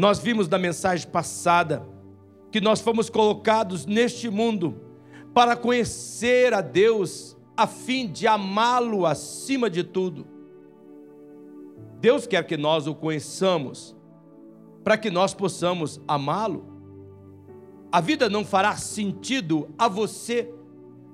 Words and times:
Nós 0.00 0.18
vimos 0.18 0.48
na 0.48 0.58
mensagem 0.58 1.06
passada 1.06 1.86
que 2.50 2.58
nós 2.58 2.80
fomos 2.80 3.10
colocados 3.10 3.84
neste 3.84 4.30
mundo 4.30 4.80
para 5.34 5.54
conhecer 5.54 6.54
a 6.54 6.62
Deus 6.62 7.36
a 7.54 7.66
fim 7.66 8.10
de 8.10 8.26
amá-lo 8.26 9.04
acima 9.04 9.68
de 9.68 9.84
tudo. 9.84 10.26
Deus 12.00 12.26
quer 12.26 12.46
que 12.46 12.56
nós 12.56 12.86
o 12.86 12.94
conheçamos 12.94 13.94
para 14.82 14.96
que 14.96 15.10
nós 15.10 15.34
possamos 15.34 16.00
amá-lo. 16.08 16.64
A 17.92 18.00
vida 18.00 18.30
não 18.30 18.42
fará 18.42 18.78
sentido 18.78 19.68
a 19.76 19.86
você 19.86 20.50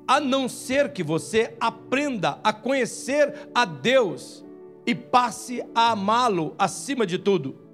a 0.06 0.20
não 0.20 0.48
ser 0.48 0.92
que 0.92 1.02
você 1.02 1.56
aprenda 1.58 2.38
a 2.44 2.52
conhecer 2.52 3.50
a 3.52 3.64
Deus 3.64 4.44
e 4.86 4.94
passe 4.94 5.60
a 5.74 5.90
amá-lo 5.90 6.54
acima 6.56 7.04
de 7.04 7.18
tudo. 7.18 7.65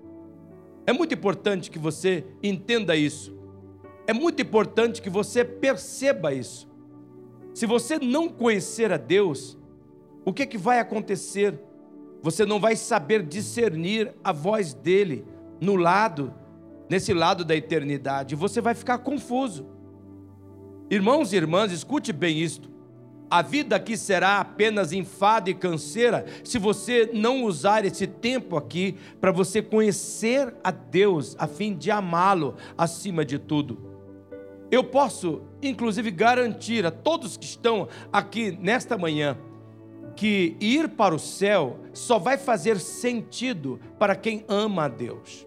É 0.87 0.93
muito 0.93 1.15
importante 1.15 1.71
que 1.71 1.79
você 1.79 2.25
entenda 2.43 2.97
isso. 2.97 3.37
É 4.07 4.13
muito 4.13 4.43
importante 4.43 5.01
que 5.01 5.11
você 5.11 5.45
perceba 5.45 6.33
isso. 6.33 6.69
Se 7.55 7.67
você 7.67 7.99
não 7.99 8.29
conhecer 8.29 8.93
a 8.93 8.97
Deus, 8.97 9.59
o 10.25 10.33
que, 10.33 10.47
que 10.47 10.59
vai 10.59 10.81
acontecer? 10.81 11.61
Você 12.23 12.47
não 12.47 12.59
vai 12.59 12.77
saber 12.77 13.23
discernir 13.23 14.15
a 14.25 14.33
voz 14.33 14.73
dele 14.73 15.25
no 15.61 15.77
lado, 15.77 16.33
nesse 16.89 17.13
lado 17.13 17.45
da 17.45 17.55
eternidade. 17.55 18.35
Você 18.35 18.61
vai 18.61 18.75
ficar 18.75 18.99
confuso. 18.99 19.67
Irmãos 20.91 21.33
e 21.33 21.37
irmãs, 21.37 21.73
escute 21.73 22.13
bem 22.13 22.39
isto. 22.39 22.72
A 23.33 23.41
vida 23.41 23.77
aqui 23.77 23.97
será 23.97 24.41
apenas 24.41 24.93
enfado 24.93 25.49
e 25.49 25.55
canseira 25.55 26.27
se 26.45 26.59
você 26.59 27.09
não 27.15 27.45
usar 27.45 27.83
esse 27.83 28.07
tempo 28.07 28.59
aqui 28.59 28.99
para 29.23 29.33
você 29.33 29.63
conhecer 29.63 30.53
a 30.63 30.71
Deus, 30.71 31.35
a 31.39 31.47
fim 31.47 31.75
de 31.75 31.91
amá-lo 31.91 32.57
acima 32.77 33.25
de 33.25 33.39
tudo. 33.39 33.79
Eu 34.71 34.85
posso, 34.85 35.41
inclusive, 35.63 36.11
garantir 36.11 36.85
a 36.85 36.91
todos 36.91 37.39
que 37.39 37.47
estão 37.47 37.89
aqui 38.13 38.51
nesta 38.61 38.99
manhã 38.99 39.39
que 40.15 40.55
ir 40.61 40.91
para 40.91 41.15
o 41.15 41.19
céu 41.19 41.79
só 41.95 42.19
vai 42.19 42.37
fazer 42.37 42.79
sentido 42.79 43.81
para 43.99 44.15
quem 44.15 44.45
ama 44.47 44.85
a 44.85 44.89
Deus. 44.89 45.47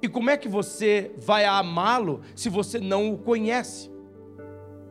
E 0.00 0.08
como 0.08 0.30
é 0.30 0.38
que 0.38 0.48
você 0.48 1.10
vai 1.18 1.44
amá-lo 1.44 2.22
se 2.34 2.48
você 2.48 2.80
não 2.80 3.12
o 3.12 3.18
conhece? 3.18 3.89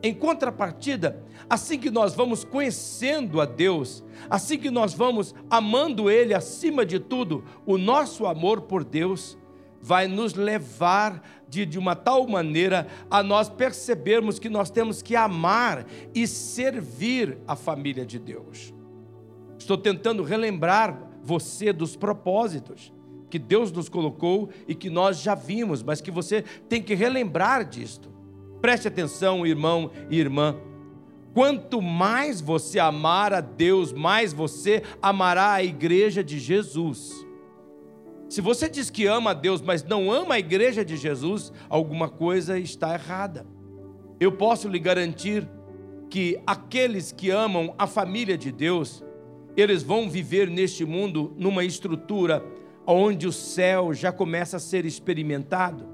Em 0.02 0.14
contrapartida, 0.14 1.22
assim 1.48 1.78
que 1.78 1.90
nós 1.90 2.14
vamos 2.14 2.42
conhecendo 2.42 3.40
a 3.40 3.44
Deus, 3.44 4.02
assim 4.30 4.58
que 4.58 4.70
nós 4.70 4.94
vamos 4.94 5.34
amando 5.50 6.10
Ele 6.10 6.32
acima 6.32 6.86
de 6.86 6.98
tudo, 6.98 7.44
o 7.66 7.76
nosso 7.76 8.26
amor 8.26 8.62
por 8.62 8.82
Deus 8.82 9.36
vai 9.80 10.06
nos 10.06 10.34
levar 10.34 11.22
de, 11.48 11.64
de 11.66 11.78
uma 11.78 11.96
tal 11.96 12.26
maneira 12.26 12.86
a 13.10 13.22
nós 13.22 13.48
percebermos 13.48 14.38
que 14.38 14.48
nós 14.48 14.70
temos 14.70 15.02
que 15.02 15.16
amar 15.16 15.86
e 16.14 16.26
servir 16.26 17.38
a 17.46 17.56
família 17.56 18.04
de 18.04 18.18
Deus. 18.18 18.74
Estou 19.58 19.76
tentando 19.76 20.22
relembrar 20.22 21.10
você 21.22 21.72
dos 21.72 21.96
propósitos 21.96 22.92
que 23.28 23.38
Deus 23.38 23.70
nos 23.70 23.88
colocou 23.88 24.50
e 24.66 24.74
que 24.74 24.90
nós 24.90 25.20
já 25.20 25.34
vimos, 25.34 25.82
mas 25.82 26.00
que 26.00 26.10
você 26.10 26.42
tem 26.68 26.82
que 26.82 26.94
relembrar 26.94 27.64
disto. 27.64 28.09
Preste 28.60 28.88
atenção, 28.88 29.46
irmão 29.46 29.90
e 30.10 30.18
irmã. 30.18 30.56
Quanto 31.32 31.80
mais 31.80 32.40
você 32.40 32.78
amar 32.78 33.32
a 33.32 33.40
Deus, 33.40 33.92
mais 33.92 34.32
você 34.32 34.82
amará 35.00 35.52
a 35.52 35.62
igreja 35.62 36.24
de 36.24 36.38
Jesus. 36.38 37.26
Se 38.28 38.40
você 38.40 38.68
diz 38.68 38.90
que 38.90 39.06
ama 39.06 39.30
a 39.30 39.34
Deus, 39.34 39.60
mas 39.60 39.82
não 39.82 40.12
ama 40.12 40.34
a 40.34 40.38
igreja 40.38 40.84
de 40.84 40.96
Jesus, 40.96 41.52
alguma 41.68 42.08
coisa 42.08 42.58
está 42.58 42.94
errada. 42.94 43.46
Eu 44.20 44.32
posso 44.32 44.68
lhe 44.68 44.78
garantir 44.78 45.48
que 46.08 46.40
aqueles 46.46 47.12
que 47.12 47.30
amam 47.30 47.74
a 47.78 47.86
família 47.86 48.36
de 48.36 48.52
Deus, 48.52 49.02
eles 49.56 49.82
vão 49.82 50.10
viver 50.10 50.48
neste 50.50 50.84
mundo 50.84 51.32
numa 51.36 51.64
estrutura 51.64 52.44
onde 52.86 53.26
o 53.26 53.32
céu 53.32 53.94
já 53.94 54.12
começa 54.12 54.58
a 54.58 54.60
ser 54.60 54.84
experimentado. 54.84 55.88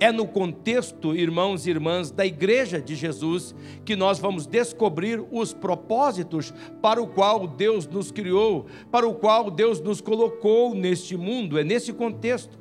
É 0.00 0.10
no 0.10 0.26
contexto, 0.26 1.14
irmãos 1.14 1.66
e 1.66 1.70
irmãs, 1.70 2.10
da 2.10 2.24
igreja 2.24 2.80
de 2.80 2.94
Jesus 2.96 3.54
que 3.84 3.94
nós 3.94 4.18
vamos 4.18 4.46
descobrir 4.46 5.22
os 5.30 5.52
propósitos 5.52 6.54
para 6.80 7.02
o 7.02 7.06
qual 7.06 7.46
Deus 7.46 7.86
nos 7.86 8.10
criou, 8.10 8.64
para 8.90 9.06
o 9.06 9.14
qual 9.14 9.50
Deus 9.50 9.78
nos 9.78 10.00
colocou 10.00 10.74
neste 10.74 11.18
mundo. 11.18 11.58
É 11.58 11.62
nesse 11.62 11.92
contexto. 11.92 12.58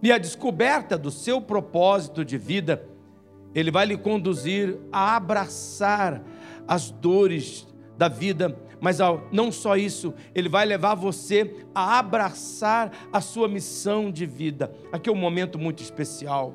E 0.00 0.12
a 0.12 0.18
descoberta 0.18 0.96
do 0.96 1.10
seu 1.10 1.40
propósito 1.40 2.24
de 2.24 2.38
vida, 2.38 2.86
ele 3.52 3.72
vai 3.72 3.86
lhe 3.86 3.96
conduzir 3.96 4.78
a 4.92 5.16
abraçar 5.16 6.22
as 6.68 6.88
dores 6.88 7.66
da 7.98 8.06
vida, 8.08 8.56
mas 8.84 8.98
não 9.32 9.50
só 9.50 9.78
isso, 9.78 10.12
ele 10.34 10.46
vai 10.46 10.66
levar 10.66 10.94
você 10.94 11.56
a 11.74 11.98
abraçar 11.98 12.92
a 13.10 13.18
sua 13.18 13.48
missão 13.48 14.10
de 14.10 14.26
vida. 14.26 14.70
Aqui 14.92 15.08
é 15.08 15.12
um 15.12 15.16
momento 15.16 15.58
muito 15.58 15.82
especial. 15.82 16.54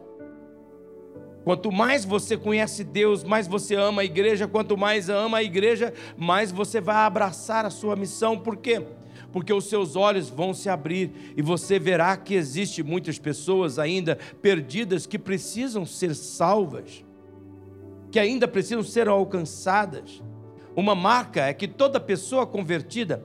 Quanto 1.44 1.72
mais 1.72 2.06
você 2.06 2.38
conhece 2.38 2.84
Deus, 2.84 3.24
mais 3.24 3.48
você 3.48 3.74
ama 3.74 4.04
a 4.04 4.06
igreja. 4.06 4.48
Quanto 4.48 4.78
mais 4.78 5.10
ama 5.10 5.40
a 5.40 5.44
igreja, 5.44 5.92
mais 6.16 6.52
você 6.52 6.80
vai 6.80 6.98
abraçar 6.98 7.66
a 7.66 7.72
sua 7.72 7.96
missão. 7.96 8.38
Por 8.38 8.58
quê? 8.58 8.80
Porque 9.32 9.52
os 9.52 9.68
seus 9.68 9.96
olhos 9.96 10.30
vão 10.30 10.54
se 10.54 10.70
abrir 10.70 11.34
e 11.36 11.42
você 11.42 11.80
verá 11.80 12.16
que 12.16 12.36
existe 12.36 12.84
muitas 12.84 13.18
pessoas 13.18 13.80
ainda 13.80 14.20
perdidas 14.40 15.08
que 15.08 15.18
precisam 15.18 15.84
ser 15.84 16.14
salvas, 16.14 17.04
que 18.12 18.20
ainda 18.20 18.48
precisam 18.48 18.84
ser 18.84 19.10
alcançadas. 19.10 20.22
Uma 20.80 20.96
marca 20.96 21.42
é 21.42 21.54
que 21.54 21.68
toda 21.68 22.00
pessoa 22.00 22.48
convertida 22.48 23.22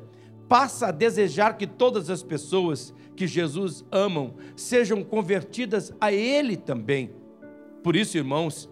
passa 0.49 0.89
a 0.89 0.91
desejar 0.91 1.57
que 1.57 1.69
todas 1.69 2.11
as 2.11 2.21
pessoas 2.21 2.93
que 3.15 3.29
Jesus 3.29 3.85
amam 3.93 4.35
sejam 4.57 5.05
convertidas 5.05 5.95
a 6.01 6.13
Ele 6.13 6.57
também. 6.57 7.13
Por 7.81 7.95
isso, 7.95 8.17
irmãos, 8.17 8.69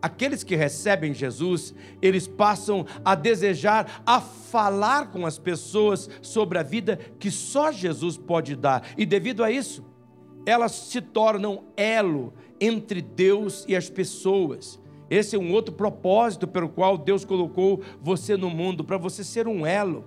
aqueles 0.00 0.44
que 0.44 0.54
recebem 0.54 1.12
Jesus, 1.12 1.74
eles 2.00 2.28
passam 2.28 2.86
a 3.04 3.16
desejar, 3.16 4.00
a 4.06 4.20
falar 4.20 5.10
com 5.10 5.26
as 5.26 5.36
pessoas 5.36 6.08
sobre 6.22 6.56
a 6.56 6.62
vida 6.62 7.00
que 7.18 7.32
só 7.32 7.72
Jesus 7.72 8.16
pode 8.16 8.54
dar. 8.54 8.92
E 8.96 9.04
devido 9.04 9.42
a 9.42 9.50
isso, 9.50 9.84
elas 10.46 10.70
se 10.70 11.00
tornam 11.00 11.64
elo 11.76 12.32
entre 12.60 13.02
Deus 13.02 13.64
e 13.66 13.74
as 13.74 13.90
pessoas. 13.90 14.79
Esse 15.10 15.34
é 15.34 15.38
um 15.38 15.52
outro 15.52 15.74
propósito 15.74 16.46
pelo 16.46 16.68
qual 16.68 16.96
Deus 16.96 17.24
colocou 17.24 17.82
você 18.00 18.36
no 18.36 18.48
mundo, 18.48 18.84
para 18.84 18.96
você 18.96 19.24
ser 19.24 19.48
um 19.48 19.66
elo. 19.66 20.04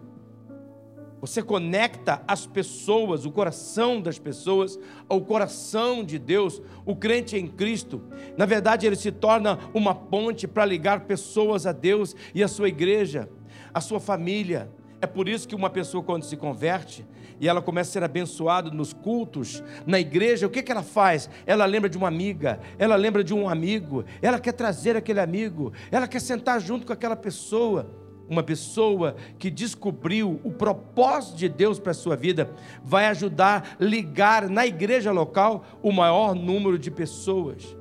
Você 1.19 1.41
conecta 1.41 2.21
as 2.27 2.45
pessoas, 2.45 3.25
o 3.25 3.31
coração 3.31 4.01
das 4.01 4.19
pessoas, 4.19 4.77
ao 5.07 5.21
coração 5.21 6.03
de 6.03 6.19
Deus. 6.19 6.61
O 6.85 6.95
crente 6.95 7.37
em 7.37 7.47
Cristo, 7.47 8.01
na 8.37 8.45
verdade, 8.45 8.85
ele 8.85 8.95
se 8.95 9.11
torna 9.11 9.59
uma 9.73 9.95
ponte 9.95 10.47
para 10.47 10.65
ligar 10.65 11.01
pessoas 11.01 11.65
a 11.65 11.71
Deus 11.71 12.15
e 12.35 12.43
a 12.43 12.47
sua 12.47 12.67
igreja, 12.67 13.29
a 13.73 13.79
sua 13.79 13.99
família. 13.99 14.69
É 14.99 15.07
por 15.07 15.29
isso 15.29 15.47
que 15.47 15.55
uma 15.55 15.69
pessoa, 15.69 16.03
quando 16.03 16.23
se 16.23 16.35
converte, 16.37 17.05
e 17.39 17.47
ela 17.47 17.61
começa 17.61 17.89
a 17.89 17.93
ser 17.93 18.03
abençoada 18.03 18.69
nos 18.69 18.93
cultos, 18.93 19.63
na 19.85 19.99
igreja, 19.99 20.47
o 20.47 20.49
que, 20.49 20.61
que 20.61 20.71
ela 20.71 20.83
faz? 20.83 21.29
Ela 21.45 21.65
lembra 21.65 21.89
de 21.89 21.97
uma 21.97 22.07
amiga, 22.07 22.59
ela 22.77 22.95
lembra 22.95 23.23
de 23.23 23.33
um 23.33 23.49
amigo, 23.49 24.05
ela 24.21 24.39
quer 24.39 24.53
trazer 24.53 24.95
aquele 24.95 25.19
amigo, 25.19 25.73
ela 25.91 26.07
quer 26.07 26.19
sentar 26.19 26.59
junto 26.59 26.85
com 26.85 26.93
aquela 26.93 27.15
pessoa. 27.15 28.03
Uma 28.29 28.41
pessoa 28.41 29.15
que 29.37 29.49
descobriu 29.49 30.39
o 30.43 30.51
propósito 30.51 31.37
de 31.37 31.49
Deus 31.49 31.77
para 31.77 31.91
a 31.91 31.95
sua 31.95 32.15
vida 32.15 32.49
vai 32.83 33.07
ajudar 33.07 33.75
a 33.79 33.83
ligar 33.83 34.49
na 34.49 34.65
igreja 34.65 35.11
local 35.11 35.65
o 35.81 35.91
maior 35.91 36.33
número 36.33 36.79
de 36.79 36.89
pessoas. 36.89 37.75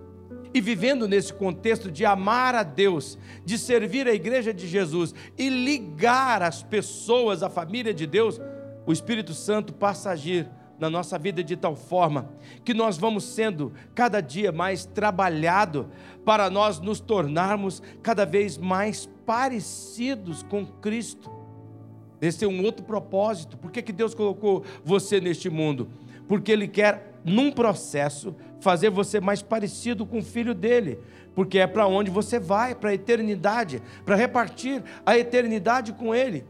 E 0.55 0.60
vivendo 0.60 1.08
nesse 1.08 1.32
contexto 1.32 1.90
de 1.90 2.05
amar 2.05 2.55
a 2.55 2.62
Deus, 2.62 3.16
de 3.44 3.56
servir 3.56 4.06
a 4.06 4.12
igreja 4.12 4.52
de 4.52 4.66
Jesus 4.66 5.14
e 5.38 5.48
ligar 5.48 6.43
as 6.43 6.62
pessoas 6.62 7.43
à 7.43 7.48
família 7.48 7.94
de 7.94 8.06
Deus, 8.06 8.38
o 8.87 8.93
Espírito 8.93 9.34
Santo 9.34 9.73
passa 9.73 10.11
a 10.11 10.12
agir 10.12 10.49
na 10.79 10.90
nossa 10.90 11.17
vida 11.17 11.44
de 11.44 11.56
tal 11.56 11.76
forma 11.76 12.31
que 12.64 12.75
nós 12.75 12.99
vamos 12.99 13.23
sendo 13.25 13.73
cada 13.94 14.20
dia 14.20 14.50
mais 14.50 14.84
trabalhado 14.84 15.88
para 16.25 16.50
nós 16.50 16.81
nos 16.81 16.99
tornarmos 16.99 17.81
cada 18.02 18.26
vez 18.26 18.58
mais 18.58 19.08
parecidos 19.25 20.43
com 20.43 20.67
Cristo. 20.67 21.31
Esse 22.20 22.44
é 22.44 22.49
um 22.49 22.64
outro 22.64 22.84
propósito. 22.84 23.56
Por 23.56 23.70
que, 23.70 23.82
que 23.82 23.93
Deus 23.93 24.14
colocou 24.14 24.64
você 24.84 25.20
neste 25.20 25.49
mundo? 25.49 25.88
Porque 26.26 26.50
Ele 26.50 26.67
quer, 26.67 27.20
num 27.25 27.52
processo, 27.52 28.34
fazer 28.61 28.90
você 28.90 29.20
mais 29.20 29.43
parecido 29.43 30.06
com 30.06 30.19
o 30.19 30.25
filho 30.25 30.55
dele. 30.55 30.99
Porque 31.34 31.58
é 31.58 31.67
para 31.67 31.87
onde 31.87 32.11
você 32.11 32.38
vai, 32.38 32.75
para 32.75 32.90
a 32.90 32.94
eternidade, 32.94 33.82
para 34.05 34.17
repartir 34.17 34.82
a 35.05 35.17
eternidade 35.17 35.93
com 35.93 36.14
Ele. 36.14 36.44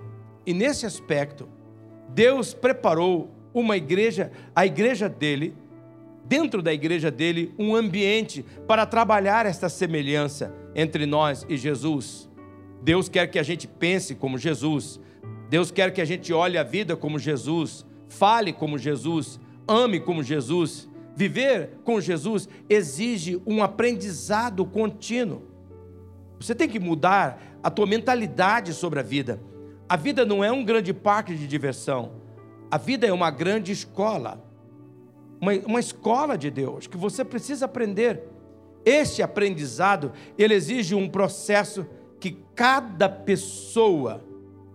E 0.47 0.53
nesse 0.53 0.85
aspecto, 0.85 1.49
Deus 2.15 2.53
preparou 2.55 3.31
uma 3.55 3.77
igreja, 3.77 4.31
a 4.55 4.67
igreja 4.67 5.09
dele, 5.09 5.55
dentro 6.25 6.63
da 6.63 6.73
igreja 6.73 7.11
dele 7.11 7.55
um 7.59 7.75
ambiente 7.75 8.45
para 8.67 8.87
trabalhar 8.87 9.47
esta 9.47 9.69
semelhança 9.69 10.55
entre 10.75 11.07
nós 11.07 11.45
e 11.49 11.57
Jesus. 11.57 12.29
Deus 12.83 13.09
quer 13.09 13.29
que 13.29 13.39
a 13.39 13.43
gente 13.43 13.67
pense 13.67 14.15
como 14.15 14.39
Jesus. 14.39 15.01
Deus 15.49 15.71
quer 15.71 15.93
que 15.93 16.01
a 16.01 16.05
gente 16.05 16.33
olhe 16.33 16.57
a 16.57 16.63
vida 16.63 16.97
como 16.97 17.19
Jesus, 17.19 17.85
fale 18.09 18.53
como 18.53 18.79
Jesus, 18.79 19.39
ame 19.69 20.01
como 20.01 20.23
Jesus. 20.23 20.89
Viver 21.15 21.79
com 21.85 22.01
Jesus 22.01 22.49
exige 22.69 23.41
um 23.47 23.63
aprendizado 23.63 24.65
contínuo. 24.65 25.43
Você 26.41 26.55
tem 26.55 26.69
que 26.69 26.81
mudar 26.81 27.41
a 27.63 27.71
tua 27.71 27.87
mentalidade 27.87 28.73
sobre 28.73 28.99
a 28.99 29.03
vida. 29.03 29.39
A 29.93 29.97
vida 29.97 30.25
não 30.25 30.43
é 30.43 30.51
um 30.51 30.65
grande 30.65 30.95
parque 30.95 31.35
de 31.35 31.47
diversão. 31.47 32.13
A 32.71 32.79
vida 32.79 33.07
é 33.07 33.13
uma 33.13 33.31
grande 33.31 33.73
escola. 33.73 34.43
Uma, 35.39 35.53
uma 35.67 35.81
escola 35.81 36.39
de 36.39 36.51
Deus 36.51 36.87
que 36.87 36.97
você 36.97 37.23
precisa 37.23 37.67
aprender. 37.67 38.23
Este 38.87 39.23
aprendizado, 39.23 40.11
ele 40.39 40.55
exige 40.55 40.95
um 40.95 41.11
processo 41.11 41.87
que 42.19 42.39
cada 42.55 43.07
pessoa 43.07 44.25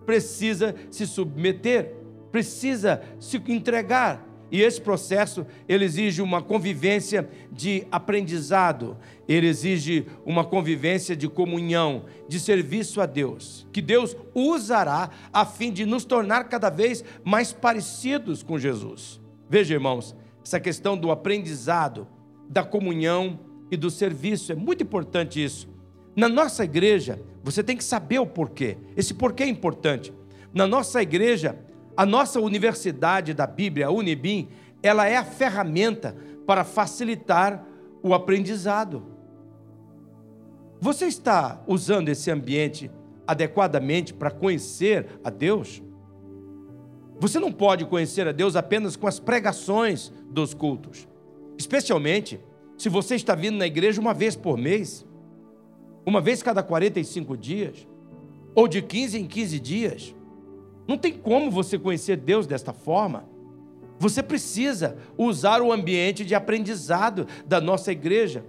precisa 0.06 0.76
se 0.88 1.04
submeter, 1.04 1.96
precisa 2.30 3.02
se 3.18 3.42
entregar. 3.48 4.24
E 4.50 4.62
esse 4.62 4.80
processo, 4.80 5.46
ele 5.68 5.84
exige 5.84 6.22
uma 6.22 6.42
convivência 6.42 7.28
de 7.52 7.86
aprendizado, 7.90 8.96
ele 9.28 9.46
exige 9.46 10.06
uma 10.24 10.44
convivência 10.44 11.14
de 11.14 11.28
comunhão, 11.28 12.04
de 12.26 12.40
serviço 12.40 13.00
a 13.00 13.06
Deus, 13.06 13.66
que 13.72 13.82
Deus 13.82 14.16
usará 14.34 15.10
a 15.32 15.44
fim 15.44 15.70
de 15.70 15.84
nos 15.84 16.04
tornar 16.04 16.44
cada 16.44 16.70
vez 16.70 17.04
mais 17.22 17.52
parecidos 17.52 18.42
com 18.42 18.58
Jesus. 18.58 19.20
Veja, 19.50 19.74
irmãos, 19.74 20.16
essa 20.42 20.58
questão 20.58 20.96
do 20.96 21.10
aprendizado, 21.10 22.06
da 22.48 22.64
comunhão 22.64 23.40
e 23.70 23.76
do 23.76 23.90
serviço, 23.90 24.50
é 24.50 24.54
muito 24.54 24.82
importante 24.82 25.42
isso. 25.42 25.68
Na 26.16 26.28
nossa 26.28 26.64
igreja, 26.64 27.20
você 27.44 27.62
tem 27.62 27.76
que 27.76 27.84
saber 27.84 28.18
o 28.18 28.26
porquê. 28.26 28.78
Esse 28.96 29.12
porquê 29.12 29.42
é 29.42 29.46
importante. 29.46 30.12
Na 30.52 30.66
nossa 30.66 31.02
igreja, 31.02 31.58
a 31.98 32.06
nossa 32.06 32.40
universidade 32.40 33.34
da 33.34 33.44
Bíblia, 33.44 33.88
a 33.88 33.90
Unibim, 33.90 34.50
ela 34.80 35.08
é 35.08 35.16
a 35.16 35.24
ferramenta 35.24 36.14
para 36.46 36.62
facilitar 36.62 37.66
o 38.04 38.14
aprendizado. 38.14 39.02
Você 40.80 41.06
está 41.06 41.60
usando 41.66 42.08
esse 42.08 42.30
ambiente 42.30 42.88
adequadamente 43.26 44.14
para 44.14 44.30
conhecer 44.30 45.08
a 45.24 45.28
Deus? 45.28 45.82
Você 47.18 47.40
não 47.40 47.50
pode 47.50 47.84
conhecer 47.84 48.28
a 48.28 48.32
Deus 48.32 48.54
apenas 48.54 48.94
com 48.94 49.08
as 49.08 49.18
pregações 49.18 50.12
dos 50.30 50.54
cultos, 50.54 51.08
especialmente 51.58 52.38
se 52.76 52.88
você 52.88 53.16
está 53.16 53.34
vindo 53.34 53.58
na 53.58 53.66
igreja 53.66 54.00
uma 54.00 54.14
vez 54.14 54.36
por 54.36 54.56
mês, 54.56 55.04
uma 56.06 56.20
vez 56.20 56.44
cada 56.44 56.62
45 56.62 57.36
dias, 57.36 57.88
ou 58.54 58.68
de 58.68 58.82
15 58.82 59.18
em 59.18 59.26
15 59.26 59.58
dias. 59.58 60.14
Não 60.88 60.96
tem 60.96 61.12
como 61.12 61.50
você 61.50 61.78
conhecer 61.78 62.16
Deus 62.16 62.46
desta 62.46 62.72
forma. 62.72 63.28
Você 63.98 64.22
precisa 64.22 64.96
usar 65.18 65.60
o 65.60 65.70
ambiente 65.70 66.24
de 66.24 66.34
aprendizado 66.34 67.26
da 67.46 67.60
nossa 67.60 67.92
igreja. 67.92 68.42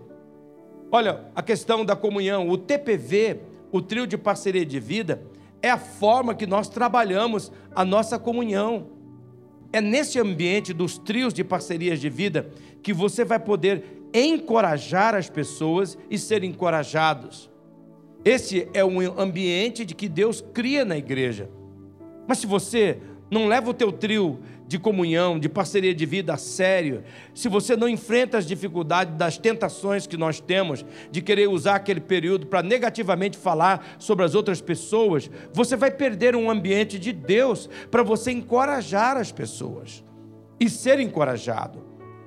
Olha, 0.89 1.25
a 1.35 1.43
questão 1.43 1.83
da 1.83 1.97
comunhão, 1.97 2.47
o 2.47 2.57
TPV, 2.57 3.41
o 3.73 3.81
trio 3.81 4.07
de 4.07 4.17
parceria 4.17 4.65
de 4.65 4.79
vida, 4.79 5.21
é 5.61 5.69
a 5.69 5.77
forma 5.77 6.33
que 6.33 6.47
nós 6.47 6.69
trabalhamos 6.69 7.51
a 7.75 7.83
nossa 7.83 8.17
comunhão. 8.17 8.87
É 9.73 9.81
nesse 9.81 10.17
ambiente 10.17 10.73
dos 10.73 10.97
trios 10.97 11.33
de 11.33 11.43
parcerias 11.43 11.99
de 11.99 12.09
vida 12.09 12.49
que 12.81 12.93
você 12.93 13.25
vai 13.25 13.39
poder 13.39 14.07
encorajar 14.13 15.13
as 15.13 15.29
pessoas 15.29 15.97
e 16.09 16.17
ser 16.17 16.43
encorajados. 16.45 17.49
Esse 18.23 18.67
é 18.73 18.83
um 18.83 18.99
ambiente 19.19 19.83
de 19.83 19.93
que 19.93 20.07
Deus 20.07 20.41
cria 20.53 20.85
na 20.85 20.97
igreja. 20.97 21.49
Mas 22.29 22.37
se 22.37 22.45
você 22.45 22.99
não 23.31 23.47
leva 23.47 23.71
o 23.71 23.73
teu 23.73 23.91
trio 23.91 24.39
de 24.67 24.77
comunhão, 24.77 25.39
de 25.39 25.49
parceria 25.49 25.95
de 25.95 26.05
vida 26.05 26.35
a 26.35 26.37
sério, 26.37 27.03
se 27.33 27.49
você 27.49 27.75
não 27.75 27.89
enfrenta 27.89 28.37
as 28.37 28.45
dificuldades 28.45 29.15
das 29.15 29.39
tentações 29.39 30.05
que 30.05 30.15
nós 30.15 30.39
temos 30.39 30.85
de 31.09 31.23
querer 31.23 31.49
usar 31.49 31.73
aquele 31.73 31.99
período 31.99 32.45
para 32.45 32.61
negativamente 32.61 33.35
falar 33.35 33.95
sobre 33.97 34.23
as 34.23 34.35
outras 34.35 34.61
pessoas, 34.61 35.27
você 35.51 35.75
vai 35.75 35.89
perder 35.89 36.35
um 36.35 36.51
ambiente 36.51 36.99
de 36.99 37.11
Deus 37.11 37.67
para 37.89 38.03
você 38.03 38.29
encorajar 38.29 39.17
as 39.17 39.31
pessoas 39.31 40.03
e 40.59 40.69
ser 40.69 40.99
encorajado. 40.99 41.83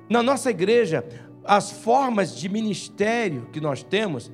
Na 0.09 0.21
nossa 0.21 0.51
igreja, 0.51 1.05
as 1.45 1.71
formas 1.71 2.35
de 2.35 2.49
ministério 2.49 3.47
que 3.53 3.61
nós 3.61 3.83
temos 3.83 4.29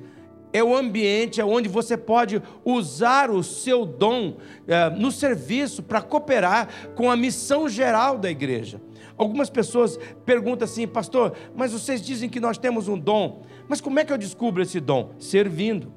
é 0.52 0.62
o 0.62 0.74
ambiente 0.74 1.40
onde 1.42 1.68
você 1.68 1.96
pode 1.96 2.42
usar 2.64 3.30
o 3.30 3.42
seu 3.42 3.84
dom 3.84 4.36
é, 4.66 4.90
no 4.90 5.12
serviço 5.12 5.82
para 5.82 6.02
cooperar 6.02 6.68
com 6.94 7.10
a 7.10 7.16
missão 7.16 7.68
geral 7.68 8.18
da 8.18 8.30
igreja. 8.30 8.80
Algumas 9.16 9.50
pessoas 9.50 9.98
perguntam 10.24 10.64
assim, 10.64 10.86
pastor, 10.86 11.34
mas 11.54 11.72
vocês 11.72 12.00
dizem 12.00 12.28
que 12.28 12.40
nós 12.40 12.56
temos 12.56 12.88
um 12.88 12.98
dom, 12.98 13.42
mas 13.68 13.80
como 13.80 13.98
é 13.98 14.04
que 14.04 14.12
eu 14.12 14.18
descubro 14.18 14.62
esse 14.62 14.80
dom? 14.80 15.14
Servindo. 15.18 15.92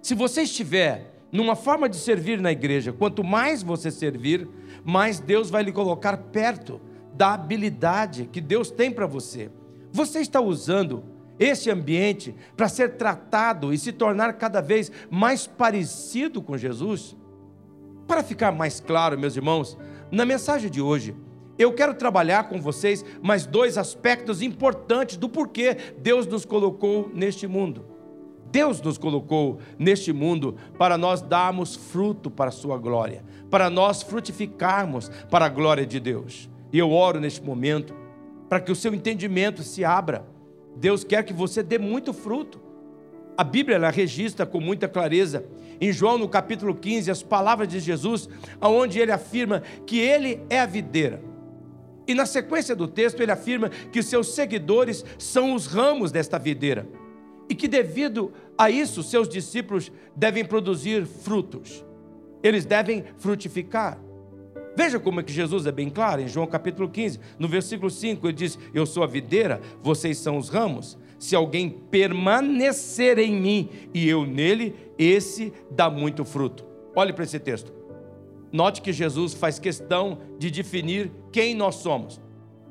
Se 0.00 0.14
você 0.14 0.42
estiver 0.42 1.12
numa 1.30 1.54
forma 1.54 1.88
de 1.88 1.96
servir 1.96 2.40
na 2.40 2.50
igreja, 2.50 2.92
quanto 2.92 3.22
mais 3.22 3.62
você 3.62 3.90
servir, 3.90 4.48
mais 4.84 5.20
Deus 5.20 5.50
vai 5.50 5.62
lhe 5.62 5.72
colocar 5.72 6.16
perto 6.16 6.80
da 7.12 7.34
habilidade 7.34 8.28
que 8.32 8.40
Deus 8.40 8.70
tem 8.70 8.90
para 8.90 9.06
você. 9.06 9.50
Você 9.92 10.20
está 10.20 10.40
usando 10.40 11.04
esse 11.38 11.70
ambiente 11.70 12.34
para 12.56 12.68
ser 12.68 12.96
tratado 12.96 13.72
e 13.72 13.78
se 13.78 13.92
tornar 13.92 14.34
cada 14.34 14.60
vez 14.60 14.90
mais 15.10 15.46
parecido 15.46 16.42
com 16.42 16.56
Jesus? 16.56 17.16
Para 18.06 18.22
ficar 18.22 18.52
mais 18.52 18.80
claro, 18.80 19.18
meus 19.18 19.36
irmãos, 19.36 19.76
na 20.10 20.24
mensagem 20.24 20.70
de 20.70 20.80
hoje, 20.80 21.14
eu 21.58 21.72
quero 21.72 21.94
trabalhar 21.94 22.48
com 22.48 22.60
vocês 22.60 23.04
mais 23.20 23.44
dois 23.44 23.76
aspectos 23.76 24.40
importantes 24.40 25.16
do 25.16 25.28
porquê 25.28 25.76
Deus 25.98 26.26
nos 26.26 26.44
colocou 26.44 27.10
neste 27.12 27.46
mundo. 27.46 27.84
Deus 28.50 28.80
nos 28.80 28.96
colocou 28.96 29.58
neste 29.78 30.12
mundo 30.12 30.56
para 30.78 30.96
nós 30.96 31.20
darmos 31.20 31.76
fruto 31.76 32.30
para 32.30 32.48
a 32.48 32.52
Sua 32.52 32.78
glória, 32.78 33.22
para 33.50 33.68
nós 33.68 34.02
frutificarmos 34.02 35.10
para 35.30 35.46
a 35.46 35.50
glória 35.50 35.84
de 35.84 36.00
Deus. 36.00 36.48
E 36.72 36.78
eu 36.78 36.90
oro 36.90 37.20
neste 37.20 37.42
momento 37.42 37.94
para 38.48 38.60
que 38.60 38.72
o 38.72 38.76
seu 38.76 38.94
entendimento 38.94 39.62
se 39.62 39.84
abra 39.84 40.24
Deus 40.76 41.04
quer 41.04 41.24
que 41.24 41.32
você 41.32 41.62
dê 41.62 41.78
muito 41.78 42.12
fruto. 42.12 42.60
A 43.36 43.44
Bíblia 43.44 43.76
ela 43.76 43.90
registra 43.90 44.44
com 44.44 44.60
muita 44.60 44.88
clareza 44.88 45.44
em 45.80 45.92
João 45.92 46.18
no 46.18 46.28
capítulo 46.28 46.74
15 46.74 47.10
as 47.10 47.22
palavras 47.22 47.68
de 47.68 47.78
Jesus, 47.78 48.28
aonde 48.60 48.98
ele 48.98 49.12
afirma 49.12 49.62
que 49.86 49.98
ele 49.98 50.40
é 50.50 50.60
a 50.60 50.66
videira. 50.66 51.22
E 52.06 52.14
na 52.14 52.24
sequência 52.24 52.74
do 52.74 52.88
texto 52.88 53.20
ele 53.20 53.30
afirma 53.30 53.68
que 53.68 54.02
seus 54.02 54.34
seguidores 54.34 55.04
são 55.18 55.54
os 55.54 55.66
ramos 55.66 56.10
desta 56.10 56.38
videira. 56.38 56.88
E 57.48 57.54
que 57.54 57.68
devido 57.68 58.32
a 58.56 58.70
isso 58.70 59.02
seus 59.02 59.28
discípulos 59.28 59.92
devem 60.16 60.44
produzir 60.44 61.06
frutos. 61.06 61.84
Eles 62.42 62.64
devem 62.64 63.04
frutificar. 63.18 63.98
Veja 64.76 64.98
como 64.98 65.20
é 65.20 65.22
que 65.22 65.32
Jesus 65.32 65.66
é 65.66 65.72
bem 65.72 65.90
claro 65.90 66.20
em 66.20 66.28
João 66.28 66.46
capítulo 66.46 66.88
15, 66.88 67.18
no 67.38 67.48
versículo 67.48 67.90
5, 67.90 68.26
ele 68.26 68.32
diz: 68.32 68.58
Eu 68.72 68.86
sou 68.86 69.02
a 69.02 69.06
videira, 69.06 69.60
vocês 69.82 70.18
são 70.18 70.36
os 70.36 70.48
ramos. 70.48 70.96
Se 71.18 71.34
alguém 71.34 71.68
permanecer 71.68 73.18
em 73.18 73.32
mim 73.32 73.68
e 73.92 74.08
eu 74.08 74.24
nele, 74.24 74.74
esse 74.96 75.52
dá 75.70 75.90
muito 75.90 76.24
fruto. 76.24 76.64
Olhe 76.94 77.12
para 77.12 77.24
esse 77.24 77.40
texto. 77.40 77.72
Note 78.52 78.80
que 78.80 78.92
Jesus 78.92 79.34
faz 79.34 79.58
questão 79.58 80.18
de 80.38 80.50
definir 80.50 81.10
quem 81.32 81.54
nós 81.54 81.76
somos. 81.76 82.20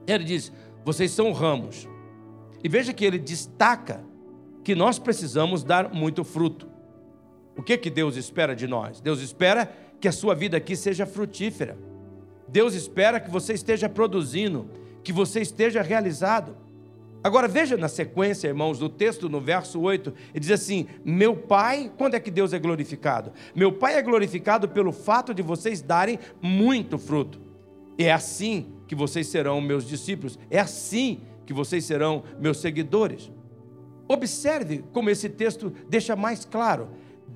Ele 0.08 0.24
diz: 0.24 0.52
Vocês 0.86 1.12
são 1.12 1.32
ramos. 1.32 1.88
E 2.64 2.70
veja 2.70 2.94
que 2.94 3.06
ele 3.06 3.20
destaca 3.20 4.04
que 4.64 4.76
nós 4.76 4.98
precisamos 4.98 5.64
dar 5.64 5.94
muito 5.94 6.24
fruto. 6.24 6.68
O 7.56 7.64
que 7.64 7.78
que 7.78 7.90
Deus 7.90 8.16
espera 8.16 8.56
de 8.56 8.68
nós? 8.68 9.00
Deus 9.00 9.22
espera 9.22 9.72
que 10.00 10.08
a 10.08 10.12
sua 10.12 10.36
vida 10.36 10.58
aqui 10.58 10.76
seja 10.76 11.06
frutífera. 11.06 11.78
Deus 12.48 12.74
espera 12.74 13.20
que 13.20 13.30
você 13.30 13.54
esteja 13.54 13.90
produzindo, 13.90 14.70
que 15.04 15.12
você 15.12 15.42
esteja 15.42 15.82
realizado. 15.82 16.56
Agora 17.24 17.48
veja 17.48 17.76
na 17.76 17.88
sequência, 17.88 18.48
irmãos, 18.48 18.80
do 18.80 18.88
texto 18.88 19.28
no 19.28 19.42
verso 19.42 19.80
8, 19.82 20.14
ele 20.34 20.40
diz 20.40 20.52
assim: 20.52 20.88
Meu 21.04 21.36
Pai, 21.36 21.92
quando 21.98 22.16
é 22.16 22.20
que 22.20 22.32
Deus 22.32 22.54
é 22.54 22.60
glorificado? 22.60 23.34
Meu 23.56 23.72
Pai 23.72 23.96
é 23.96 24.02
glorificado 24.02 24.70
pelo 24.70 24.92
fato 24.92 25.34
de 25.34 25.42
vocês 25.42 25.82
darem 25.82 26.20
muito 26.42 26.98
fruto. 26.98 27.42
É 27.98 28.12
assim 28.12 28.68
que 28.88 28.96
vocês 28.96 29.28
serão 29.28 29.60
meus 29.60 29.86
discípulos, 29.86 30.40
é 30.50 30.60
assim 30.60 31.22
que 31.46 31.54
vocês 31.54 31.84
serão 31.84 32.24
meus 32.40 32.60
seguidores. 32.60 33.32
Observe 34.08 34.86
como 34.94 35.10
esse 35.10 35.28
texto 35.28 35.74
deixa 35.90 36.16
mais 36.16 36.46
claro: 36.46 36.90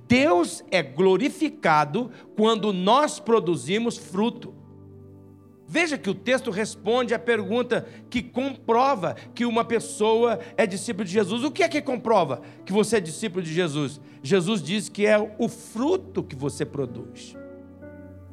Deus 0.07 0.63
é 0.71 0.81
glorificado 0.81 2.11
quando 2.35 2.71
nós 2.71 3.19
produzimos 3.19 3.97
fruto. 3.97 4.60
Veja 5.73 5.97
que 5.97 6.09
o 6.09 6.13
texto 6.13 6.51
responde 6.51 7.13
à 7.13 7.17
pergunta 7.17 7.87
que 8.09 8.21
comprova 8.21 9.15
que 9.33 9.45
uma 9.45 9.63
pessoa 9.63 10.37
é 10.57 10.67
discípulo 10.67 11.05
de 11.05 11.13
Jesus. 11.13 11.45
O 11.45 11.49
que 11.49 11.63
é 11.63 11.69
que 11.69 11.81
comprova 11.81 12.41
que 12.65 12.73
você 12.73 12.97
é 12.97 12.99
discípulo 12.99 13.41
de 13.41 13.53
Jesus? 13.53 14.01
Jesus 14.21 14.61
diz 14.61 14.89
que 14.89 15.05
é 15.05 15.17
o 15.17 15.47
fruto 15.47 16.21
que 16.21 16.35
você 16.35 16.65
produz. 16.65 17.37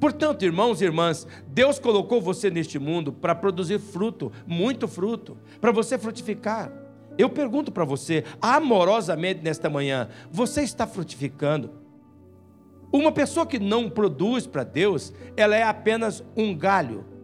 Portanto, 0.01 0.45
irmãos 0.45 0.81
e 0.81 0.87
irmãs, 0.87 1.29
Deus 1.47 1.79
colocou 1.79 2.21
você 2.21 2.51
neste 2.51 2.77
mundo 2.77 3.13
para 3.13 3.37
produzir 3.37 3.79
fruto, 3.79 4.33
muito 4.45 4.89
fruto, 4.89 5.39
para 5.61 5.71
você 5.71 5.97
frutificar. 5.97 6.73
Eu 7.17 7.31
pergunto 7.31 7.71
para 7.71 7.85
você, 7.85 8.25
amorosamente 8.43 9.43
nesta 9.45 9.71
manhã, 9.71 10.09
você 10.29 10.63
está 10.63 10.89
frutificando? 10.89 11.71
Uma 12.93 13.13
pessoa 13.13 13.47
que 13.47 13.61
não 13.61 13.89
produz 13.89 14.45
para 14.45 14.65
Deus, 14.65 15.13
ela 15.37 15.55
é 15.55 15.63
apenas 15.63 16.25
um 16.37 16.53
galho 16.53 17.17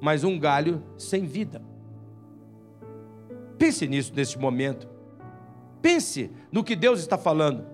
mas 0.00 0.24
um 0.24 0.38
galho 0.38 0.82
sem 0.96 1.24
vida. 1.24 1.62
Pense 3.58 3.86
nisso 3.86 4.12
neste 4.14 4.38
momento. 4.38 4.88
Pense 5.82 6.30
no 6.52 6.62
que 6.62 6.76
Deus 6.76 7.00
está 7.00 7.18
falando. 7.18 7.66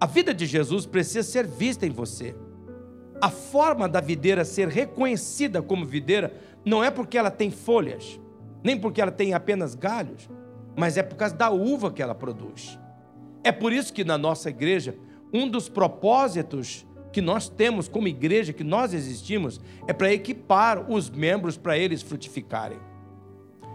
A 0.00 0.06
vida 0.06 0.34
de 0.34 0.46
Jesus 0.46 0.86
precisa 0.86 1.22
ser 1.22 1.46
vista 1.46 1.86
em 1.86 1.90
você. 1.90 2.34
A 3.20 3.30
forma 3.30 3.88
da 3.88 4.00
videira 4.00 4.44
ser 4.44 4.68
reconhecida 4.68 5.62
como 5.62 5.84
videira 5.86 6.34
não 6.64 6.82
é 6.82 6.90
porque 6.90 7.16
ela 7.16 7.30
tem 7.30 7.50
folhas, 7.50 8.20
nem 8.62 8.78
porque 8.78 9.00
ela 9.00 9.10
tem 9.10 9.34
apenas 9.34 9.74
galhos, 9.74 10.28
mas 10.76 10.96
é 10.96 11.02
por 11.02 11.16
causa 11.16 11.34
da 11.34 11.50
uva 11.50 11.92
que 11.92 12.02
ela 12.02 12.14
produz. 12.14 12.78
É 13.42 13.52
por 13.52 13.72
isso 13.72 13.92
que 13.92 14.04
na 14.04 14.16
nossa 14.16 14.50
igreja, 14.50 14.96
um 15.32 15.48
dos 15.48 15.68
propósitos 15.68 16.86
que 17.14 17.22
nós 17.22 17.48
temos 17.48 17.86
como 17.86 18.08
igreja, 18.08 18.52
que 18.52 18.64
nós 18.64 18.92
existimos, 18.92 19.60
é 19.86 19.92
para 19.92 20.12
equipar 20.12 20.90
os 20.90 21.08
membros 21.08 21.56
para 21.56 21.78
eles 21.78 22.02
frutificarem. 22.02 22.76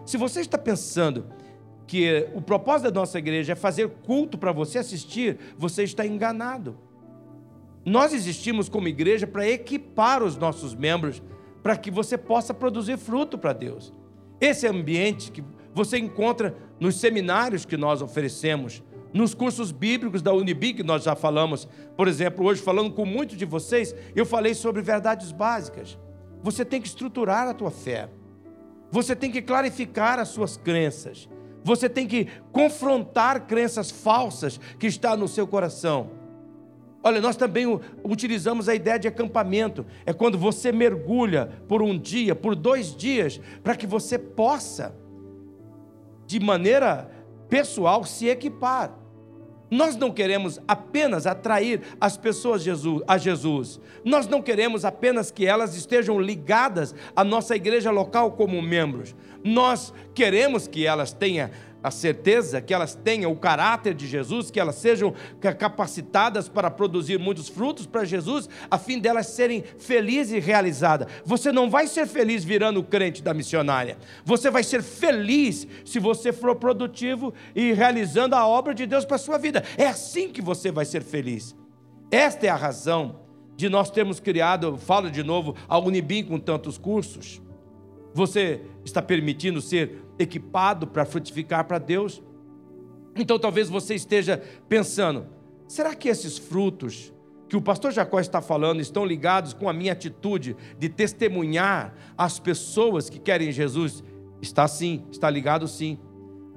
Se 0.06 0.18
você 0.18 0.42
está 0.42 0.58
pensando 0.58 1.26
que 1.88 2.28
o 2.36 2.42
propósito 2.42 2.92
da 2.92 3.00
nossa 3.00 3.18
igreja 3.18 3.54
é 3.54 3.56
fazer 3.56 3.88
culto 4.06 4.38
para 4.38 4.52
você 4.52 4.80
assistir, 4.80 5.38
você 5.58 5.84
está 5.84 6.06
enganado. 6.06 6.78
Nós 7.86 8.12
existimos 8.12 8.68
como 8.68 8.90
igreja 8.90 9.26
para 9.26 9.48
equipar 9.48 10.22
os 10.22 10.36
nossos 10.36 10.76
membros 10.76 11.24
para 11.64 11.78
que 11.78 11.90
você 11.90 12.18
possa 12.18 12.54
produzir 12.54 12.98
fruto 12.98 13.38
para 13.38 13.54
Deus. 13.54 13.94
Esse 14.42 14.68
ambiente 14.68 15.32
que 15.32 15.42
você 15.74 15.98
encontra 15.98 16.58
nos 16.78 16.98
seminários 16.98 17.64
que 17.64 17.78
nós 17.78 18.02
oferecemos, 18.02 18.84
nos 19.14 19.34
cursos 19.34 19.72
bíblicos 19.72 20.22
da 20.22 20.34
Unibig, 20.34 20.84
nós 20.84 21.04
já 21.04 21.16
falamos, 21.16 21.68
por 21.98 22.08
exemplo, 22.08 22.46
hoje 22.46 22.62
falando 22.62 22.92
com 22.92 23.06
muitos 23.06 23.38
de 23.38 23.46
vocês, 23.46 23.96
eu 24.16 24.26
falei 24.26 24.54
sobre 24.54 24.82
verdades 24.82 25.32
básicas. 25.32 25.98
Você 26.44 26.64
tem 26.64 26.82
que 26.82 26.88
estruturar 26.88 27.48
a 27.48 27.54
tua 27.54 27.72
fé. 27.72 28.10
Você 28.92 29.16
tem 29.16 29.32
que 29.32 29.42
clarificar 29.42 30.20
as 30.20 30.30
suas 30.30 30.58
crenças. 30.58 31.28
Você 31.64 31.90
tem 31.90 32.08
que 32.08 32.28
confrontar 32.52 33.46
crenças 33.46 33.92
falsas 33.92 34.60
que 34.80 34.88
estão 34.88 35.18
no 35.18 35.28
seu 35.28 35.46
coração. 35.46 36.12
Olha, 37.02 37.22
nós 37.22 37.36
também 37.36 37.66
utilizamos 38.04 38.68
a 38.68 38.76
ideia 38.76 39.00
de 39.00 39.08
acampamento. 39.08 39.86
É 40.06 40.14
quando 40.14 40.38
você 40.38 40.72
mergulha 40.72 41.50
por 41.68 41.82
um 41.82 41.98
dia, 41.98 42.36
por 42.36 42.56
dois 42.56 42.96
dias, 42.96 43.40
para 43.64 43.76
que 43.76 43.88
você 43.88 44.18
possa, 44.18 44.96
de 46.26 46.40
maneira 46.40 47.10
pessoal, 47.48 48.04
se 48.04 48.28
equipar. 48.28 48.99
Nós 49.70 49.96
não 49.96 50.12
queremos 50.12 50.60
apenas 50.68 51.28
atrair 51.28 51.82
as 52.02 52.18
pessoas 52.18 52.64
a 53.08 53.18
Jesus. 53.18 53.80
Nós 54.04 54.28
não 54.28 54.42
queremos 54.42 54.84
apenas 54.84 55.30
que 55.30 55.46
elas 55.46 55.76
estejam 55.76 56.20
ligadas 56.20 56.96
à 57.16 57.24
nossa 57.24 57.56
igreja 57.56 57.92
local 57.92 58.32
como 58.32 58.62
membros. 58.62 59.16
Nós 59.44 59.94
queremos 60.14 60.68
que 60.68 60.86
elas 60.86 61.14
tenham 61.14 61.50
a 61.84 61.92
certeza 61.92 62.62
que 62.62 62.74
elas 62.74 62.94
tenham 62.94 63.32
o 63.32 63.36
caráter 63.36 63.94
de 63.94 64.08
Jesus, 64.08 64.52
que 64.52 64.60
elas 64.60 64.76
sejam 64.76 65.14
capacitadas 65.58 66.50
para 66.50 66.70
produzir 66.70 67.18
muitos 67.18 67.48
frutos 67.48 67.86
para 67.86 68.04
Jesus, 68.04 68.50
a 68.70 68.78
fim 68.78 69.00
delas 69.00 69.28
serem 69.28 69.64
felizes 69.78 70.34
e 70.34 70.40
realizadas. 70.40 71.08
Você 71.26 71.52
não 71.52 71.70
vai 71.70 71.88
ser 71.88 72.06
feliz 72.08 72.44
virando 72.44 72.84
crente 72.84 73.24
da 73.24 73.34
missionária. 73.34 73.98
Você 74.26 74.50
vai 74.50 74.64
ser 74.64 74.84
feliz 74.84 75.68
se 75.86 76.00
você 76.00 76.34
for 76.34 76.56
produtivo 76.56 77.34
e 77.56 77.72
realizando 77.74 78.36
a 78.36 78.46
obra 78.46 78.74
de 78.74 78.86
Deus 78.86 79.06
para 79.06 79.16
a 79.16 79.20
sua 79.20 79.38
vida. 79.38 79.64
É 79.78 79.88
assim 79.88 80.30
que 80.30 80.42
você 80.42 80.72
vai 80.72 80.86
ser 80.86 81.02
feliz. 81.02 81.56
Esta 82.12 82.48
é 82.48 82.50
a 82.50 82.56
razão 82.56 83.22
de 83.56 83.70
nós 83.70 83.92
termos 83.92 84.20
criado, 84.20 84.78
falo 84.78 85.12
de 85.12 85.22
novo, 85.22 85.56
a 85.68 85.78
Unibim 85.78 86.24
com 86.24 86.40
tantos 86.40 86.78
cursos. 86.78 87.42
Você 88.14 88.62
está 88.84 89.02
permitindo 89.02 89.62
ser 89.62 90.02
equipado 90.20 90.86
para 90.86 91.06
frutificar 91.06 91.66
para 91.66 91.80
Deus? 91.80 92.22
Então 93.16 93.40
talvez 93.40 93.70
você 93.70 93.96
esteja 93.96 94.42
pensando: 94.68 95.28
será 95.68 95.96
que 95.96 96.10
esses 96.10 96.38
frutos 96.38 97.14
que 97.48 97.58
o 97.58 97.62
pastor 97.62 97.92
Jacó 97.92 98.20
está 98.20 98.42
falando 98.42 98.80
estão 98.80 99.04
ligados 99.04 99.54
com 99.54 99.68
a 99.68 99.74
minha 99.74 99.94
atitude 99.94 100.56
de 100.78 100.88
testemunhar 100.88 101.96
as 102.18 102.38
pessoas 102.38 103.10
que 103.10 103.18
querem 103.18 103.52
Jesus? 103.52 104.04
Está 104.42 104.68
sim, 104.68 105.04
está 105.12 105.30
ligado 105.30 105.68
sim. 105.68 105.98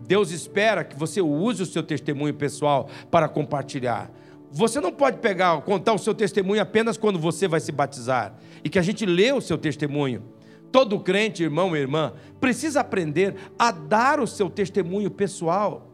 Deus 0.06 0.30
espera 0.30 0.84
que 0.84 0.98
você 0.98 1.20
use 1.20 1.62
o 1.62 1.66
seu 1.66 1.82
testemunho 1.82 2.34
pessoal 2.34 2.88
para 3.10 3.28
compartilhar. 3.28 4.10
Você 4.50 4.80
não 4.80 4.92
pode 4.92 5.18
pegar, 5.18 5.58
contar 5.62 5.94
o 5.94 5.98
seu 5.98 6.14
testemunho 6.14 6.60
apenas 6.60 6.98
quando 6.98 7.18
você 7.18 7.48
vai 7.48 7.60
se 7.60 7.72
batizar 7.72 8.36
e 8.62 8.68
que 8.68 8.78
a 8.78 8.82
gente 8.82 9.06
lê 9.06 9.32
o 9.32 9.40
seu 9.40 9.56
testemunho. 9.56 10.22
Todo 10.72 10.98
crente, 10.98 11.42
irmão 11.42 11.76
e 11.76 11.80
irmã, 11.80 12.14
precisa 12.40 12.80
aprender 12.80 13.36
a 13.58 13.70
dar 13.70 14.18
o 14.18 14.26
seu 14.26 14.48
testemunho 14.48 15.10
pessoal. 15.10 15.92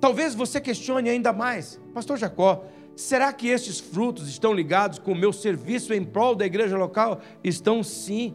Talvez 0.00 0.34
você 0.34 0.60
questione 0.60 1.10
ainda 1.10 1.32
mais, 1.32 1.78
Pastor 1.92 2.16
Jacó, 2.16 2.64
será 2.94 3.32
que 3.32 3.48
estes 3.48 3.80
frutos 3.80 4.28
estão 4.28 4.54
ligados 4.54 4.98
com 4.98 5.12
o 5.12 5.16
meu 5.16 5.32
serviço 5.32 5.92
em 5.92 6.04
prol 6.04 6.36
da 6.36 6.46
igreja 6.46 6.78
local? 6.78 7.20
Estão 7.42 7.82
sim. 7.82 8.34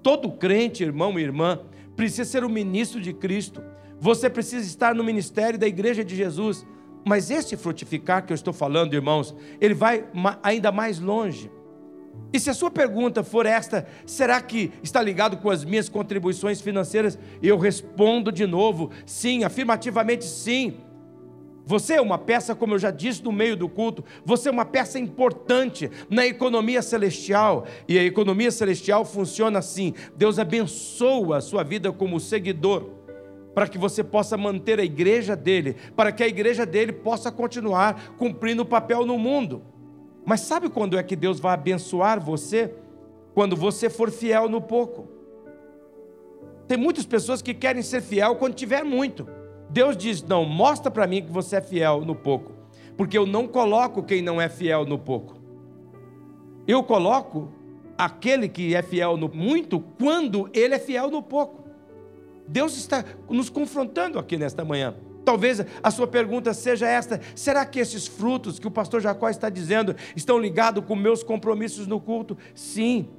Todo 0.00 0.30
crente, 0.30 0.84
irmão 0.84 1.18
e 1.18 1.22
irmã, 1.22 1.60
precisa 1.96 2.24
ser 2.24 2.44
o 2.44 2.48
ministro 2.48 3.00
de 3.00 3.12
Cristo. 3.12 3.60
Você 3.98 4.30
precisa 4.30 4.64
estar 4.64 4.94
no 4.94 5.02
ministério 5.02 5.58
da 5.58 5.66
igreja 5.66 6.04
de 6.04 6.14
Jesus. 6.14 6.64
Mas 7.04 7.30
este 7.30 7.56
frutificar 7.56 8.24
que 8.24 8.32
eu 8.32 8.34
estou 8.36 8.52
falando, 8.52 8.94
irmãos, 8.94 9.34
ele 9.60 9.74
vai 9.74 10.06
ainda 10.42 10.70
mais 10.70 11.00
longe. 11.00 11.50
E 12.32 12.38
se 12.38 12.50
a 12.50 12.54
sua 12.54 12.70
pergunta 12.70 13.22
for 13.22 13.46
esta, 13.46 13.86
será 14.04 14.40
que 14.40 14.72
está 14.82 15.00
ligado 15.00 15.38
com 15.38 15.50
as 15.50 15.64
minhas 15.64 15.88
contribuições 15.88 16.60
financeiras? 16.60 17.18
Eu 17.42 17.56
respondo 17.56 18.30
de 18.30 18.46
novo, 18.46 18.90
sim, 19.06 19.44
afirmativamente 19.44 20.24
sim. 20.24 20.76
Você 21.64 21.94
é 21.94 22.00
uma 22.00 22.16
peça, 22.16 22.54
como 22.54 22.74
eu 22.74 22.78
já 22.78 22.90
disse 22.90 23.22
no 23.22 23.30
meio 23.30 23.54
do 23.54 23.68
culto, 23.68 24.02
você 24.24 24.48
é 24.48 24.52
uma 24.52 24.64
peça 24.64 24.98
importante 24.98 25.90
na 26.08 26.26
economia 26.26 26.80
celestial. 26.80 27.66
E 27.86 27.98
a 27.98 28.04
economia 28.04 28.50
celestial 28.50 29.04
funciona 29.04 29.58
assim: 29.58 29.92
Deus 30.16 30.38
abençoa 30.38 31.36
a 31.36 31.40
sua 31.42 31.62
vida 31.62 31.92
como 31.92 32.20
seguidor, 32.20 32.88
para 33.54 33.68
que 33.68 33.76
você 33.76 34.02
possa 34.02 34.34
manter 34.36 34.80
a 34.80 34.84
igreja 34.84 35.36
dele, 35.36 35.76
para 35.94 36.10
que 36.10 36.22
a 36.22 36.28
igreja 36.28 36.64
dele 36.64 36.92
possa 36.92 37.30
continuar 37.30 38.14
cumprindo 38.16 38.62
o 38.62 38.66
papel 38.66 39.04
no 39.04 39.18
mundo. 39.18 39.62
Mas 40.28 40.40
sabe 40.40 40.68
quando 40.68 40.98
é 40.98 41.02
que 41.02 41.16
Deus 41.16 41.40
vai 41.40 41.54
abençoar 41.54 42.20
você? 42.20 42.74
Quando 43.32 43.56
você 43.56 43.88
for 43.88 44.10
fiel 44.10 44.46
no 44.46 44.60
pouco. 44.60 45.08
Tem 46.66 46.76
muitas 46.76 47.06
pessoas 47.06 47.40
que 47.40 47.54
querem 47.54 47.82
ser 47.82 48.02
fiel 48.02 48.36
quando 48.36 48.52
tiver 48.52 48.84
muito. 48.84 49.26
Deus 49.70 49.96
diz: 49.96 50.22
Não, 50.22 50.44
mostra 50.44 50.90
para 50.90 51.06
mim 51.06 51.22
que 51.22 51.32
você 51.32 51.56
é 51.56 51.60
fiel 51.62 52.02
no 52.02 52.14
pouco, 52.14 52.52
porque 52.94 53.16
eu 53.16 53.24
não 53.24 53.48
coloco 53.48 54.02
quem 54.02 54.20
não 54.20 54.38
é 54.38 54.50
fiel 54.50 54.84
no 54.84 54.98
pouco. 54.98 55.34
Eu 56.66 56.82
coloco 56.82 57.50
aquele 57.96 58.50
que 58.50 58.74
é 58.74 58.82
fiel 58.82 59.16
no 59.16 59.30
muito 59.34 59.80
quando 59.98 60.50
ele 60.52 60.74
é 60.74 60.78
fiel 60.78 61.10
no 61.10 61.22
pouco. 61.22 61.64
Deus 62.46 62.76
está 62.76 63.02
nos 63.30 63.48
confrontando 63.48 64.18
aqui 64.18 64.36
nesta 64.36 64.62
manhã. 64.62 64.94
Talvez 65.28 65.62
a 65.82 65.90
sua 65.90 66.06
pergunta 66.06 66.54
seja 66.54 66.88
esta: 66.88 67.20
será 67.34 67.66
que 67.66 67.78
esses 67.78 68.06
frutos 68.06 68.58
que 68.58 68.66
o 68.66 68.70
pastor 68.70 69.02
Jacó 69.02 69.28
está 69.28 69.50
dizendo 69.50 69.94
estão 70.16 70.38
ligados 70.38 70.82
com 70.86 70.96
meus 70.96 71.22
compromissos 71.22 71.86
no 71.86 72.00
culto? 72.00 72.38
Sim, 72.54 73.10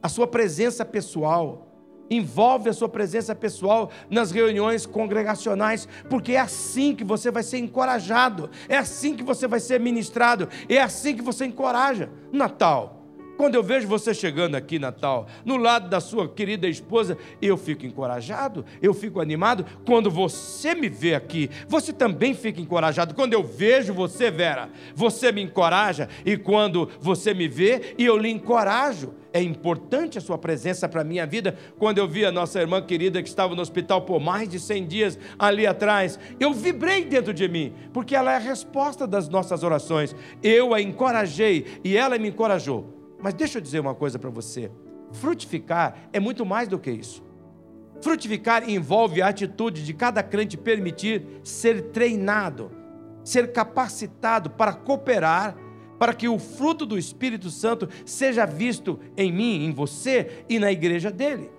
a 0.00 0.08
sua 0.08 0.28
presença 0.28 0.84
pessoal. 0.84 1.66
Envolve 2.08 2.70
a 2.70 2.72
sua 2.72 2.88
presença 2.88 3.34
pessoal 3.34 3.90
nas 4.08 4.30
reuniões 4.30 4.86
congregacionais, 4.86 5.88
porque 6.08 6.34
é 6.34 6.38
assim 6.38 6.94
que 6.94 7.02
você 7.02 7.28
vai 7.28 7.42
ser 7.42 7.58
encorajado, 7.58 8.48
é 8.68 8.78
assim 8.78 9.16
que 9.16 9.24
você 9.24 9.48
vai 9.48 9.58
ser 9.58 9.80
ministrado, 9.80 10.48
é 10.68 10.80
assim 10.80 11.16
que 11.16 11.22
você 11.22 11.44
encoraja. 11.44 12.08
Natal, 12.32 12.97
Quando 13.38 13.54
eu 13.54 13.62
vejo 13.62 13.86
você 13.86 14.12
chegando 14.12 14.56
aqui, 14.56 14.80
Natal, 14.80 15.28
no 15.44 15.56
lado 15.56 15.88
da 15.88 16.00
sua 16.00 16.28
querida 16.28 16.66
esposa, 16.66 17.16
eu 17.40 17.56
fico 17.56 17.86
encorajado, 17.86 18.64
eu 18.82 18.92
fico 18.92 19.20
animado. 19.20 19.64
Quando 19.86 20.10
você 20.10 20.74
me 20.74 20.88
vê 20.88 21.14
aqui, 21.14 21.48
você 21.68 21.92
também 21.92 22.34
fica 22.34 22.60
encorajado. 22.60 23.14
Quando 23.14 23.34
eu 23.34 23.44
vejo 23.44 23.94
você, 23.94 24.28
Vera, 24.28 24.68
você 24.92 25.30
me 25.30 25.40
encoraja. 25.40 26.08
E 26.26 26.36
quando 26.36 26.90
você 27.00 27.32
me 27.32 27.46
vê, 27.46 27.94
eu 27.96 28.18
lhe 28.18 28.28
encorajo. 28.28 29.14
É 29.32 29.40
importante 29.40 30.18
a 30.18 30.20
sua 30.20 30.36
presença 30.36 30.88
para 30.88 31.02
a 31.02 31.04
minha 31.04 31.24
vida. 31.24 31.56
Quando 31.78 31.98
eu 31.98 32.08
vi 32.08 32.24
a 32.24 32.32
nossa 32.32 32.60
irmã 32.60 32.82
querida 32.82 33.22
que 33.22 33.28
estava 33.28 33.54
no 33.54 33.62
hospital 33.62 34.02
por 34.02 34.18
mais 34.18 34.48
de 34.48 34.58
100 34.58 34.86
dias 34.88 35.18
ali 35.38 35.64
atrás, 35.64 36.18
eu 36.40 36.52
vibrei 36.52 37.04
dentro 37.04 37.32
de 37.32 37.46
mim, 37.46 37.72
porque 37.92 38.16
ela 38.16 38.32
é 38.32 38.36
a 38.36 38.40
resposta 38.40 39.06
das 39.06 39.28
nossas 39.28 39.62
orações. 39.62 40.12
Eu 40.42 40.74
a 40.74 40.82
encorajei 40.82 41.80
e 41.84 41.96
ela 41.96 42.18
me 42.18 42.30
encorajou. 42.30 42.97
Mas 43.20 43.34
deixa 43.34 43.58
eu 43.58 43.62
dizer 43.62 43.80
uma 43.80 43.94
coisa 43.94 44.18
para 44.18 44.30
você: 44.30 44.70
frutificar 45.12 46.08
é 46.12 46.20
muito 46.20 46.44
mais 46.46 46.68
do 46.68 46.78
que 46.78 46.90
isso. 46.90 47.22
Frutificar 48.00 48.68
envolve 48.68 49.20
a 49.20 49.28
atitude 49.28 49.84
de 49.84 49.92
cada 49.92 50.22
crente 50.22 50.56
permitir 50.56 51.26
ser 51.42 51.90
treinado, 51.90 52.70
ser 53.24 53.52
capacitado 53.52 54.50
para 54.50 54.72
cooperar, 54.72 55.56
para 55.98 56.14
que 56.14 56.28
o 56.28 56.38
fruto 56.38 56.86
do 56.86 56.96
Espírito 56.96 57.50
Santo 57.50 57.88
seja 58.06 58.46
visto 58.46 59.00
em 59.16 59.32
mim, 59.32 59.64
em 59.64 59.72
você 59.72 60.44
e 60.48 60.58
na 60.60 60.70
igreja 60.70 61.10
dele. 61.10 61.50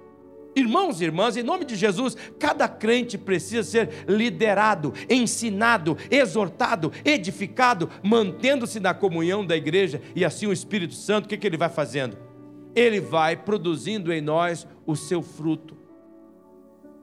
Irmãos 0.56 1.00
e 1.00 1.06
irmãs, 1.06 1.38
em 1.38 1.44
nome 1.44 1.64
de 1.64 1.76
Jesus, 1.76 2.18
cada 2.40 2.68
crente 2.68 3.18
precisa 3.18 3.64
ser 3.64 3.90
liderado, 4.08 4.94
ensinado, 5.10 5.98
exortado, 6.10 6.92
edificado, 7.06 7.90
mantendo-se 8.04 8.80
na 8.80 8.94
comunhão 8.94 9.46
da 9.46 9.56
igreja, 9.56 10.02
e 10.16 10.26
assim 10.26 10.48
o 10.48 10.54
Espírito 10.54 10.94
Santo, 10.94 11.26
o 11.26 11.28
que, 11.30 11.38
que 11.38 11.48
ele 11.48 11.58
vai 11.58 11.70
fazendo? 11.70 12.18
Ele 12.76 13.00
vai 13.00 13.36
produzindo 13.36 14.12
em 14.12 14.22
nós 14.22 14.68
o 14.86 14.96
seu 14.96 15.22
fruto. 15.22 15.78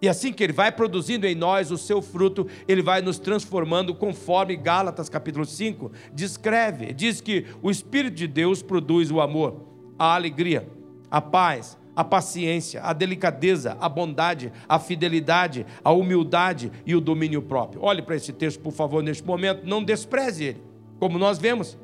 E 0.01 0.09
assim 0.09 0.33
que 0.33 0.45
ele 0.45 0.53
vai 0.53 0.71
produzindo 0.71 1.27
em 1.27 1.35
nós 1.35 1.71
o 1.71 1.79
seu 1.79 2.03
fruto, 2.03 2.47
ele 2.69 2.83
vai 2.83 3.01
nos 3.01 3.19
transformando 3.19 3.95
conforme 3.95 4.55
Gálatas 4.55 5.09
capítulo 5.09 5.45
5 5.45 5.91
descreve. 6.13 6.93
Diz 6.93 7.21
que 7.21 7.47
o 7.63 7.71
Espírito 7.71 8.15
de 8.15 8.27
Deus 8.27 8.63
produz 8.63 9.11
o 9.11 9.21
amor, 9.21 9.65
a 9.99 10.15
alegria, 10.15 10.69
a 11.11 11.21
paz, 11.21 11.79
a 11.97 12.05
paciência, 12.05 12.83
a 12.83 12.93
delicadeza, 12.93 13.75
a 13.81 13.89
bondade, 13.89 14.53
a 14.69 14.79
fidelidade, 14.79 15.65
a 15.83 15.91
humildade 15.91 16.71
e 16.85 16.95
o 16.95 17.01
domínio 17.01 17.41
próprio. 17.41 17.83
Olhe 17.83 18.03
para 18.03 18.15
esse 18.15 18.35
texto, 18.35 18.61
por 18.61 18.73
favor, 18.73 19.03
neste 19.03 19.25
momento, 19.25 19.67
não 19.67 19.83
despreze 19.83 20.45
ele. 20.45 20.63
Como 21.01 21.19
nós 21.19 21.39
vemos, 21.39 21.79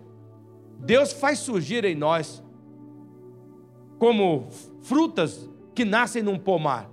Deus 0.79 1.13
faz 1.13 1.39
surgir 1.39 1.85
em 1.87 1.95
nós, 1.95 2.43
como 3.99 4.49
frutas 4.83 5.49
que 5.75 5.85
nascem 5.85 6.23
num 6.23 6.39
pomar, 6.39 6.91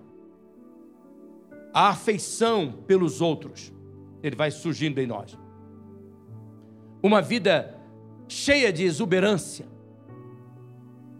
a 1.73 1.89
afeição 1.89 2.73
pelos 2.87 3.19
outros. 3.19 3.73
Ele 4.23 4.35
vai 4.35 4.49
surgindo 4.49 4.99
em 4.99 5.07
nós. 5.07 5.37
Uma 7.03 7.21
vida 7.21 7.77
cheia 8.27 8.71
de 8.71 8.83
exuberância, 8.83 9.65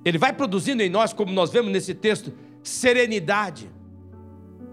ele 0.10 0.18
vai 0.18 0.34
produzindo 0.34 0.82
em 0.82 0.89
nós, 0.89 1.13
como 1.13 1.32
nós 1.32 1.51
vemos 1.51 1.72
nesse 1.72 1.94
texto, 1.94 2.34
serenidade. 2.63 3.70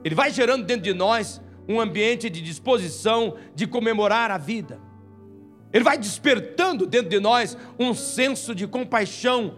Ele 0.02 0.14
vai 0.14 0.30
gerando 0.30 0.64
dentro 0.64 0.82
de 0.82 0.94
nós 0.94 1.42
um 1.68 1.78
ambiente 1.78 2.30
de 2.30 2.40
disposição 2.40 3.34
de 3.54 3.66
comemorar 3.66 4.30
a 4.30 4.38
vida. 4.38 4.80
Ele 5.72 5.84
vai 5.84 5.98
despertando 5.98 6.86
dentro 6.86 7.10
de 7.10 7.20
nós 7.20 7.54
um 7.78 7.92
senso 7.92 8.54
de 8.54 8.66
compaixão 8.66 9.56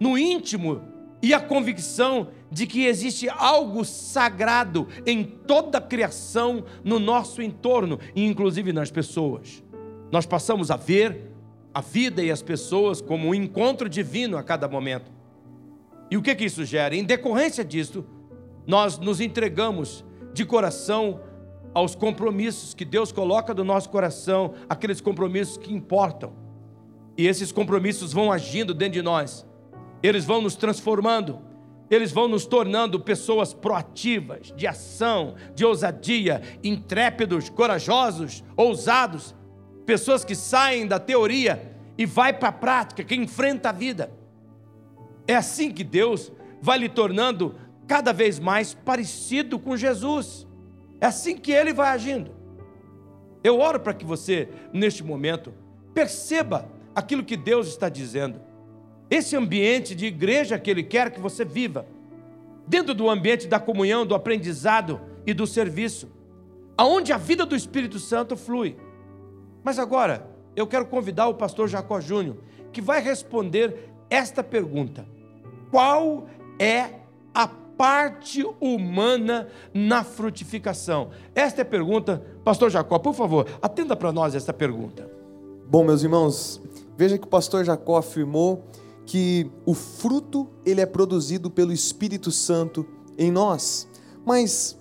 no 0.00 0.18
íntimo 0.18 0.82
e 1.22 1.32
a 1.32 1.38
convicção 1.38 2.28
de 2.50 2.66
que 2.66 2.86
existe 2.86 3.28
algo 3.28 3.84
sagrado 3.84 4.88
em 5.06 5.22
toda 5.22 5.78
a 5.78 5.80
criação 5.80 6.64
no 6.82 6.98
nosso 6.98 7.40
entorno, 7.40 8.00
e 8.16 8.26
inclusive 8.26 8.72
nas 8.72 8.90
pessoas. 8.90 9.62
Nós 10.10 10.26
passamos 10.26 10.68
a 10.68 10.76
ver 10.76 11.30
a 11.72 11.80
vida 11.80 12.22
e 12.24 12.30
as 12.30 12.42
pessoas 12.42 13.00
como 13.00 13.28
um 13.28 13.34
encontro 13.34 13.88
divino 13.88 14.36
a 14.36 14.42
cada 14.42 14.66
momento. 14.66 15.11
E 16.12 16.16
o 16.18 16.20
que, 16.20 16.34
que 16.34 16.44
isso 16.44 16.62
gera? 16.62 16.94
Em 16.94 17.04
decorrência 17.04 17.64
disso, 17.64 18.04
nós 18.66 18.98
nos 18.98 19.18
entregamos 19.18 20.04
de 20.34 20.44
coração 20.44 21.22
aos 21.72 21.94
compromissos 21.94 22.74
que 22.74 22.84
Deus 22.84 23.10
coloca 23.10 23.54
no 23.54 23.64
nosso 23.64 23.88
coração, 23.88 24.52
aqueles 24.68 25.00
compromissos 25.00 25.56
que 25.56 25.72
importam. 25.72 26.34
E 27.16 27.26
esses 27.26 27.50
compromissos 27.50 28.12
vão 28.12 28.30
agindo 28.30 28.74
dentro 28.74 28.92
de 28.92 29.00
nós, 29.00 29.46
eles 30.02 30.26
vão 30.26 30.42
nos 30.42 30.54
transformando, 30.54 31.38
eles 31.90 32.12
vão 32.12 32.28
nos 32.28 32.44
tornando 32.44 33.00
pessoas 33.00 33.54
proativas, 33.54 34.52
de 34.54 34.66
ação, 34.66 35.34
de 35.54 35.64
ousadia, 35.64 36.42
intrépidos, 36.62 37.48
corajosos, 37.48 38.44
ousados 38.54 39.34
pessoas 39.86 40.26
que 40.26 40.34
saem 40.34 40.86
da 40.86 40.98
teoria 40.98 41.74
e 41.96 42.04
vai 42.04 42.34
para 42.34 42.50
a 42.50 42.52
prática, 42.52 43.02
que 43.02 43.14
enfrenta 43.14 43.70
a 43.70 43.72
vida. 43.72 44.20
É 45.26 45.34
assim 45.34 45.70
que 45.70 45.84
Deus 45.84 46.32
vai 46.60 46.78
lhe 46.78 46.88
tornando 46.88 47.54
cada 47.86 48.12
vez 48.12 48.38
mais 48.38 48.74
parecido 48.74 49.58
com 49.58 49.76
Jesus. 49.76 50.46
É 51.00 51.06
assim 51.06 51.36
que 51.36 51.52
ele 51.52 51.72
vai 51.72 51.88
agindo. 51.88 52.30
Eu 53.42 53.58
oro 53.58 53.80
para 53.80 53.92
que 53.92 54.04
você, 54.04 54.48
neste 54.72 55.02
momento, 55.02 55.52
perceba 55.92 56.68
aquilo 56.94 57.24
que 57.24 57.36
Deus 57.36 57.66
está 57.66 57.88
dizendo. 57.88 58.40
Esse 59.10 59.36
ambiente 59.36 59.94
de 59.94 60.06
igreja 60.06 60.58
que 60.58 60.70
Ele 60.70 60.82
quer 60.82 61.10
que 61.10 61.20
você 61.20 61.44
viva, 61.44 61.86
dentro 62.66 62.94
do 62.94 63.10
ambiente 63.10 63.48
da 63.48 63.58
comunhão, 63.58 64.06
do 64.06 64.14
aprendizado 64.14 65.00
e 65.26 65.34
do 65.34 65.46
serviço, 65.46 66.08
aonde 66.76 67.12
a 67.12 67.18
vida 67.18 67.44
do 67.44 67.56
Espírito 67.56 67.98
Santo 67.98 68.36
flui. 68.36 68.76
Mas 69.62 69.78
agora, 69.78 70.26
eu 70.54 70.66
quero 70.66 70.86
convidar 70.86 71.28
o 71.28 71.34
pastor 71.34 71.68
Jacó 71.68 72.00
Júnior, 72.00 72.38
que 72.72 72.80
vai 72.80 73.02
responder 73.02 73.91
esta 74.12 74.44
pergunta: 74.44 75.06
Qual 75.70 76.26
é 76.58 77.00
a 77.34 77.48
parte 77.48 78.44
humana 78.60 79.48
na 79.72 80.04
frutificação? 80.04 81.08
Esta 81.34 81.62
é 81.62 81.62
a 81.62 81.66
pergunta, 81.66 82.22
pastor 82.44 82.70
Jacó, 82.70 82.98
por 82.98 83.14
favor, 83.14 83.46
atenda 83.62 83.96
para 83.96 84.12
nós 84.12 84.34
esta 84.34 84.52
pergunta. 84.52 85.10
Bom, 85.66 85.82
meus 85.82 86.02
irmãos, 86.02 86.60
veja 86.96 87.16
que 87.16 87.24
o 87.24 87.30
pastor 87.30 87.64
Jacó 87.64 87.96
afirmou 87.96 88.66
que 89.06 89.50
o 89.64 89.72
fruto 89.72 90.46
ele 90.64 90.82
é 90.82 90.86
produzido 90.86 91.50
pelo 91.50 91.72
Espírito 91.72 92.30
Santo 92.30 92.86
em 93.16 93.30
nós. 93.30 93.88
Mas 94.26 94.78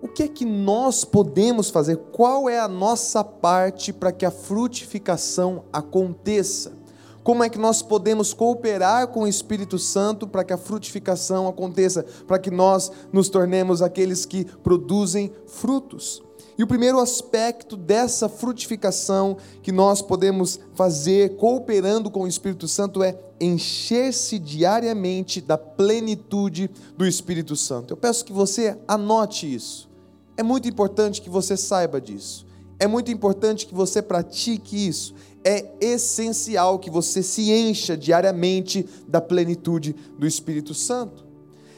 o 0.00 0.08
que 0.08 0.22
é 0.22 0.28
que 0.28 0.46
nós 0.46 1.04
podemos 1.04 1.68
fazer? 1.68 1.96
Qual 2.10 2.48
é 2.48 2.58
a 2.58 2.66
nossa 2.66 3.22
parte 3.22 3.92
para 3.92 4.10
que 4.10 4.24
a 4.24 4.30
frutificação 4.30 5.64
aconteça? 5.70 6.81
Como 7.22 7.44
é 7.44 7.48
que 7.48 7.58
nós 7.58 7.82
podemos 7.82 8.34
cooperar 8.34 9.08
com 9.08 9.22
o 9.22 9.28
Espírito 9.28 9.78
Santo 9.78 10.26
para 10.26 10.42
que 10.42 10.52
a 10.52 10.58
frutificação 10.58 11.46
aconteça, 11.46 12.04
para 12.26 12.38
que 12.38 12.50
nós 12.50 12.90
nos 13.12 13.28
tornemos 13.28 13.80
aqueles 13.80 14.26
que 14.26 14.44
produzem 14.44 15.32
frutos? 15.46 16.22
E 16.58 16.62
o 16.62 16.66
primeiro 16.66 17.00
aspecto 17.00 17.76
dessa 17.76 18.28
frutificação 18.28 19.38
que 19.62 19.72
nós 19.72 20.02
podemos 20.02 20.60
fazer 20.74 21.36
cooperando 21.36 22.10
com 22.10 22.22
o 22.24 22.28
Espírito 22.28 22.68
Santo 22.68 23.02
é 23.02 23.18
encher-se 23.40 24.38
diariamente 24.38 25.40
da 25.40 25.56
plenitude 25.56 26.70
do 26.96 27.06
Espírito 27.06 27.56
Santo. 27.56 27.92
Eu 27.92 27.96
peço 27.96 28.24
que 28.24 28.32
você 28.32 28.76
anote 28.86 29.52
isso. 29.52 29.88
É 30.36 30.42
muito 30.42 30.68
importante 30.68 31.22
que 31.22 31.30
você 31.30 31.56
saiba 31.56 32.00
disso. 32.00 32.46
É 32.78 32.86
muito 32.86 33.10
importante 33.10 33.66
que 33.66 33.74
você 33.74 34.02
pratique 34.02 34.88
isso. 34.88 35.14
É 35.44 35.66
essencial 35.80 36.78
que 36.78 36.90
você 36.90 37.22
se 37.22 37.50
encha 37.50 37.96
diariamente 37.96 38.86
da 39.08 39.20
plenitude 39.20 39.94
do 40.18 40.26
Espírito 40.26 40.72
Santo. 40.74 41.26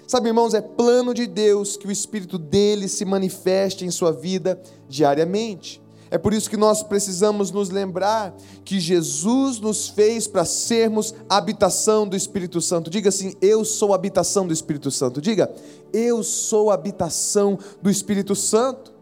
Sabe, 0.07 0.29
irmãos, 0.29 0.53
é 0.53 0.61
plano 0.61 1.15
de 1.15 1.27
Deus 1.27 1.77
que 1.77 1.87
o 1.87 1.91
Espírito 1.91 2.37
dele 2.39 2.89
se 2.89 3.05
manifeste 3.05 3.85
em 3.85 3.91
sua 3.91 4.13
vida 4.13 4.61
diariamente. 4.89 5.83
É 6.11 6.19
por 6.19 6.33
isso 6.33 6.49
que 6.49 6.57
nós 6.57 6.83
precisamos 6.83 7.51
nos 7.51 7.71
lembrar 7.71 8.37
que 8.65 8.79
Jesus 8.79 9.59
nos 9.59 9.89
fez 9.89 10.29
para 10.29 10.45
sermos 10.45 11.15
habitação 11.29 12.07
do 12.07 12.15
Espírito 12.15 12.61
Santo. 12.61 12.89
Diga 12.91 13.09
assim: 13.09 13.35
Eu 13.41 13.65
sou 13.65 13.93
habitação 13.93 14.47
do 14.47 14.53
Espírito 14.53 14.91
Santo. 14.91 15.21
Diga: 15.21 15.53
Eu 15.93 16.23
sou 16.23 16.71
habitação 16.71 17.59
do 17.83 17.91
Espírito 17.91 18.37
Santo. 18.37 18.93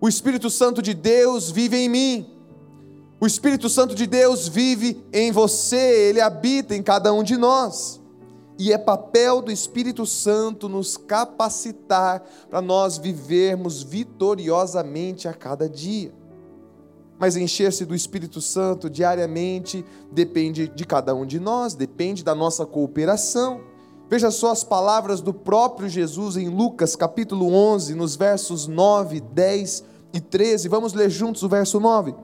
O 0.00 0.08
Espírito 0.08 0.48
Santo 0.48 0.80
de 0.80 0.94
Deus 0.94 1.50
vive 1.50 1.76
em 1.76 1.88
mim. 1.88 2.35
O 3.18 3.26
Espírito 3.26 3.70
Santo 3.70 3.94
de 3.94 4.06
Deus 4.06 4.46
vive 4.46 5.02
em 5.10 5.32
você, 5.32 6.08
ele 6.08 6.20
habita 6.20 6.76
em 6.76 6.82
cada 6.82 7.14
um 7.14 7.22
de 7.22 7.36
nós. 7.38 7.98
E 8.58 8.72
é 8.72 8.78
papel 8.78 9.40
do 9.40 9.50
Espírito 9.50 10.04
Santo 10.04 10.68
nos 10.68 10.98
capacitar 10.98 12.22
para 12.50 12.60
nós 12.60 12.98
vivermos 12.98 13.82
vitoriosamente 13.82 15.28
a 15.28 15.32
cada 15.32 15.68
dia. 15.68 16.12
Mas 17.18 17.36
encher-se 17.36 17.86
do 17.86 17.94
Espírito 17.94 18.42
Santo 18.42 18.90
diariamente 18.90 19.82
depende 20.12 20.68
de 20.68 20.84
cada 20.84 21.14
um 21.14 21.24
de 21.24 21.40
nós, 21.40 21.74
depende 21.74 22.22
da 22.22 22.34
nossa 22.34 22.66
cooperação. 22.66 23.62
Veja 24.10 24.30
só 24.30 24.52
as 24.52 24.62
palavras 24.62 25.22
do 25.22 25.32
próprio 25.32 25.88
Jesus 25.88 26.36
em 26.36 26.50
Lucas 26.50 26.94
capítulo 26.94 27.52
11, 27.52 27.94
nos 27.94 28.14
versos 28.14 28.66
9, 28.66 29.20
10 29.20 29.84
e 30.12 30.20
13. 30.20 30.68
Vamos 30.68 30.92
ler 30.92 31.08
juntos 31.08 31.42
o 31.42 31.48
verso 31.48 31.80
9. 31.80 32.14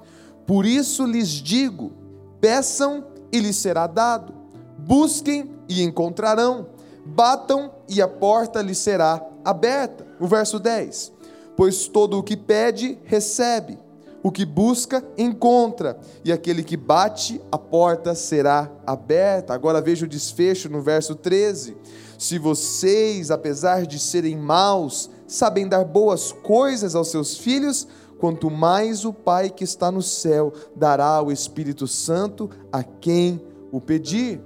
Por 0.47 0.67
isso 0.67 1.05
lhes 1.05 1.29
digo: 1.29 1.93
peçam 2.41 3.05
e 3.31 3.39
lhes 3.39 3.57
será 3.57 3.87
dado, 3.87 4.35
busquem 4.79 5.51
e 5.69 5.83
encontrarão, 5.83 6.67
batam 7.05 7.71
e 7.89 8.03
a 8.03 8.09
porta 8.09 8.61
lhes 8.61 8.79
será 8.79 9.25
aberta. 9.45 10.07
O 10.21 10.27
verso 10.27 10.59
10: 10.59 11.13
Pois 11.57 11.89
todo 11.89 12.19
o 12.19 12.23
que 12.23 12.37
pede, 12.37 12.99
recebe, 13.05 13.79
o 14.23 14.31
que 14.31 14.45
busca, 14.45 15.05
encontra, 15.19 15.99
e 16.25 16.33
aquele 16.33 16.63
que 16.63 16.77
bate, 16.77 17.41
a 17.51 17.59
porta 17.59 18.15
será 18.15 18.71
aberta. 18.87 19.53
Agora 19.53 19.81
veja 19.81 20.05
o 20.05 20.09
desfecho 20.09 20.69
no 20.69 20.81
verso 20.81 21.15
13: 21.15 21.77
Se 22.19 22.39
vocês, 22.39 23.31
apesar 23.31 23.87
de 23.87 23.99
serem 23.99 24.37
maus, 24.37 25.11
sabem 25.27 25.67
dar 25.67 25.85
boas 25.85 26.31
coisas 26.31 26.95
aos 26.95 27.09
seus 27.09 27.37
filhos, 27.37 27.89
quanto 28.23 28.49
mais 28.49 29.05
o 29.05 29.13
Pai 29.13 29.51
que 29.51 29.65
está 29.65 29.91
no 29.91 30.01
céu 30.01 30.53
dará 30.77 31.21
o 31.21 31.33
Espírito 31.33 31.89
Santo 31.89 32.49
a 32.71 32.85
quem 32.85 33.45
o 33.73 33.81
pedir. 33.81 34.41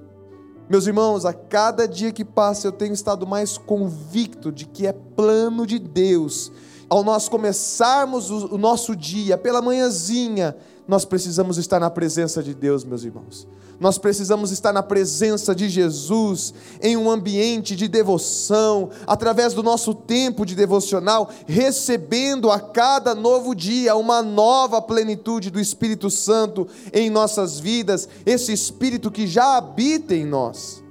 Meus 0.66 0.86
irmãos, 0.86 1.26
a 1.26 1.34
cada 1.34 1.86
dia 1.86 2.10
que 2.10 2.24
passa 2.24 2.66
eu 2.66 2.72
tenho 2.72 2.94
estado 2.94 3.26
mais 3.26 3.58
convicto 3.58 4.50
de 4.50 4.64
que 4.64 4.86
é 4.86 4.94
plano 4.94 5.66
de 5.66 5.78
Deus. 5.78 6.50
Ao 6.88 7.04
nós 7.04 7.28
começarmos 7.28 8.30
o 8.30 8.56
nosso 8.56 8.96
dia 8.96 9.36
pela 9.36 9.60
manhãzinha, 9.60 10.56
nós 10.88 11.04
precisamos 11.04 11.58
estar 11.58 11.78
na 11.78 11.90
presença 11.90 12.42
de 12.42 12.54
Deus, 12.54 12.82
meus 12.82 13.04
irmãos. 13.04 13.46
Nós 13.78 13.98
precisamos 13.98 14.50
estar 14.50 14.72
na 14.72 14.82
presença 14.82 15.54
de 15.54 15.68
Jesus, 15.68 16.54
em 16.80 16.96
um 16.96 17.10
ambiente 17.10 17.76
de 17.76 17.88
devoção, 17.88 18.88
através 19.06 19.52
do 19.52 19.62
nosso 19.62 19.94
tempo 19.94 20.46
de 20.46 20.54
devocional, 20.54 21.28
recebendo 21.46 22.50
a 22.50 22.58
cada 22.58 23.14
novo 23.14 23.54
dia 23.54 23.94
uma 23.94 24.22
nova 24.22 24.80
plenitude 24.80 25.50
do 25.50 25.60
Espírito 25.60 26.10
Santo 26.10 26.66
em 26.92 27.10
nossas 27.10 27.60
vidas, 27.60 28.08
esse 28.24 28.52
Espírito 28.52 29.10
que 29.10 29.26
já 29.26 29.58
habita 29.58 30.14
em 30.14 30.24
nós. 30.24 30.82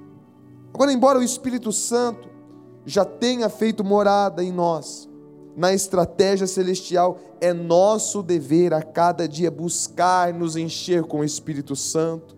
Agora, 0.71 0.93
embora 0.93 1.17
o 1.17 1.23
Espírito 1.23 1.71
Santo 1.71 2.29
já 2.85 3.03
tenha 3.03 3.49
feito 3.49 3.83
morada 3.83 4.43
em 4.43 4.51
nós, 4.51 5.09
na 5.57 5.73
estratégia 5.73 6.45
celestial, 6.45 7.17
é 7.41 7.51
nosso 7.51 8.21
dever 8.21 8.73
a 8.73 8.83
cada 8.83 9.27
dia 9.27 9.49
buscar 9.49 10.33
nos 10.33 10.55
encher 10.55 11.03
com 11.03 11.21
o 11.21 11.23
Espírito 11.23 11.75
Santo 11.75 12.34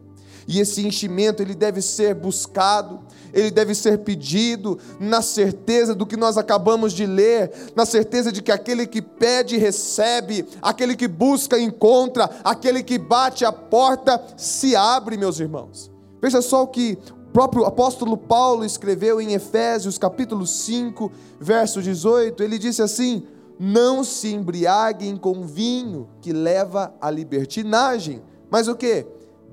e 0.48 0.62
esse 0.62 0.86
enchimento 0.88 1.44
ele 1.44 1.54
deve 1.54 1.82
ser 1.82 2.16
buscado, 2.16 3.02
ele 3.34 3.52
deve 3.52 3.76
ser 3.76 4.00
pedido 4.00 4.80
na 5.00 5.22
certeza 5.22 5.94
do 5.94 6.06
que 6.06 6.16
nós 6.16 6.38
acabamos 6.38 6.94
de 6.94 7.06
ler, 7.06 7.52
na 7.76 7.86
certeza 7.86 8.32
de 8.32 8.42
que 8.42 8.52
aquele 8.52 8.88
que 8.88 9.02
pede 9.02 9.58
recebe, 9.58 10.48
aquele 10.62 10.96
que 10.96 11.08
busca 11.08 11.60
encontra, 11.60 12.30
aquele 12.46 12.82
que 12.82 12.98
bate 12.98 13.44
a 13.44 13.52
porta 13.52 14.24
se 14.38 14.74
abre, 14.76 15.18
meus 15.18 15.40
irmãos. 15.40 15.92
Veja 16.22 16.42
só 16.42 16.64
o 16.64 16.68
que 16.68 16.98
o 17.12 17.32
próprio 17.34 17.66
apóstolo 17.66 18.18
Paulo 18.18 18.64
escreveu 18.64 19.20
em 19.20 19.34
Efésios 19.34 19.98
capítulo 19.98 20.48
5, 20.48 21.12
verso 21.42 21.82
18, 21.82 22.42
ele 22.42 22.58
disse 22.58 22.82
assim: 22.82 23.28
"Não 23.60 24.02
se 24.02 24.34
embriaguem 24.34 25.18
com 25.18 25.44
vinho 25.44 26.08
que 26.22 26.32
leva 26.32 26.96
à 27.02 27.12
libertinagem, 27.12 28.24
mas 28.50 28.70
o 28.70 28.76
que? 28.76 29.06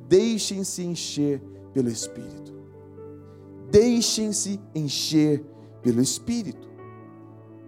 Deixem-se 0.08 0.82
encher 0.82 1.40
pelo 1.72 1.88
Espírito. 1.88 2.54
Deixem-se 3.70 4.60
encher 4.74 5.44
pelo 5.82 6.00
Espírito. 6.00 6.68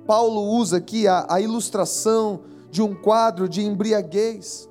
Paulo 0.06 0.42
usa 0.56 0.76
aqui 0.76 1.08
a, 1.08 1.26
a 1.28 1.40
ilustração 1.40 2.40
de 2.70 2.80
um 2.80 2.94
quadro 2.94 3.48
de 3.48 3.62
embriaguez. 3.62 4.68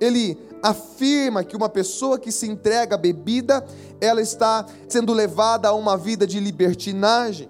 Ele 0.00 0.38
afirma 0.62 1.44
que 1.44 1.56
uma 1.56 1.68
pessoa 1.68 2.18
que 2.18 2.32
se 2.32 2.46
entrega 2.46 2.94
à 2.94 2.98
bebida, 2.98 3.64
ela 4.00 4.22
está 4.22 4.64
sendo 4.88 5.12
levada 5.12 5.68
a 5.68 5.74
uma 5.74 5.96
vida 5.96 6.26
de 6.26 6.40
libertinagem. 6.40 7.48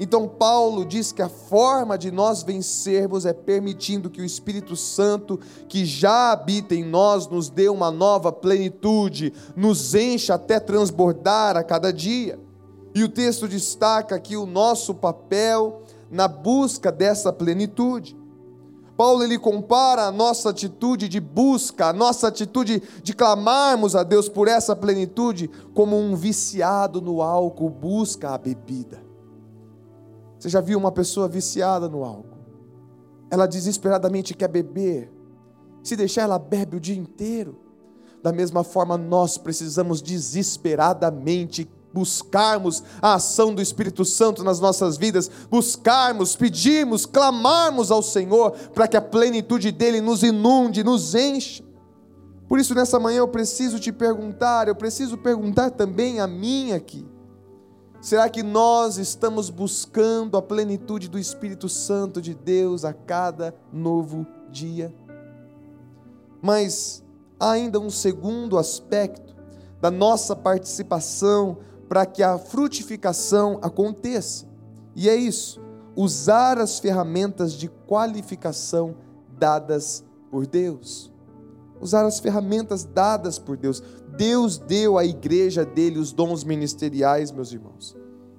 Então, 0.00 0.26
Paulo 0.26 0.84
diz 0.84 1.12
que 1.12 1.22
a 1.22 1.28
forma 1.28 1.96
de 1.96 2.10
nós 2.10 2.42
vencermos 2.42 3.26
é 3.26 3.32
permitindo 3.32 4.10
que 4.10 4.20
o 4.20 4.24
Espírito 4.24 4.74
Santo, 4.74 5.38
que 5.68 5.84
já 5.84 6.32
habita 6.32 6.74
em 6.74 6.84
nós, 6.84 7.28
nos 7.28 7.50
dê 7.50 7.68
uma 7.68 7.90
nova 7.90 8.32
plenitude, 8.32 9.32
nos 9.54 9.94
encha 9.94 10.34
até 10.34 10.58
transbordar 10.58 11.56
a 11.56 11.62
cada 11.62 11.92
dia. 11.92 12.38
E 12.94 13.04
o 13.04 13.08
texto 13.08 13.46
destaca 13.46 14.14
aqui 14.14 14.36
o 14.36 14.46
nosso 14.46 14.94
papel 14.94 15.82
na 16.10 16.26
busca 16.26 16.90
dessa 16.90 17.32
plenitude. 17.32 18.16
Paulo 18.96 19.24
ele 19.24 19.38
compara 19.38 20.02
a 20.02 20.12
nossa 20.12 20.50
atitude 20.50 21.08
de 21.08 21.18
busca, 21.18 21.86
a 21.86 21.92
nossa 21.92 22.28
atitude 22.28 22.82
de 23.02 23.14
clamarmos 23.14 23.96
a 23.96 24.02
Deus 24.02 24.28
por 24.28 24.46
essa 24.46 24.76
plenitude, 24.76 25.50
como 25.74 25.98
um 25.98 26.14
viciado 26.14 27.00
no 27.00 27.22
álcool 27.22 27.70
busca 27.70 28.30
a 28.30 28.38
bebida. 28.38 29.11
Você 30.42 30.48
já 30.48 30.60
viu 30.60 30.76
uma 30.76 30.90
pessoa 30.90 31.28
viciada 31.28 31.88
no 31.88 32.02
álcool? 32.02 32.36
Ela 33.30 33.46
desesperadamente 33.46 34.34
quer 34.34 34.48
beber. 34.48 35.08
Se 35.84 35.94
deixar, 35.94 36.22
ela 36.22 36.36
bebe 36.36 36.76
o 36.76 36.80
dia 36.80 36.96
inteiro. 36.96 37.60
Da 38.20 38.32
mesma 38.32 38.64
forma, 38.64 38.98
nós 38.98 39.38
precisamos 39.38 40.02
desesperadamente 40.02 41.70
buscarmos 41.94 42.82
a 43.00 43.14
ação 43.14 43.54
do 43.54 43.62
Espírito 43.62 44.04
Santo 44.04 44.42
nas 44.42 44.58
nossas 44.58 44.96
vidas, 44.96 45.30
buscarmos, 45.48 46.34
pedirmos, 46.34 47.06
clamarmos 47.06 47.92
ao 47.92 48.02
Senhor 48.02 48.50
para 48.74 48.88
que 48.88 48.96
a 48.96 49.00
plenitude 49.00 49.70
dele 49.70 50.00
nos 50.00 50.24
inunde, 50.24 50.82
nos 50.82 51.14
encha. 51.14 51.62
Por 52.48 52.58
isso, 52.58 52.74
nessa 52.74 52.98
manhã 52.98 53.18
eu 53.18 53.28
preciso 53.28 53.78
te 53.78 53.92
perguntar, 53.92 54.66
eu 54.66 54.74
preciso 54.74 55.16
perguntar 55.16 55.70
também 55.70 56.18
a 56.18 56.26
mim 56.26 56.72
aqui. 56.72 57.06
Será 58.02 58.28
que 58.28 58.42
nós 58.42 58.98
estamos 58.98 59.48
buscando 59.48 60.36
a 60.36 60.42
plenitude 60.42 61.08
do 61.08 61.20
Espírito 61.20 61.68
Santo 61.68 62.20
de 62.20 62.34
Deus 62.34 62.84
a 62.84 62.92
cada 62.92 63.54
novo 63.72 64.26
dia? 64.50 64.92
Mas 66.42 67.00
há 67.38 67.52
ainda 67.52 67.78
um 67.78 67.90
segundo 67.90 68.58
aspecto 68.58 69.36
da 69.80 69.88
nossa 69.88 70.34
participação 70.34 71.58
para 71.88 72.04
que 72.04 72.24
a 72.24 72.36
frutificação 72.38 73.60
aconteça. 73.62 74.46
E 74.96 75.08
é 75.08 75.14
isso: 75.14 75.60
usar 75.94 76.58
as 76.58 76.80
ferramentas 76.80 77.52
de 77.52 77.68
qualificação 77.68 78.96
dadas 79.38 80.02
por 80.28 80.44
Deus. 80.44 81.08
Usar 81.80 82.04
as 82.04 82.18
ferramentas 82.18 82.82
dadas 82.82 83.38
por 83.38 83.56
Deus. 83.56 83.80
Deus 84.16 84.58
deu 84.58 84.98
à 84.98 85.04
igreja 85.04 85.64
dele 85.64 85.98
os 85.98 86.12
dons 86.12 86.44
ministeriais, 86.44 87.30
meus 87.32 87.52
irmãos. 87.52 87.96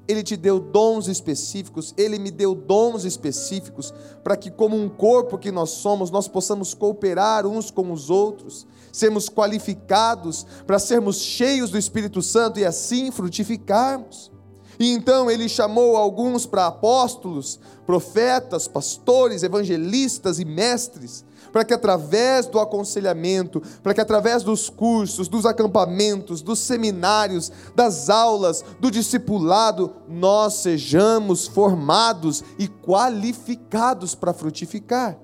Ele 0.07 0.21
te 0.21 0.35
deu 0.35 0.59
dons 0.59 1.07
específicos, 1.07 1.93
ele 1.97 2.19
me 2.19 2.29
deu 2.29 2.53
dons 2.53 3.05
específicos, 3.05 3.93
para 4.23 4.35
que, 4.35 4.51
como 4.51 4.75
um 4.75 4.89
corpo 4.89 5.37
que 5.37 5.51
nós 5.51 5.69
somos, 5.69 6.11
nós 6.11 6.27
possamos 6.27 6.73
cooperar 6.73 7.47
uns 7.47 7.71
com 7.71 7.91
os 7.91 8.09
outros, 8.09 8.67
sermos 8.91 9.29
qualificados 9.29 10.45
para 10.67 10.77
sermos 10.77 11.17
cheios 11.17 11.71
do 11.71 11.77
Espírito 11.77 12.21
Santo 12.21 12.59
e 12.59 12.65
assim 12.65 13.11
frutificarmos. 13.11 14.31
E 14.79 14.91
então 14.91 15.29
ele 15.31 15.47
chamou 15.47 15.95
alguns 15.95 16.45
para 16.45 16.67
apóstolos, 16.67 17.59
profetas, 17.85 18.67
pastores, 18.67 19.43
evangelistas 19.43 20.39
e 20.39 20.45
mestres, 20.45 21.23
para 21.53 21.63
que 21.63 21.73
através 21.73 22.47
do 22.47 22.59
aconselhamento, 22.59 23.61
para 23.83 23.93
que 23.93 24.01
através 24.01 24.41
dos 24.41 24.71
cursos, 24.71 25.27
dos 25.27 25.45
acampamentos, 25.45 26.41
dos 26.41 26.57
seminários, 26.57 27.51
das 27.75 28.09
aulas, 28.09 28.65
do 28.79 28.89
discipulado, 28.89 29.93
nós 30.09 30.55
sejamos 30.55 31.45
formados 31.45 32.43
e 32.57 32.67
qualificados 32.67 34.15
para 34.15 34.33
frutificar. 34.33 35.19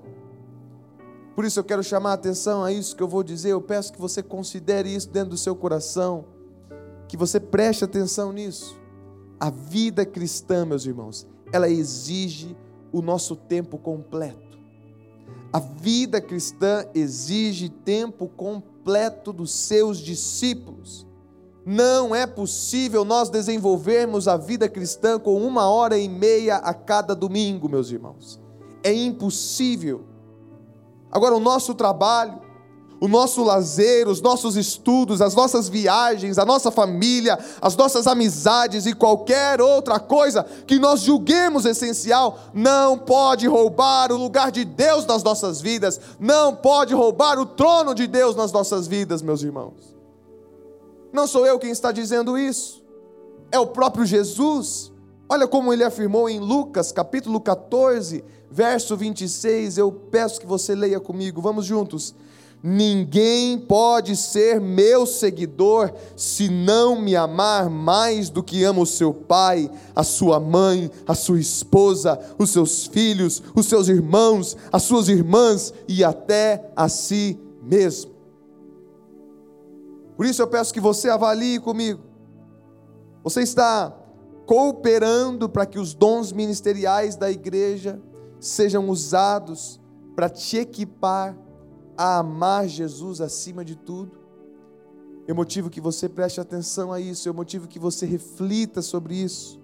Por 1.34 1.44
isso 1.44 1.58
eu 1.58 1.64
quero 1.64 1.82
chamar 1.82 2.10
a 2.10 2.14
atenção 2.14 2.62
a 2.62 2.72
isso 2.72 2.94
que 2.94 3.02
eu 3.02 3.08
vou 3.08 3.24
dizer. 3.24 3.50
Eu 3.50 3.60
peço 3.60 3.92
que 3.92 4.00
você 4.00 4.22
considere 4.22 4.94
isso 4.94 5.08
dentro 5.10 5.30
do 5.30 5.36
seu 5.36 5.56
coração, 5.56 6.26
que 7.08 7.16
você 7.16 7.40
preste 7.40 7.84
atenção 7.84 8.32
nisso. 8.32 8.78
A 9.38 9.50
vida 9.50 10.06
cristã, 10.06 10.64
meus 10.64 10.86
irmãos, 10.86 11.26
ela 11.52 11.68
exige 11.68 12.56
o 12.92 13.02
nosso 13.02 13.34
tempo 13.34 13.78
completo. 13.78 14.49
A 15.52 15.58
vida 15.58 16.20
cristã 16.20 16.86
exige 16.94 17.68
tempo 17.68 18.28
completo 18.28 19.32
dos 19.32 19.52
seus 19.52 19.98
discípulos. 19.98 21.06
Não 21.66 22.14
é 22.14 22.26
possível 22.26 23.04
nós 23.04 23.28
desenvolvermos 23.28 24.28
a 24.28 24.36
vida 24.36 24.68
cristã 24.68 25.18
com 25.18 25.36
uma 25.44 25.68
hora 25.68 25.98
e 25.98 26.08
meia 26.08 26.56
a 26.56 26.72
cada 26.72 27.14
domingo, 27.14 27.68
meus 27.68 27.90
irmãos. 27.90 28.40
É 28.82 28.92
impossível. 28.92 30.04
Agora, 31.10 31.34
o 31.34 31.40
nosso 31.40 31.74
trabalho 31.74 32.49
o 33.00 33.08
nosso 33.08 33.42
lazer, 33.42 34.06
os 34.06 34.20
nossos 34.20 34.56
estudos, 34.56 35.22
as 35.22 35.34
nossas 35.34 35.68
viagens, 35.68 36.38
a 36.38 36.44
nossa 36.44 36.70
família, 36.70 37.38
as 37.60 37.74
nossas 37.74 38.06
amizades 38.06 38.84
e 38.84 38.92
qualquer 38.92 39.60
outra 39.62 39.98
coisa 39.98 40.44
que 40.66 40.78
nós 40.78 41.00
julguemos 41.00 41.64
essencial, 41.64 42.38
não 42.52 42.98
pode 42.98 43.48
roubar 43.48 44.12
o 44.12 44.18
lugar 44.18 44.52
de 44.52 44.66
Deus 44.66 45.06
nas 45.06 45.22
nossas 45.22 45.62
vidas, 45.62 45.98
não 46.20 46.54
pode 46.54 46.92
roubar 46.92 47.38
o 47.38 47.46
trono 47.46 47.94
de 47.94 48.06
Deus 48.06 48.36
nas 48.36 48.52
nossas 48.52 48.86
vidas, 48.86 49.22
meus 49.22 49.42
irmãos. 49.42 49.96
Não 51.10 51.26
sou 51.26 51.46
eu 51.46 51.58
quem 51.58 51.70
está 51.70 51.90
dizendo 51.90 52.36
isso, 52.36 52.84
é 53.50 53.58
o 53.58 53.66
próprio 53.66 54.04
Jesus. 54.04 54.92
Olha 55.26 55.48
como 55.48 55.72
ele 55.72 55.84
afirmou 55.84 56.28
em 56.28 56.38
Lucas 56.38 56.92
capítulo 56.92 57.40
14, 57.40 58.22
verso 58.50 58.94
26. 58.94 59.78
Eu 59.78 59.90
peço 59.90 60.40
que 60.40 60.46
você 60.46 60.74
leia 60.74 61.00
comigo, 61.00 61.40
vamos 61.40 61.64
juntos. 61.64 62.14
Ninguém 62.62 63.58
pode 63.58 64.14
ser 64.14 64.60
meu 64.60 65.06
seguidor 65.06 65.94
se 66.14 66.50
não 66.50 67.00
me 67.00 67.16
amar 67.16 67.70
mais 67.70 68.28
do 68.28 68.42
que 68.42 68.62
ama 68.64 68.82
o 68.82 68.86
seu 68.86 69.14
pai, 69.14 69.70
a 69.96 70.02
sua 70.02 70.38
mãe, 70.38 70.90
a 71.06 71.14
sua 71.14 71.40
esposa, 71.40 72.20
os 72.38 72.50
seus 72.50 72.86
filhos, 72.86 73.42
os 73.56 73.64
seus 73.64 73.88
irmãos, 73.88 74.58
as 74.70 74.82
suas 74.82 75.08
irmãs 75.08 75.72
e 75.88 76.04
até 76.04 76.70
a 76.76 76.86
si 76.86 77.40
mesmo. 77.62 78.10
Por 80.14 80.26
isso 80.26 80.42
eu 80.42 80.46
peço 80.46 80.74
que 80.74 80.80
você 80.80 81.08
avalie 81.08 81.58
comigo. 81.58 82.02
Você 83.24 83.40
está 83.40 83.96
cooperando 84.44 85.48
para 85.48 85.64
que 85.64 85.78
os 85.78 85.94
dons 85.94 86.30
ministeriais 86.30 87.16
da 87.16 87.30
igreja 87.30 87.98
sejam 88.38 88.90
usados 88.90 89.80
para 90.14 90.28
te 90.28 90.58
equipar 90.58 91.34
a 92.00 92.16
amar 92.16 92.66
Jesus 92.66 93.20
acima 93.20 93.62
de 93.62 93.76
tudo. 93.76 94.16
Eu 95.28 95.34
motivo 95.34 95.68
que 95.68 95.82
você 95.82 96.08
preste 96.08 96.40
atenção 96.40 96.94
a 96.94 96.98
isso, 96.98 97.28
eu 97.28 97.34
motivo 97.34 97.68
que 97.68 97.78
você 97.78 98.06
reflita 98.06 98.80
sobre 98.80 99.14
isso. 99.14 99.60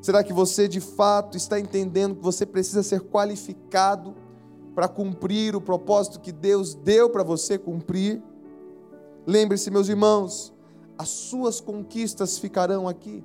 Será 0.00 0.24
que 0.24 0.32
você 0.32 0.66
de 0.66 0.80
fato 0.80 1.36
está 1.36 1.60
entendendo 1.60 2.16
que 2.16 2.22
você 2.22 2.46
precisa 2.46 2.82
ser 2.82 3.02
qualificado 3.02 4.14
para 4.74 4.88
cumprir 4.88 5.54
o 5.54 5.60
propósito 5.60 6.20
que 6.20 6.32
Deus 6.32 6.74
deu 6.74 7.10
para 7.10 7.22
você 7.22 7.58
cumprir? 7.58 8.22
Lembre-se, 9.26 9.70
meus 9.70 9.90
irmãos, 9.90 10.54
as 10.96 11.10
suas 11.10 11.60
conquistas 11.60 12.38
ficarão 12.38 12.88
aqui. 12.88 13.22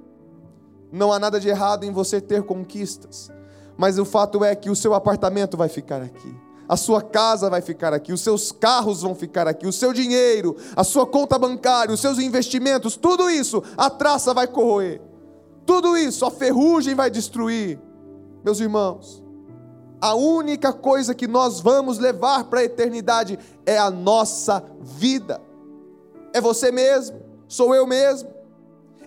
Não 0.91 1.13
há 1.13 1.17
nada 1.17 1.39
de 1.39 1.47
errado 1.47 1.85
em 1.85 1.93
você 1.93 2.19
ter 2.19 2.43
conquistas, 2.43 3.31
mas 3.77 3.97
o 3.97 4.03
fato 4.03 4.43
é 4.43 4.53
que 4.53 4.69
o 4.69 4.75
seu 4.75 4.93
apartamento 4.93 5.55
vai 5.55 5.69
ficar 5.69 6.01
aqui 6.01 6.50
a 6.71 6.77
sua 6.77 7.01
casa 7.01 7.49
vai 7.49 7.59
ficar 7.61 7.93
aqui, 7.93 8.13
os 8.13 8.21
seus 8.21 8.49
carros 8.49 9.01
vão 9.01 9.13
ficar 9.13 9.45
aqui, 9.45 9.67
o 9.67 9.73
seu 9.73 9.91
dinheiro, 9.91 10.55
a 10.73 10.85
sua 10.85 11.05
conta 11.05 11.37
bancária, 11.37 11.93
os 11.93 11.99
seus 11.99 12.17
investimentos, 12.17 12.95
tudo 12.95 13.29
isso 13.29 13.61
a 13.75 13.89
traça 13.89 14.33
vai 14.33 14.47
corroer, 14.47 15.01
tudo 15.65 15.97
isso 15.97 16.25
a 16.25 16.31
ferrugem 16.31 16.95
vai 16.95 17.11
destruir. 17.11 17.77
Meus 18.41 18.61
irmãos, 18.61 19.21
a 19.99 20.15
única 20.15 20.71
coisa 20.71 21.13
que 21.13 21.27
nós 21.27 21.59
vamos 21.59 21.97
levar 21.99 22.45
para 22.45 22.61
a 22.61 22.63
eternidade 22.63 23.37
é 23.65 23.77
a 23.77 23.91
nossa 23.91 24.63
vida, 24.79 25.41
é 26.31 26.39
você 26.39 26.71
mesmo, 26.71 27.19
sou 27.49 27.75
eu 27.75 27.85
mesmo. 27.85 28.29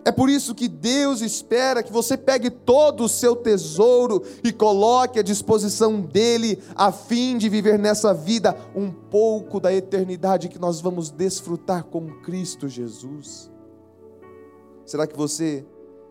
É 0.05 0.12
por 0.12 0.29
isso 0.29 0.55
que 0.55 0.69
Deus 0.69 1.23
espera 1.23 1.83
que 1.83 1.93
você 1.93 2.17
pegue 2.17 2.51
todo 2.51 3.05
o 3.05 3.09
seu 3.09 3.35
tesouro 3.35 4.23
e 4.43 4.53
coloque 4.53 5.19
à 5.19 5.23
disposição 5.23 5.99
dele, 5.99 6.62
a 6.75 6.93
fim 6.93 7.38
de 7.38 7.49
viver 7.49 7.79
nessa 7.79 8.12
vida 8.12 8.55
um 8.75 8.90
pouco 8.90 9.59
da 9.59 9.73
eternidade 9.73 10.51
que 10.51 10.59
nós 10.59 10.79
vamos 10.79 11.11
desfrutar 11.11 11.85
com 11.85 12.21
Cristo 12.21 12.69
Jesus. 12.69 13.51
Será 14.85 15.07
que 15.07 15.17
você 15.17 15.64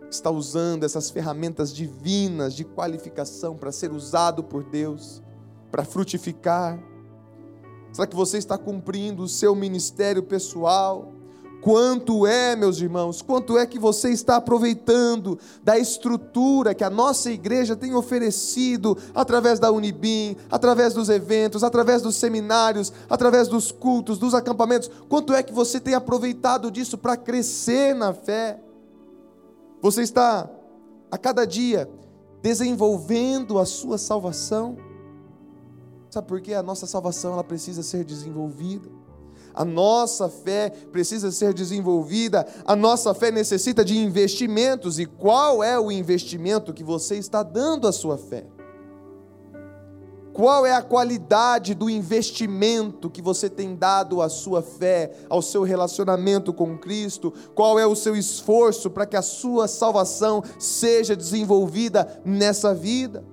está 0.10 0.32
usando 0.32 0.84
essas 0.84 1.12
ferramentas 1.12 1.72
divinas 1.72 2.56
de 2.56 2.64
qualificação 2.64 3.56
para 3.56 3.72
ser 3.72 3.92
usado 3.92 4.44
por 4.44 4.64
Deus, 4.64 5.22
para 5.72 5.86
frutificar? 5.86 6.84
Será 7.92 8.08
que 8.08 8.16
você 8.16 8.40
está 8.40 8.58
cumprindo 8.58 9.22
o 9.22 9.30
seu 9.30 9.54
ministério 9.54 10.24
pessoal? 10.24 11.12
Quanto 11.64 12.28
é, 12.28 12.58
meus 12.58 12.82
irmãos, 12.82 13.22
quanto 13.22 13.58
é 13.58 13.66
que 13.66 13.80
você 13.80 14.10
está 14.10 14.36
aproveitando 14.36 15.40
da 15.64 15.80
estrutura 15.80 16.74
que 16.74 16.84
a 16.84 16.90
nossa 16.90 17.32
igreja 17.32 17.74
tem 17.74 17.96
oferecido 17.96 18.98
através 19.16 19.60
da 19.62 19.72
Unibim, 19.72 20.36
através 20.52 20.94
dos 20.94 21.08
eventos, 21.08 21.64
através 21.64 22.02
dos 22.02 22.18
seminários, 22.18 22.92
através 23.10 23.48
dos 23.48 23.72
cultos, 23.72 24.18
dos 24.18 24.34
acampamentos? 24.34 24.92
Quanto 25.08 25.34
é 25.34 25.42
que 25.42 25.54
você 25.54 25.80
tem 25.80 25.94
aproveitado 25.94 26.70
disso 26.70 26.98
para 26.98 27.16
crescer 27.16 27.96
na 27.96 28.14
fé? 28.14 28.60
Você 29.82 30.02
está 30.02 30.50
a 31.10 31.18
cada 31.18 31.46
dia 31.46 31.90
desenvolvendo 32.42 33.58
a 33.58 33.66
sua 33.66 33.98
salvação? 33.98 34.76
Sabe 36.10 36.28
por 36.28 36.42
quê? 36.42 36.56
A 36.56 36.62
nossa 36.62 36.86
salvação 36.86 37.32
ela 37.32 37.44
precisa 37.44 37.82
ser 37.82 38.04
desenvolvida. 38.04 39.03
A 39.54 39.64
nossa 39.64 40.28
fé 40.30 40.72
precisa 40.92 41.32
ser 41.32 41.54
desenvolvida, 41.54 42.48
a 42.66 42.76
nossa 42.76 43.14
fé 43.14 43.30
necessita 43.30 43.86
de 43.86 43.98
investimentos. 43.98 44.98
E 44.98 45.06
qual 45.06 45.64
é 45.64 45.80
o 45.80 45.92
investimento 45.92 46.74
que 46.74 46.84
você 46.84 47.18
está 47.18 47.44
dando 47.44 47.88
à 47.88 47.92
sua 47.92 48.18
fé? 48.18 48.46
Qual 50.34 50.66
é 50.66 50.74
a 50.74 50.82
qualidade 50.82 51.76
do 51.76 51.88
investimento 51.88 53.08
que 53.08 53.22
você 53.22 53.48
tem 53.48 53.76
dado 53.76 54.20
à 54.20 54.28
sua 54.28 54.64
fé, 54.64 55.12
ao 55.30 55.44
seu 55.44 55.62
relacionamento 55.62 56.52
com 56.52 56.76
Cristo? 56.76 57.32
Qual 57.54 57.78
é 57.78 57.86
o 57.86 57.96
seu 57.96 58.16
esforço 58.16 58.90
para 58.90 59.06
que 59.06 59.16
a 59.16 59.22
sua 59.22 59.68
salvação 59.68 60.44
seja 60.58 61.16
desenvolvida 61.16 62.20
nessa 62.26 62.74
vida? 62.74 63.24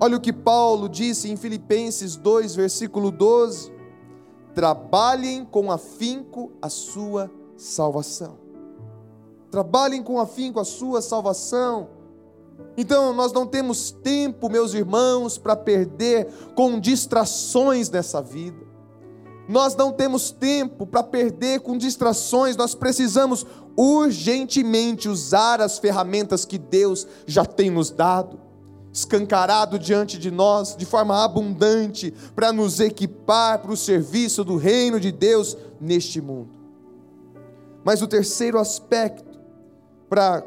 Olha 0.00 0.16
o 0.16 0.20
que 0.20 0.32
Paulo 0.32 0.88
disse 0.88 1.30
em 1.30 1.36
Filipenses 1.36 2.16
2, 2.16 2.54
versículo 2.54 3.10
12 3.10 3.75
trabalhem 4.56 5.44
com 5.44 5.70
afinco 5.70 6.50
a 6.62 6.70
sua 6.70 7.30
salvação. 7.58 8.38
Trabalhem 9.50 10.02
com 10.02 10.18
afinco 10.18 10.58
a 10.58 10.64
sua 10.64 11.02
salvação. 11.02 11.90
Então, 12.74 13.12
nós 13.12 13.34
não 13.34 13.46
temos 13.46 13.90
tempo, 13.90 14.48
meus 14.48 14.72
irmãos, 14.72 15.36
para 15.36 15.54
perder 15.54 16.28
com 16.54 16.80
distrações 16.80 17.90
nessa 17.90 18.22
vida. 18.22 18.64
Nós 19.46 19.76
não 19.76 19.92
temos 19.92 20.30
tempo 20.30 20.86
para 20.86 21.02
perder 21.02 21.60
com 21.60 21.76
distrações, 21.76 22.56
nós 22.56 22.74
precisamos 22.74 23.44
urgentemente 23.76 25.06
usar 25.06 25.60
as 25.60 25.78
ferramentas 25.78 26.46
que 26.46 26.56
Deus 26.56 27.06
já 27.26 27.44
tem 27.44 27.68
nos 27.68 27.90
dado 27.90 28.45
escancarado 28.96 29.78
diante 29.78 30.16
de 30.16 30.30
nós 30.30 30.74
de 30.74 30.86
forma 30.86 31.22
abundante 31.22 32.14
para 32.34 32.50
nos 32.50 32.80
equipar 32.80 33.58
para 33.58 33.70
o 33.70 33.76
serviço 33.76 34.42
do 34.42 34.56
reino 34.56 34.98
de 34.98 35.12
Deus 35.12 35.54
neste 35.78 36.18
mundo. 36.18 36.48
Mas 37.84 38.00
o 38.00 38.08
terceiro 38.08 38.58
aspecto 38.58 39.38
para 40.08 40.42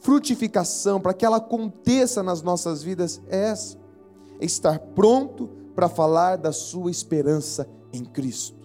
frutificação, 0.00 0.98
para 0.98 1.12
que 1.12 1.26
ela 1.26 1.36
aconteça 1.36 2.22
nas 2.22 2.40
nossas 2.40 2.82
vidas 2.82 3.20
é 3.28 3.50
essa: 3.50 3.76
é 4.40 4.46
estar 4.46 4.78
pronto 4.78 5.50
para 5.74 5.86
falar 5.86 6.36
da 6.36 6.52
sua 6.52 6.90
esperança 6.90 7.68
em 7.92 8.02
Cristo. 8.02 8.56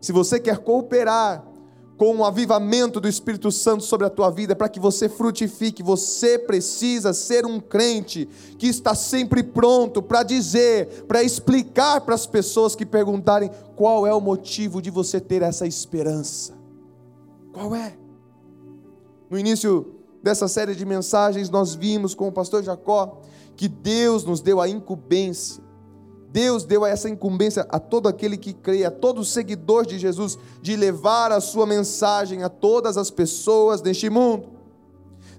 Se 0.00 0.12
você 0.12 0.38
quer 0.38 0.58
cooperar 0.58 1.44
com 1.96 2.16
o 2.16 2.24
avivamento 2.24 3.00
do 3.00 3.08
Espírito 3.08 3.50
Santo 3.50 3.82
sobre 3.82 4.06
a 4.06 4.10
tua 4.10 4.30
vida, 4.30 4.54
para 4.54 4.68
que 4.68 4.78
você 4.78 5.08
frutifique, 5.08 5.82
você 5.82 6.38
precisa 6.38 7.12
ser 7.12 7.46
um 7.46 7.58
crente 7.58 8.28
que 8.58 8.66
está 8.66 8.94
sempre 8.94 9.42
pronto 9.42 10.02
para 10.02 10.22
dizer, 10.22 11.04
para 11.04 11.22
explicar 11.22 12.02
para 12.02 12.14
as 12.14 12.26
pessoas 12.26 12.76
que 12.76 12.84
perguntarem 12.84 13.50
qual 13.74 14.06
é 14.06 14.12
o 14.12 14.20
motivo 14.20 14.82
de 14.82 14.90
você 14.90 15.20
ter 15.20 15.42
essa 15.42 15.66
esperança. 15.66 16.54
Qual 17.52 17.74
é? 17.74 17.96
No 19.30 19.38
início 19.38 19.94
dessa 20.22 20.48
série 20.48 20.74
de 20.74 20.84
mensagens, 20.84 21.48
nós 21.48 21.74
vimos 21.74 22.14
com 22.14 22.28
o 22.28 22.32
pastor 22.32 22.62
Jacó 22.62 23.20
que 23.56 23.68
Deus 23.68 24.22
nos 24.22 24.42
deu 24.42 24.60
a 24.60 24.68
incumbência 24.68 25.65
Deus 26.36 26.66
deu 26.66 26.84
essa 26.84 27.08
incumbência 27.08 27.66
a 27.70 27.78
todo 27.78 28.06
aquele 28.06 28.36
que 28.36 28.52
crê, 28.52 28.84
a 28.84 28.90
todo 28.90 29.24
seguidor 29.24 29.86
de 29.86 29.98
Jesus, 29.98 30.38
de 30.60 30.76
levar 30.76 31.32
a 31.32 31.40
sua 31.40 31.64
mensagem 31.64 32.42
a 32.42 32.50
todas 32.50 32.98
as 32.98 33.10
pessoas 33.10 33.80
neste 33.80 34.10
mundo. 34.10 34.50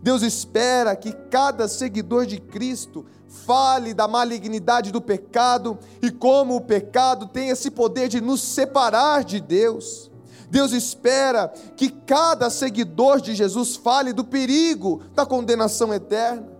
Deus 0.01 0.23
espera 0.23 0.95
que 0.95 1.11
cada 1.11 1.67
seguidor 1.67 2.25
de 2.25 2.39
Cristo 2.39 3.05
fale 3.27 3.93
da 3.93 4.07
malignidade 4.07 4.91
do 4.91 4.99
pecado 4.99 5.77
e 6.01 6.09
como 6.09 6.55
o 6.55 6.61
pecado 6.61 7.27
tem 7.27 7.49
esse 7.49 7.69
poder 7.69 8.07
de 8.07 8.19
nos 8.19 8.41
separar 8.41 9.23
de 9.23 9.39
Deus. 9.39 10.09
Deus 10.49 10.71
espera 10.71 11.53
que 11.75 11.89
cada 11.91 12.49
seguidor 12.49 13.21
de 13.21 13.35
Jesus 13.35 13.75
fale 13.75 14.13
do 14.13 14.23
perigo 14.23 15.03
da 15.13 15.27
condenação 15.27 15.93
eterna. 15.93 16.56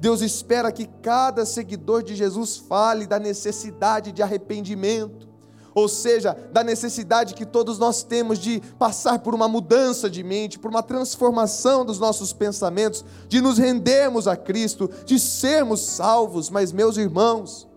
Deus 0.00 0.20
espera 0.20 0.70
que 0.70 0.86
cada 1.02 1.44
seguidor 1.44 2.02
de 2.02 2.14
Jesus 2.14 2.56
fale 2.56 3.06
da 3.06 3.18
necessidade 3.18 4.12
de 4.12 4.22
arrependimento. 4.22 5.26
ou 5.74 5.86
seja, 5.88 6.36
da 6.50 6.64
necessidade 6.64 7.34
que 7.34 7.46
todos 7.46 7.78
nós 7.78 8.02
temos 8.02 8.40
de 8.40 8.60
passar 8.80 9.20
por 9.20 9.32
uma 9.32 9.46
mudança 9.46 10.10
de 10.10 10.24
mente, 10.24 10.58
por 10.58 10.70
uma 10.72 10.82
transformação 10.82 11.84
dos 11.84 12.00
nossos 12.00 12.32
pensamentos, 12.32 13.04
de 13.28 13.40
nos 13.40 13.58
rendermos 13.58 14.26
a 14.26 14.36
Cristo, 14.36 14.90
de 15.04 15.20
sermos 15.20 15.80
salvos. 15.80 16.50
Mas, 16.50 16.72
meus 16.72 16.96
irmãos, 16.96 17.68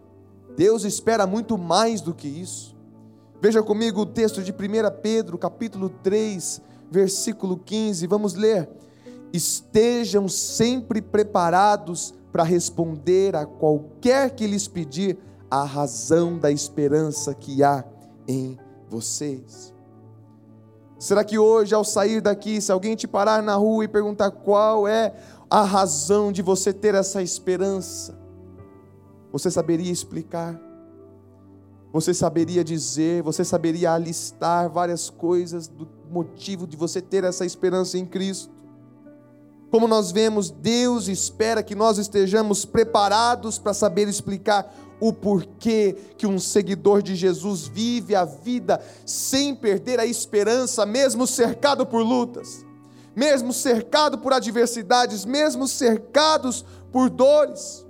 Deus 0.58 0.84
espera 0.84 1.28
muito 1.28 1.60
mais 1.60 2.02
do 2.02 2.12
que 2.12 2.28
isso. 2.28 2.76
Veja 3.40 3.62
comigo 3.62 4.02
o 4.02 4.06
texto 4.06 4.42
de 4.42 4.52
1 4.52 4.56
Pedro, 5.02 5.38
capítulo 5.38 5.90
3, 5.90 6.60
versículo 6.90 7.58
15. 7.58 8.08
Vamos 8.08 8.34
ler. 8.34 8.68
Estejam 9.34 10.28
sempre 10.28 11.02
preparados 11.02 12.14
para 12.32 12.44
responder 12.44 13.36
a 13.36 13.46
qualquer 13.46 14.32
que 14.32 14.48
lhes 14.48 14.68
pedir 14.68 15.18
a 15.50 15.64
razão 15.64 16.38
da 16.38 16.52
esperança 16.52 17.34
que 17.34 17.64
há 17.64 17.84
em 18.28 18.58
vocês. 18.90 19.74
Será 20.98 21.24
que 21.24 21.40
hoje, 21.40 21.74
ao 21.74 21.84
sair 21.84 22.22
daqui, 22.22 22.62
se 22.62 22.72
alguém 22.72 22.96
te 22.96 23.08
parar 23.08 23.42
na 23.42 23.56
rua 23.56 23.84
e 23.84 23.88
perguntar 23.88 24.32
qual 24.32 24.88
é 24.88 25.14
a 25.50 25.64
razão 25.64 26.32
de 26.32 26.42
você 26.42 26.72
ter 26.72 26.94
essa 26.94 27.22
esperança, 27.22 28.18
você 29.32 29.50
saberia 29.50 29.92
explicar? 29.92 30.60
Você 31.92 32.14
saberia 32.14 32.64
dizer, 32.64 33.24
você 33.24 33.44
saberia 33.44 33.94
alistar 33.94 34.70
várias 34.70 35.10
coisas 35.10 35.68
do 35.68 35.88
motivo 36.10 36.66
de 36.66 36.78
você 36.78 37.02
ter 37.02 37.24
essa 37.24 37.46
esperança 37.46 37.98
em 37.98 38.06
Cristo? 38.06 38.61
Como 39.72 39.88
nós 39.88 40.12
vemos, 40.12 40.52
Deus 40.52 41.08
espera 41.08 41.64
que 41.64 41.74
nós 41.74 41.98
estejamos 41.98 42.66
preparados 42.66 43.58
para 43.58 43.74
saber 43.74 44.10
explicar 44.10 44.76
o 45.00 45.14
porquê 45.14 45.96
que 46.18 46.28
um 46.28 46.38
seguidor 46.38 47.02
de 47.02 47.16
Jesus 47.16 47.68
vive 47.68 48.14
a 48.14 48.26
vida 48.26 48.84
sem 49.06 49.56
perder 49.56 49.98
a 49.98 50.06
esperança, 50.06 50.86
mesmo 50.86 51.26
cercado 51.26 51.86
por 51.86 52.04
lutas, 52.04 52.66
mesmo 53.16 53.54
cercado 53.54 54.18
por 54.18 54.34
adversidades, 54.34 55.24
mesmo 55.24 55.66
cercados 55.70 56.66
por 56.92 57.10
dores. 57.10 57.86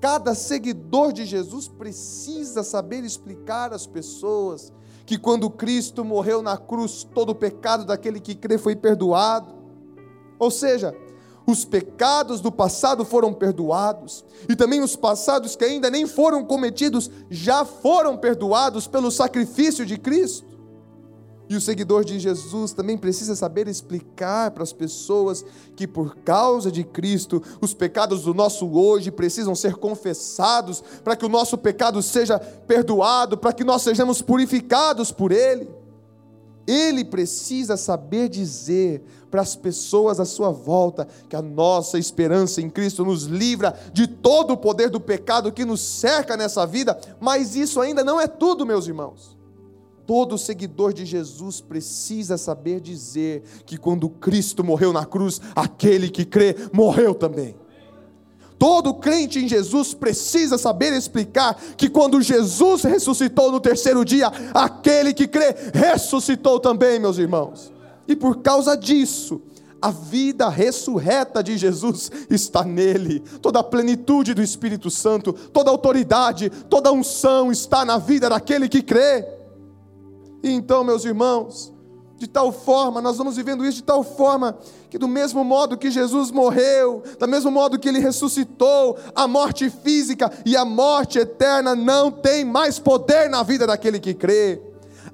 Cada 0.00 0.32
seguidor 0.32 1.12
de 1.12 1.26
Jesus 1.26 1.66
precisa 1.66 2.62
saber 2.62 3.04
explicar 3.04 3.72
às 3.72 3.84
pessoas 3.84 4.72
que 5.04 5.18
quando 5.18 5.50
Cristo 5.50 6.04
morreu 6.04 6.40
na 6.40 6.56
cruz, 6.56 7.02
todo 7.02 7.30
o 7.30 7.34
pecado 7.34 7.84
daquele 7.84 8.20
que 8.20 8.36
crê 8.36 8.56
foi 8.56 8.76
perdoado 8.76 9.59
ou 10.40 10.50
seja, 10.50 10.92
os 11.46 11.64
pecados 11.64 12.40
do 12.40 12.50
passado 12.50 13.04
foram 13.04 13.32
perdoados, 13.32 14.24
e 14.48 14.56
também 14.56 14.80
os 14.80 14.96
passados 14.96 15.54
que 15.54 15.64
ainda 15.64 15.90
nem 15.90 16.06
foram 16.06 16.44
cometidos 16.44 17.10
já 17.28 17.64
foram 17.64 18.16
perdoados 18.16 18.86
pelo 18.86 19.10
sacrifício 19.10 19.84
de 19.84 19.98
Cristo. 19.98 20.50
E 21.48 21.56
o 21.56 21.60
seguidor 21.60 22.04
de 22.04 22.16
Jesus 22.20 22.72
também 22.72 22.96
precisa 22.96 23.34
saber 23.34 23.66
explicar 23.66 24.52
para 24.52 24.62
as 24.62 24.72
pessoas 24.72 25.44
que, 25.74 25.84
por 25.84 26.14
causa 26.18 26.70
de 26.70 26.84
Cristo, 26.84 27.42
os 27.60 27.74
pecados 27.74 28.22
do 28.22 28.32
nosso 28.32 28.70
hoje 28.70 29.10
precisam 29.10 29.52
ser 29.56 29.74
confessados, 29.74 30.80
para 31.02 31.16
que 31.16 31.26
o 31.26 31.28
nosso 31.28 31.58
pecado 31.58 32.00
seja 32.02 32.38
perdoado, 32.38 33.36
para 33.36 33.52
que 33.52 33.64
nós 33.64 33.82
sejamos 33.82 34.22
purificados 34.22 35.10
por 35.10 35.32
Ele. 35.32 35.68
Ele 36.70 37.04
precisa 37.04 37.76
saber 37.76 38.28
dizer 38.28 39.02
para 39.28 39.42
as 39.42 39.56
pessoas 39.56 40.20
à 40.20 40.24
sua 40.24 40.52
volta 40.52 41.08
que 41.28 41.34
a 41.34 41.42
nossa 41.42 41.98
esperança 41.98 42.60
em 42.60 42.70
Cristo 42.70 43.04
nos 43.04 43.24
livra 43.24 43.76
de 43.92 44.06
todo 44.06 44.52
o 44.52 44.56
poder 44.56 44.88
do 44.88 45.00
pecado 45.00 45.50
que 45.50 45.64
nos 45.64 45.80
cerca 45.80 46.36
nessa 46.36 46.64
vida, 46.64 46.96
mas 47.18 47.56
isso 47.56 47.80
ainda 47.80 48.04
não 48.04 48.20
é 48.20 48.28
tudo, 48.28 48.64
meus 48.64 48.86
irmãos. 48.86 49.36
Todo 50.06 50.38
seguidor 50.38 50.92
de 50.92 51.04
Jesus 51.04 51.60
precisa 51.60 52.38
saber 52.38 52.80
dizer 52.80 53.42
que 53.66 53.76
quando 53.76 54.08
Cristo 54.08 54.62
morreu 54.62 54.92
na 54.92 55.04
cruz, 55.04 55.40
aquele 55.56 56.08
que 56.08 56.24
crê 56.24 56.54
morreu 56.72 57.16
também. 57.16 57.56
Todo 58.60 58.92
crente 58.92 59.38
em 59.38 59.48
Jesus 59.48 59.94
precisa 59.94 60.58
saber 60.58 60.92
explicar 60.92 61.58
que 61.78 61.88
quando 61.88 62.20
Jesus 62.20 62.82
ressuscitou 62.82 63.50
no 63.50 63.58
terceiro 63.58 64.04
dia, 64.04 64.30
aquele 64.52 65.14
que 65.14 65.26
crê 65.26 65.56
ressuscitou 65.72 66.60
também, 66.60 67.00
meus 67.00 67.16
irmãos. 67.16 67.72
E 68.06 68.14
por 68.14 68.42
causa 68.42 68.76
disso, 68.76 69.40
a 69.80 69.90
vida 69.90 70.50
ressurreta 70.50 71.42
de 71.42 71.56
Jesus 71.56 72.12
está 72.28 72.62
nele, 72.62 73.20
toda 73.40 73.60
a 73.60 73.64
plenitude 73.64 74.34
do 74.34 74.42
Espírito 74.42 74.90
Santo, 74.90 75.32
toda 75.32 75.70
a 75.70 75.72
autoridade, 75.72 76.50
toda 76.68 76.90
a 76.90 76.92
unção 76.92 77.50
está 77.50 77.82
na 77.82 77.96
vida 77.96 78.28
daquele 78.28 78.68
que 78.68 78.82
crê. 78.82 79.26
E 80.42 80.50
então, 80.50 80.84
meus 80.84 81.06
irmãos, 81.06 81.72
de 82.18 82.26
tal 82.26 82.52
forma, 82.52 83.00
nós 83.00 83.16
vamos 83.16 83.36
vivendo 83.36 83.64
isso 83.64 83.78
de 83.78 83.84
tal 83.84 84.04
forma 84.04 84.58
que, 84.90 84.98
do 84.98 85.06
mesmo 85.06 85.44
modo 85.44 85.78
que 85.78 85.90
Jesus 85.90 86.32
morreu, 86.32 87.02
do 87.18 87.28
mesmo 87.28 87.50
modo 87.50 87.78
que 87.78 87.88
ele 87.88 88.00
ressuscitou, 88.00 88.98
a 89.14 89.28
morte 89.28 89.70
física 89.70 90.30
e 90.44 90.56
a 90.56 90.64
morte 90.64 91.20
eterna 91.20 91.76
não 91.76 92.10
tem 92.10 92.44
mais 92.44 92.80
poder 92.80 93.30
na 93.30 93.44
vida 93.44 93.68
daquele 93.68 94.00
que 94.00 94.12
crê. 94.12 94.60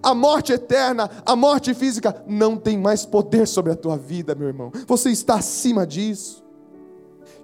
A 0.02 0.14
morte 0.14 0.52
eterna, 0.52 1.10
a 1.26 1.36
morte 1.36 1.74
física 1.74 2.24
não 2.26 2.56
tem 2.56 2.78
mais 2.78 3.04
poder 3.04 3.46
sobre 3.46 3.72
a 3.72 3.76
tua 3.76 3.98
vida, 3.98 4.34
meu 4.34 4.48
irmão. 4.48 4.72
Você 4.86 5.10
está 5.10 5.34
acima 5.34 5.86
disso. 5.86 6.42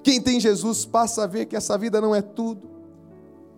Quem 0.02 0.20
tem 0.20 0.40
Jesus 0.40 0.86
passa 0.86 1.24
a 1.24 1.26
ver 1.26 1.46
que 1.46 1.54
essa 1.54 1.76
vida 1.76 2.00
não 2.00 2.14
é 2.14 2.22
tudo 2.22 2.70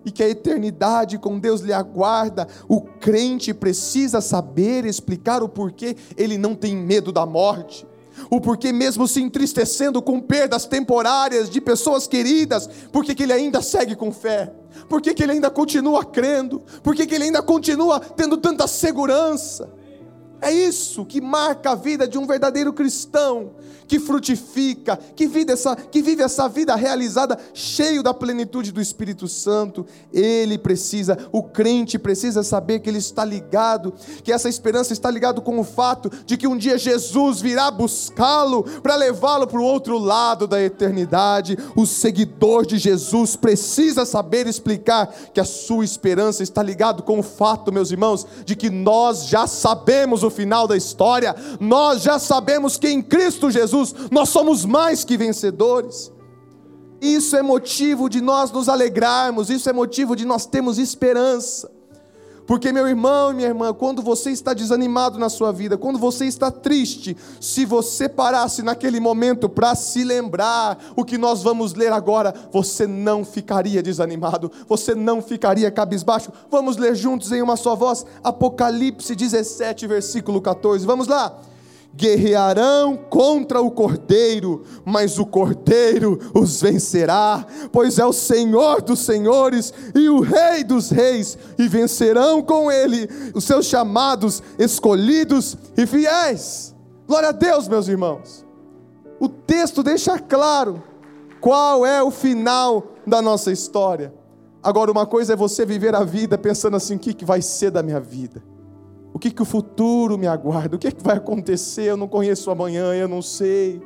e 0.05 0.11
que 0.11 0.23
a 0.23 0.29
eternidade 0.29 1.17
com 1.17 1.39
Deus 1.39 1.61
lhe 1.61 1.73
aguarda, 1.73 2.47
o 2.69 2.81
crente 2.81 3.55
precisa 3.55 4.21
saber 4.21 4.85
explicar 4.85 5.43
o 5.43 5.49
porquê 5.49 5.97
ele 6.17 6.37
não 6.37 6.55
tem 6.55 6.77
medo 6.77 7.11
da 7.11 7.25
morte. 7.25 7.87
O 8.31 8.41
porquê, 8.41 8.73
mesmo 8.73 9.07
se 9.07 9.21
entristecendo 9.21 10.01
com 10.01 10.21
perdas 10.21 10.67
temporárias 10.67 11.51
de 11.51 11.61
pessoas 11.61 12.07
queridas, 12.07 12.69
porque 12.93 13.15
que 13.15 13.23
ele 13.23 13.33
ainda 13.33 13.61
segue 13.63 13.95
com 13.95 14.13
fé, 14.13 14.53
porque 14.89 15.15
que 15.15 15.23
ele 15.23 15.33
ainda 15.33 15.51
continua 15.51 16.05
crendo, 16.05 16.63
porque 16.83 17.07
que 17.07 17.15
ele 17.15 17.25
ainda 17.25 17.43
continua 17.43 18.01
tendo 18.01 18.37
tanta 18.37 18.67
segurança. 18.67 19.69
É 20.45 20.53
isso 20.53 21.07
que 21.07 21.23
marca 21.23 21.71
a 21.71 21.75
vida 21.75 22.07
de 22.07 22.19
um 22.19 22.27
verdadeiro 22.27 22.71
cristão, 22.71 23.53
que 23.89 23.99
frutifica, 23.99 24.99
que 25.17 25.27
vive, 25.27 25.53
essa, 25.53 25.75
que 25.75 26.03
vive 26.03 26.23
essa 26.23 26.47
vida 26.49 26.75
realizada, 26.75 27.39
cheio 27.55 28.03
da 28.03 28.13
plenitude 28.13 28.71
do 28.71 28.79
Espírito 28.79 29.27
Santo. 29.27 29.87
Ele 30.13 30.59
precisa, 30.59 31.17
o 31.33 31.43
crente 31.43 31.99
precisa 31.99 32.43
saber 32.43 32.81
que 32.81 32.91
ele 32.91 32.99
está 32.99 33.25
ligado, 33.25 33.95
que 34.23 34.31
essa 34.31 34.47
esperança 34.47 34.93
está 34.93 35.11
ligado 35.11 35.41
com 35.41 35.59
o 35.59 35.65
fato 35.65 36.11
de 36.27 36.37
que 36.37 36.47
um 36.47 36.59
dia 36.59 36.77
Jesus 36.77 37.41
virá 37.41 37.71
buscá-lo 37.71 38.65
para 38.83 38.97
levá-lo 38.97 39.47
para 39.47 39.61
o 39.61 39.65
outro 39.65 39.97
lado 39.97 40.47
da 40.47 40.61
eternidade. 40.61 41.57
O 41.75 41.87
seguidor 41.87 42.67
de 42.67 42.77
Jesus 42.77 43.35
precisa 43.35 44.05
saber 44.05 44.47
explicar 44.47 45.07
que 45.33 45.41
a 45.41 45.45
sua 45.45 45.87
esperança 45.87 46.43
está 46.43 46.63
ligado 46.63 47.03
com 47.03 47.19
o 47.19 47.23
fato, 47.23 47.73
meus 47.73 47.91
irmãos, 47.91 48.27
de 48.45 48.55
que 48.55 48.69
nós 48.69 49.27
já 49.27 49.47
sabemos 49.47 50.23
o 50.23 50.34
final 50.35 50.67
da 50.67 50.77
história, 50.77 51.35
nós 51.59 52.03
já 52.03 52.19
sabemos 52.19 52.77
que 52.77 52.89
em 52.89 53.01
Cristo 53.01 53.51
Jesus 53.51 53.95
nós 54.11 54.29
somos 54.29 54.65
mais 54.65 55.05
que 55.05 55.17
vencedores. 55.17 56.13
Isso 57.01 57.37
é 57.37 57.43
motivo 57.43 58.09
de 58.09 58.21
nós 58.21 58.51
nos 58.51 58.69
alegrarmos, 58.69 59.51
isso 59.51 59.69
é 59.69 59.73
motivo 59.73 60.15
de 60.15 60.25
nós 60.25 60.47
termos 60.47 60.79
esperança. 60.79 61.74
Porque, 62.47 62.73
meu 62.73 62.87
irmão 62.87 63.31
e 63.31 63.35
minha 63.35 63.49
irmã, 63.49 63.73
quando 63.73 64.03
você 64.03 64.31
está 64.31 64.53
desanimado 64.53 65.19
na 65.19 65.29
sua 65.29 65.51
vida, 65.51 65.79
quando 65.79 65.99
você 65.99 66.27
está 66.27 66.51
triste, 66.51 67.17
se 67.41 67.65
você 67.65 68.09
parasse 68.09 68.63
naquele 68.63 69.01
momento 69.01 69.49
para 69.49 69.75
se 69.75 70.05
lembrar 70.05 70.79
o 70.95 71.05
que 71.05 71.17
nós 71.17 71.43
vamos 71.43 71.75
ler 71.75 71.93
agora, 71.93 72.35
você 72.53 72.87
não 72.87 73.25
ficaria 73.25 73.83
desanimado, 73.83 74.53
você 74.69 74.95
não 74.95 75.23
ficaria 75.23 75.71
cabisbaixo. 75.71 76.31
Vamos 76.51 76.77
ler 76.77 76.95
juntos 76.95 77.33
em 77.33 77.41
uma 77.41 77.57
só 77.57 77.75
voz, 77.75 78.05
Apocalipse 78.23 79.15
17, 79.15 79.87
versículo 79.87 80.41
14. 80.41 80.85
Vamos 80.87 81.09
lá 81.09 81.41
guerrearão 81.97 82.97
contra 82.97 83.61
o 83.61 83.71
cordeiro, 83.71 84.63
mas 84.85 85.19
o 85.19 85.25
cordeiro 85.25 86.19
os 86.35 86.61
vencerá, 86.61 87.47
pois 87.71 87.99
é 87.99 88.05
o 88.05 88.13
Senhor 88.13 88.83
dos 88.83 89.01
senhores 89.01 89.73
e 89.95 90.09
o 90.09 90.21
Rei 90.21 90.65
dos 90.65 90.91
reis, 90.91 91.39
e 91.59 91.69
vencerão 91.69 92.43
com 92.43 92.71
ele 92.71 93.09
os 93.35 93.45
seus 93.45 93.67
chamados, 93.67 94.43
escolhidos 94.59 95.57
e 95.77 95.87
fiéis. 95.87 96.75
Glória 97.07 97.29
a 97.29 97.33
Deus, 97.33 97.69
meus 97.69 97.87
irmãos. 97.87 98.45
O 99.21 99.29
texto 99.29 99.83
deixa 99.83 100.19
claro 100.19 100.83
qual 101.41 101.85
é 101.85 102.03
o 102.03 102.11
final 102.11 102.95
da 103.07 103.21
nossa 103.21 103.53
história. 103.53 104.13
Agora, 104.63 104.91
uma 104.91 105.05
coisa 105.05 105.35
é 105.35 105.37
você 105.37 105.67
viver 105.67 105.95
a 105.95 106.03
vida 106.03 106.39
pensando 106.39 106.77
assim: 106.77 106.97
o 106.97 106.99
que, 106.99 107.25
vai 107.25 107.43
ser 107.43 107.71
da 107.71 107.83
minha 107.83 108.01
vida? 108.01 108.43
O 109.15 109.19
que, 109.19 109.31
que 109.31 109.41
o 109.41 109.45
futuro 109.45 110.19
me 110.19 110.27
aguarda? 110.27 110.75
O 110.75 110.79
que, 110.79 110.91
que 110.91 111.03
vai 111.03 111.17
acontecer? 111.17 111.85
Eu 111.85 111.97
não 111.97 112.09
conheço 112.09 112.51
amanhã, 112.51 112.93
eu 112.95 113.07
não 113.07 113.23
sei. 113.23 113.81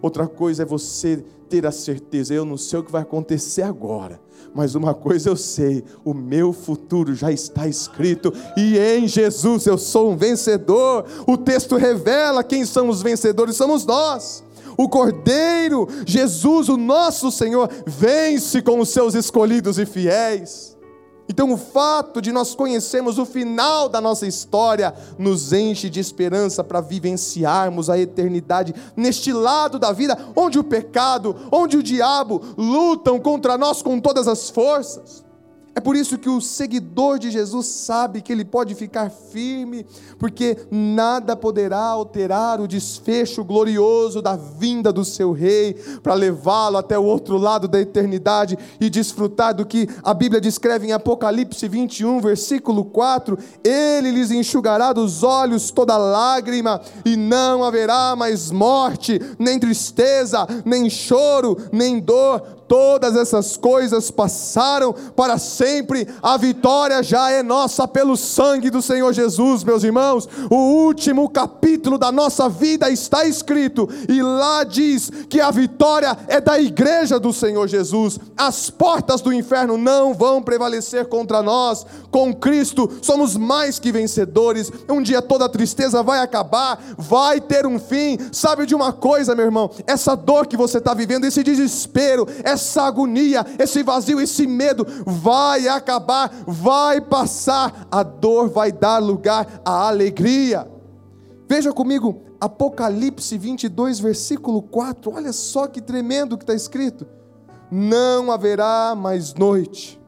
outra 0.00 0.26
coisa 0.26 0.62
é 0.62 0.66
você 0.66 1.22
ter 1.46 1.66
a 1.66 1.70
certeza, 1.70 2.32
eu 2.32 2.46
não 2.46 2.56
sei 2.56 2.78
o 2.78 2.82
que 2.82 2.90
vai 2.90 3.02
acontecer 3.02 3.60
agora, 3.60 4.18
mas 4.54 4.74
uma 4.74 4.94
coisa 4.94 5.28
eu 5.28 5.36
sei: 5.36 5.84
o 6.02 6.14
meu 6.14 6.54
futuro 6.54 7.14
já 7.14 7.30
está 7.30 7.68
escrito, 7.68 8.32
e 8.56 8.78
em 8.78 9.06
Jesus 9.06 9.66
eu 9.66 9.76
sou 9.76 10.10
um 10.10 10.16
vencedor. 10.16 11.04
O 11.26 11.36
texto 11.36 11.76
revela 11.76 12.42
quem 12.42 12.64
são 12.64 12.88
os 12.88 13.02
vencedores, 13.02 13.56
somos 13.56 13.84
nós. 13.84 14.42
O 14.78 14.88
Cordeiro, 14.88 15.86
Jesus, 16.06 16.70
o 16.70 16.78
nosso 16.78 17.30
Senhor, 17.30 17.68
vence 17.86 18.62
com 18.62 18.80
os 18.80 18.88
seus 18.88 19.14
escolhidos 19.14 19.78
e 19.78 19.84
fiéis. 19.84 20.72
Então, 21.28 21.52
o 21.52 21.56
fato 21.56 22.20
de 22.20 22.32
nós 22.32 22.54
conhecermos 22.54 23.18
o 23.18 23.24
final 23.24 23.88
da 23.88 24.00
nossa 24.00 24.26
história 24.26 24.94
nos 25.18 25.52
enche 25.52 25.88
de 25.88 26.00
esperança 26.00 26.64
para 26.64 26.80
vivenciarmos 26.80 27.88
a 27.88 27.98
eternidade 27.98 28.74
neste 28.96 29.32
lado 29.32 29.78
da 29.78 29.92
vida, 29.92 30.18
onde 30.34 30.58
o 30.58 30.64
pecado, 30.64 31.36
onde 31.50 31.76
o 31.76 31.82
diabo 31.82 32.42
lutam 32.58 33.20
contra 33.20 33.56
nós 33.56 33.82
com 33.82 34.00
todas 34.00 34.26
as 34.26 34.50
forças. 34.50 35.24
É 35.74 35.80
por 35.80 35.96
isso 35.96 36.18
que 36.18 36.28
o 36.28 36.40
seguidor 36.40 37.18
de 37.18 37.30
Jesus 37.30 37.66
sabe 37.66 38.20
que 38.20 38.30
ele 38.30 38.44
pode 38.44 38.74
ficar 38.74 39.10
firme, 39.10 39.86
porque 40.18 40.58
nada 40.70 41.34
poderá 41.34 41.80
alterar 41.80 42.60
o 42.60 42.68
desfecho 42.68 43.42
glorioso 43.42 44.20
da 44.20 44.36
vinda 44.36 44.92
do 44.92 45.02
seu 45.02 45.32
rei, 45.32 45.74
para 46.02 46.12
levá-lo 46.12 46.76
até 46.76 46.98
o 46.98 47.04
outro 47.04 47.38
lado 47.38 47.66
da 47.66 47.80
eternidade 47.80 48.58
e 48.78 48.90
desfrutar 48.90 49.54
do 49.54 49.64
que 49.64 49.88
a 50.02 50.12
Bíblia 50.12 50.42
descreve 50.42 50.88
em 50.88 50.92
Apocalipse 50.92 51.66
21, 51.66 52.20
versículo 52.20 52.84
4: 52.84 53.38
Ele 53.64 54.10
lhes 54.10 54.30
enxugará 54.30 54.92
dos 54.92 55.22
olhos 55.22 55.70
toda 55.70 55.96
lágrima, 55.96 56.82
e 57.04 57.16
não 57.16 57.64
haverá 57.64 58.14
mais 58.14 58.50
morte, 58.50 59.18
nem 59.38 59.58
tristeza, 59.58 60.46
nem 60.66 60.90
choro, 60.90 61.56
nem 61.72 61.98
dor. 61.98 62.40
Todas 62.68 63.16
essas 63.16 63.58
coisas 63.58 64.10
passaram 64.10 64.94
para 65.14 65.36
sempre, 65.36 65.61
a 66.20 66.36
vitória 66.36 67.02
já 67.02 67.30
é 67.30 67.42
nossa 67.42 67.86
pelo 67.86 68.16
sangue 68.16 68.68
do 68.68 68.82
Senhor 68.82 69.12
Jesus, 69.12 69.62
meus 69.62 69.84
irmãos. 69.84 70.28
O 70.50 70.56
último 70.84 71.28
capítulo 71.28 71.96
da 71.96 72.10
nossa 72.10 72.48
vida 72.48 72.90
está 72.90 73.24
escrito, 73.24 73.88
e 74.08 74.20
lá 74.20 74.64
diz 74.64 75.10
que 75.28 75.40
a 75.40 75.50
vitória 75.50 76.16
é 76.26 76.40
da 76.40 76.58
igreja 76.58 77.20
do 77.20 77.32
Senhor 77.32 77.68
Jesus. 77.68 78.18
As 78.36 78.70
portas 78.70 79.20
do 79.20 79.32
inferno 79.32 79.76
não 79.76 80.12
vão 80.12 80.42
prevalecer 80.42 81.06
contra 81.06 81.42
nós. 81.42 81.86
Com 82.10 82.34
Cristo 82.34 82.90
somos 83.00 83.36
mais 83.36 83.78
que 83.78 83.92
vencedores. 83.92 84.70
Um 84.88 85.00
dia 85.00 85.22
toda 85.22 85.48
tristeza 85.48 86.02
vai 86.02 86.18
acabar, 86.18 86.82
vai 86.98 87.40
ter 87.40 87.66
um 87.66 87.78
fim. 87.78 88.18
Sabe 88.32 88.66
de 88.66 88.74
uma 88.74 88.92
coisa, 88.92 89.34
meu 89.34 89.44
irmão? 89.44 89.70
Essa 89.86 90.16
dor 90.16 90.46
que 90.46 90.56
você 90.56 90.78
está 90.78 90.92
vivendo, 90.92 91.24
esse 91.24 91.42
desespero, 91.42 92.26
essa 92.42 92.82
agonia, 92.82 93.46
esse 93.58 93.82
vazio, 93.82 94.20
esse 94.20 94.46
medo 94.46 94.86
vai 95.06 95.51
acabar, 95.68 96.30
vai 96.46 97.00
passar, 97.00 97.86
a 97.90 98.02
dor 98.02 98.48
vai 98.48 98.72
dar 98.72 98.98
lugar 98.98 99.60
à 99.64 99.88
alegria. 99.88 100.70
Veja 101.48 101.72
comigo, 101.72 102.22
Apocalipse 102.40 103.36
22, 103.38 104.00
versículo 104.00 104.62
4, 104.62 105.12
olha 105.14 105.32
só 105.32 105.66
que 105.66 105.80
tremendo 105.80 106.36
que 106.36 106.44
está 106.44 106.54
escrito: 106.54 107.06
Não 107.70 108.32
haverá 108.32 108.94
mais 108.96 109.34
noite, 109.34 110.00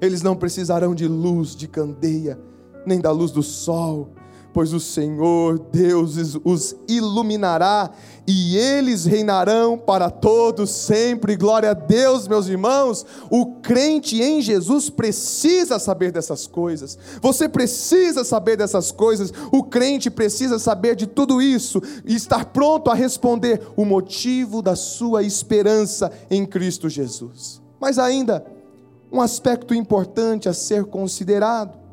eles 0.00 0.22
não 0.22 0.36
precisarão 0.36 0.94
de 0.94 1.08
luz 1.08 1.56
de 1.56 1.66
candeia, 1.66 2.38
nem 2.84 3.00
da 3.00 3.10
luz 3.10 3.30
do 3.30 3.42
sol, 3.42 4.10
pois 4.52 4.72
o 4.72 4.80
Senhor 4.80 5.58
Deus 5.58 6.16
os 6.44 6.74
iluminará 6.88 7.90
e 8.26 8.56
eles 8.56 9.04
reinarão 9.04 9.78
para 9.78 10.10
todos 10.10 10.70
sempre. 10.70 11.36
Glória 11.36 11.70
a 11.70 11.74
Deus, 11.74 12.28
meus 12.28 12.46
irmãos. 12.46 13.06
O 13.30 13.60
crente 13.62 14.20
em 14.20 14.42
Jesus 14.42 14.90
precisa 14.90 15.78
saber 15.78 16.12
dessas 16.12 16.46
coisas. 16.46 16.98
Você 17.22 17.48
precisa 17.48 18.24
saber 18.24 18.56
dessas 18.56 18.92
coisas. 18.92 19.32
O 19.52 19.62
crente 19.62 20.10
precisa 20.10 20.58
saber 20.58 20.96
de 20.96 21.06
tudo 21.06 21.40
isso 21.40 21.80
e 22.04 22.14
estar 22.14 22.46
pronto 22.46 22.90
a 22.90 22.94
responder 22.94 23.62
o 23.76 23.84
motivo 23.84 24.60
da 24.60 24.76
sua 24.76 25.22
esperança 25.22 26.10
em 26.30 26.44
Cristo 26.44 26.88
Jesus. 26.88 27.62
Mas 27.80 27.98
ainda 27.98 28.44
um 29.10 29.20
aspecto 29.20 29.74
importante 29.74 30.48
a 30.48 30.52
ser 30.52 30.84
considerado 30.84 31.87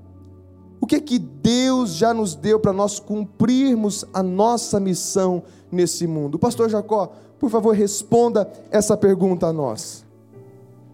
o 0.86 0.88
que 0.88 0.98
é 0.98 1.00
que 1.00 1.18
Deus 1.18 1.96
já 1.96 2.14
nos 2.14 2.36
deu 2.36 2.60
para 2.60 2.72
nós 2.72 3.00
cumprirmos 3.00 4.06
a 4.14 4.22
nossa 4.22 4.80
missão 4.80 5.42
nesse 5.72 6.06
mundo? 6.06 6.38
Pastor 6.38 6.70
Jacó, 6.70 7.12
por 7.40 7.50
favor, 7.50 7.74
responda 7.74 8.48
essa 8.70 8.96
pergunta 8.96 9.48
a 9.48 9.52
nós. 9.52 10.06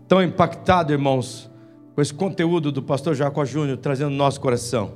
Tão 0.08 0.24
impactado, 0.24 0.94
irmãos, 0.94 1.52
com 1.94 2.02
esse 2.02 2.14
conteúdo 2.14 2.72
do 2.72 2.82
pastor 2.82 3.16
Jacó 3.16 3.44
Júnior 3.44 3.80
trazendo 3.80 4.12
no 4.12 4.16
nosso 4.16 4.40
coração. 4.40 4.94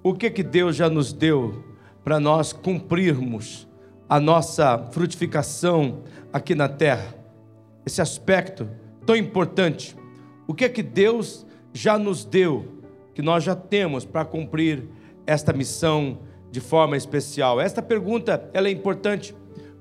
O 0.00 0.14
que 0.14 0.26
é 0.26 0.30
que 0.30 0.44
Deus 0.44 0.76
já 0.76 0.88
nos 0.88 1.12
deu 1.12 1.64
para 2.04 2.20
nós 2.20 2.52
cumprirmos 2.52 3.66
a 4.08 4.20
nossa 4.20 4.78
frutificação 4.92 6.04
aqui 6.32 6.54
na 6.54 6.68
terra? 6.68 7.16
Esse 7.84 8.00
aspecto 8.00 8.70
tão 9.04 9.16
importante. 9.16 9.96
O 10.46 10.54
que 10.54 10.66
é 10.66 10.68
que 10.68 10.84
Deus 10.84 11.44
já 11.72 11.98
nos 11.98 12.24
deu 12.24 12.79
que 13.14 13.22
nós 13.22 13.44
já 13.44 13.54
temos 13.54 14.04
para 14.04 14.24
cumprir 14.24 14.88
esta 15.26 15.52
missão 15.52 16.18
de 16.50 16.60
forma 16.60 16.96
especial? 16.96 17.60
Esta 17.60 17.82
pergunta 17.82 18.48
ela 18.52 18.68
é 18.68 18.70
importante 18.70 19.34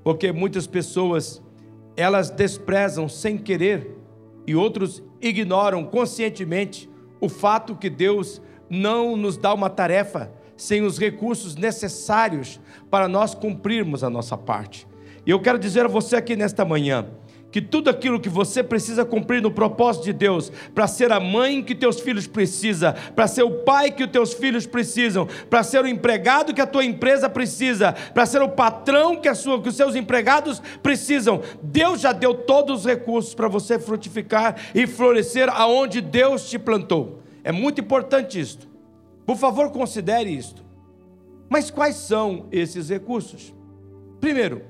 porque 0.04 0.32
muitas 0.32 0.68
pessoas 0.68 1.42
elas 1.96 2.30
desprezam 2.30 3.10
sem 3.10 3.38
querer 3.38 3.98
e 4.48 4.56
outros 4.56 5.04
ignoram 5.22 5.84
conscientemente 5.84 6.90
o 7.20 7.28
fato 7.28 7.76
que 7.76 7.90
Deus 7.90 8.42
não 8.70 9.18
nos 9.18 9.38
dá 9.38 9.54
uma 9.54 9.70
tarefa 9.70 10.32
sem 10.56 10.82
os 10.82 10.98
recursos 10.98 11.56
necessários 11.56 12.60
para 12.90 13.08
nós 13.08 13.34
cumprirmos 13.34 14.04
a 14.04 14.10
nossa 14.10 14.38
parte. 14.38 14.88
E 15.26 15.30
eu 15.32 15.42
quero 15.42 15.60
dizer 15.60 15.86
a 15.86 15.90
você 15.90 16.16
aqui 16.16 16.36
nesta 16.36 16.66
manhã, 16.66 17.08
que 17.52 17.62
tudo 17.62 17.89
aquilo 17.89 18.20
que 18.20 18.30
você 18.30 18.64
precisa 18.64 19.04
cumprir 19.04 19.41
no 19.41 19.52
propósito 19.52 20.06
de 20.06 20.14
Deus, 20.14 20.52
para 20.74 20.88
ser 20.88 21.12
a 21.12 21.20
mãe 21.20 21.64
que 21.64 21.74
teus 21.74 22.00
filhos 22.00 22.28
precisam, 22.28 22.93
para 23.16 23.28
ser 23.28 23.43
o 23.43 23.52
pai 23.64 23.91
que 23.91 24.04
os 24.04 24.12
teus 24.12 24.34
filhos 24.34 24.66
precisam, 24.66 25.28
para 25.50 25.64
ser 25.64 25.84
o 25.84 25.88
empregado 25.88 26.54
que 26.54 26.62
a 26.62 26.68
tua 26.68 26.86
empresa 26.86 27.30
precisa, 27.30 27.93
para 28.14 28.26
ser 28.26 28.41
o 28.41 28.50
patrão 28.50 29.16
que, 29.16 29.34
sua, 29.34 29.62
que 29.62 29.70
os 29.70 29.76
seus 29.76 29.95
empregados 29.95 30.62
precisam, 30.84 31.41
Deus 31.62 32.02
já 32.02 32.12
deu 32.12 32.34
todos 32.34 32.82
os 32.82 32.86
recursos 32.86 33.34
para 33.34 33.47
você 33.47 33.80
frutificar 33.80 34.56
e 34.76 34.86
florescer 34.86 35.50
aonde 35.50 36.02
Deus 36.02 36.50
te 36.50 36.60
plantou. 36.60 37.20
É 37.43 37.52
muito 37.52 37.82
importante 37.82 38.39
isto. 38.39 38.68
Por 39.26 39.38
favor, 39.38 39.72
considere 39.72 40.30
isto. 40.30 40.64
Mas 41.50 41.72
quais 41.72 41.95
são 41.95 42.45
esses 42.52 42.89
recursos? 42.89 43.54
Primeiro, 44.20 44.62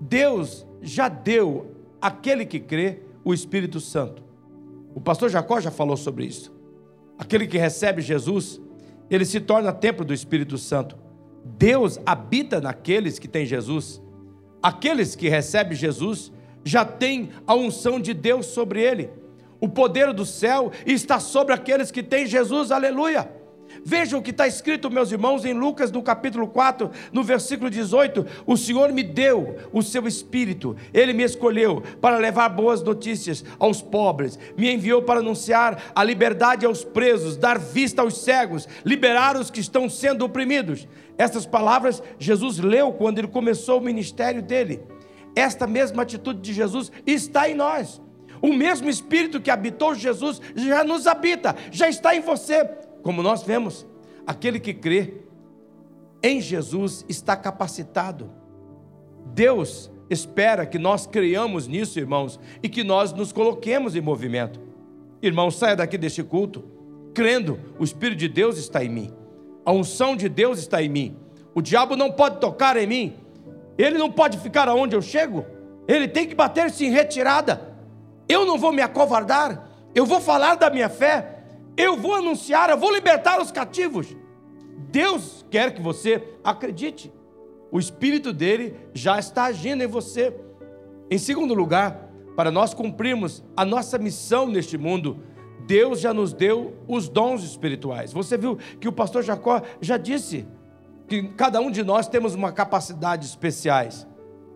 Deus 0.00 0.66
já 0.80 1.08
deu 1.08 1.71
aquele 2.02 2.44
que 2.44 2.58
crê, 2.58 2.98
o 3.24 3.32
Espírito 3.32 3.78
Santo. 3.78 4.22
O 4.94 5.00
pastor 5.00 5.30
Jacó 5.30 5.60
já 5.60 5.70
falou 5.70 5.96
sobre 5.96 6.26
isso. 6.26 6.52
Aquele 7.16 7.46
que 7.46 7.56
recebe 7.56 8.02
Jesus, 8.02 8.60
ele 9.08 9.24
se 9.24 9.40
torna 9.40 9.72
templo 9.72 10.04
do 10.04 10.12
Espírito 10.12 10.58
Santo. 10.58 10.98
Deus 11.44 11.98
habita 12.04 12.60
naqueles 12.60 13.18
que 13.18 13.28
têm 13.28 13.46
Jesus. 13.46 14.02
Aqueles 14.60 15.14
que 15.14 15.28
recebem 15.28 15.76
Jesus 15.76 16.32
já 16.64 16.84
têm 16.84 17.30
a 17.46 17.54
unção 17.54 18.00
de 18.00 18.12
Deus 18.12 18.46
sobre 18.46 18.82
ele. 18.82 19.10
O 19.60 19.68
poder 19.68 20.12
do 20.12 20.26
céu 20.26 20.72
está 20.84 21.20
sobre 21.20 21.54
aqueles 21.54 21.90
que 21.90 22.02
têm 22.02 22.26
Jesus, 22.26 22.72
aleluia. 22.72 23.30
Vejam 23.84 24.20
o 24.20 24.22
que 24.22 24.30
está 24.30 24.46
escrito, 24.46 24.90
meus 24.90 25.10
irmãos, 25.10 25.44
em 25.44 25.52
Lucas, 25.52 25.90
no 25.90 26.02
capítulo 26.02 26.46
4, 26.46 26.90
no 27.12 27.22
versículo 27.22 27.68
18: 27.68 28.24
O 28.46 28.56
Senhor 28.56 28.92
me 28.92 29.02
deu 29.02 29.56
o 29.72 29.82
seu 29.82 30.06
espírito, 30.06 30.76
ele 30.94 31.12
me 31.12 31.24
escolheu 31.24 31.82
para 32.00 32.16
levar 32.18 32.48
boas 32.48 32.82
notícias 32.82 33.44
aos 33.58 33.82
pobres, 33.82 34.38
me 34.56 34.72
enviou 34.72 35.02
para 35.02 35.20
anunciar 35.20 35.90
a 35.94 36.04
liberdade 36.04 36.64
aos 36.64 36.84
presos, 36.84 37.36
dar 37.36 37.58
vista 37.58 38.02
aos 38.02 38.18
cegos, 38.18 38.68
liberar 38.84 39.36
os 39.36 39.50
que 39.50 39.60
estão 39.60 39.88
sendo 39.88 40.24
oprimidos. 40.24 40.86
Essas 41.18 41.44
palavras 41.44 42.02
Jesus 42.18 42.58
leu 42.58 42.92
quando 42.92 43.18
ele 43.18 43.28
começou 43.28 43.78
o 43.78 43.84
ministério 43.84 44.42
dele. 44.42 44.80
Esta 45.34 45.66
mesma 45.66 46.02
atitude 46.02 46.40
de 46.40 46.52
Jesus 46.52 46.92
está 47.06 47.48
em 47.48 47.54
nós. 47.54 48.00
O 48.40 48.52
mesmo 48.52 48.90
Espírito 48.90 49.40
que 49.40 49.50
habitou 49.50 49.94
Jesus 49.94 50.40
já 50.54 50.82
nos 50.82 51.06
habita, 51.06 51.54
já 51.70 51.88
está 51.88 52.14
em 52.14 52.20
você. 52.20 52.68
Como 53.02 53.22
nós 53.22 53.42
vemos, 53.42 53.86
aquele 54.26 54.60
que 54.60 54.72
crê 54.72 55.14
em 56.22 56.40
Jesus 56.40 57.04
está 57.08 57.36
capacitado. 57.36 58.30
Deus 59.26 59.90
espera 60.08 60.66
que 60.66 60.78
nós 60.78 61.06
creiamos 61.06 61.66
nisso, 61.66 61.98
irmãos, 61.98 62.38
e 62.62 62.68
que 62.68 62.84
nós 62.84 63.12
nos 63.12 63.32
coloquemos 63.32 63.96
em 63.96 64.00
movimento. 64.00 64.60
Irmão, 65.20 65.50
saia 65.50 65.76
daqui 65.76 65.96
deste 65.96 66.22
culto 66.22 66.64
crendo, 67.14 67.60
o 67.78 67.84
Espírito 67.84 68.18
de 68.18 68.28
Deus 68.28 68.56
está 68.56 68.82
em 68.82 68.88
mim, 68.88 69.12
a 69.66 69.72
unção 69.72 70.16
de 70.16 70.30
Deus 70.30 70.58
está 70.58 70.82
em 70.82 70.88
mim, 70.88 71.16
o 71.54 71.60
diabo 71.60 71.96
não 71.96 72.10
pode 72.10 72.40
tocar 72.40 72.76
em 72.76 72.86
mim. 72.86 73.16
Ele 73.76 73.98
não 73.98 74.10
pode 74.10 74.38
ficar 74.38 74.68
aonde 74.68 74.94
eu 74.94 75.02
chego. 75.02 75.44
Ele 75.86 76.06
tem 76.06 76.26
que 76.26 76.34
bater-se 76.34 76.84
em 76.84 76.90
retirada. 76.90 77.74
Eu 78.28 78.46
não 78.46 78.58
vou 78.58 78.72
me 78.72 78.82
acovardar. 78.82 79.68
Eu 79.94 80.06
vou 80.06 80.20
falar 80.20 80.54
da 80.54 80.70
minha 80.70 80.88
fé. 80.88 81.31
Eu 81.76 81.96
vou 81.96 82.14
anunciar, 82.14 82.70
eu 82.70 82.78
vou 82.78 82.92
libertar 82.92 83.40
os 83.40 83.50
cativos. 83.50 84.14
Deus 84.90 85.44
quer 85.50 85.74
que 85.74 85.80
você 85.80 86.22
acredite. 86.44 87.12
O 87.70 87.78
Espírito 87.78 88.32
dele 88.32 88.76
já 88.92 89.18
está 89.18 89.44
agindo 89.44 89.82
em 89.82 89.86
você. 89.86 90.34
Em 91.10 91.18
segundo 91.18 91.54
lugar, 91.54 92.10
para 92.36 92.50
nós 92.50 92.74
cumprirmos 92.74 93.42
a 93.56 93.64
nossa 93.64 93.98
missão 93.98 94.46
neste 94.46 94.76
mundo, 94.76 95.22
Deus 95.66 96.00
já 96.00 96.12
nos 96.12 96.32
deu 96.32 96.76
os 96.86 97.08
dons 97.08 97.42
espirituais. 97.42 98.12
Você 98.12 98.36
viu 98.36 98.56
que 98.80 98.88
o 98.88 98.92
pastor 98.92 99.22
Jacó 99.22 99.62
já 99.80 99.96
disse 99.96 100.46
que 101.06 101.22
cada 101.30 101.60
um 101.60 101.70
de 101.70 101.82
nós 101.82 102.08
temos 102.08 102.34
uma 102.34 102.52
capacidade 102.52 103.26
especiais. 103.26 104.06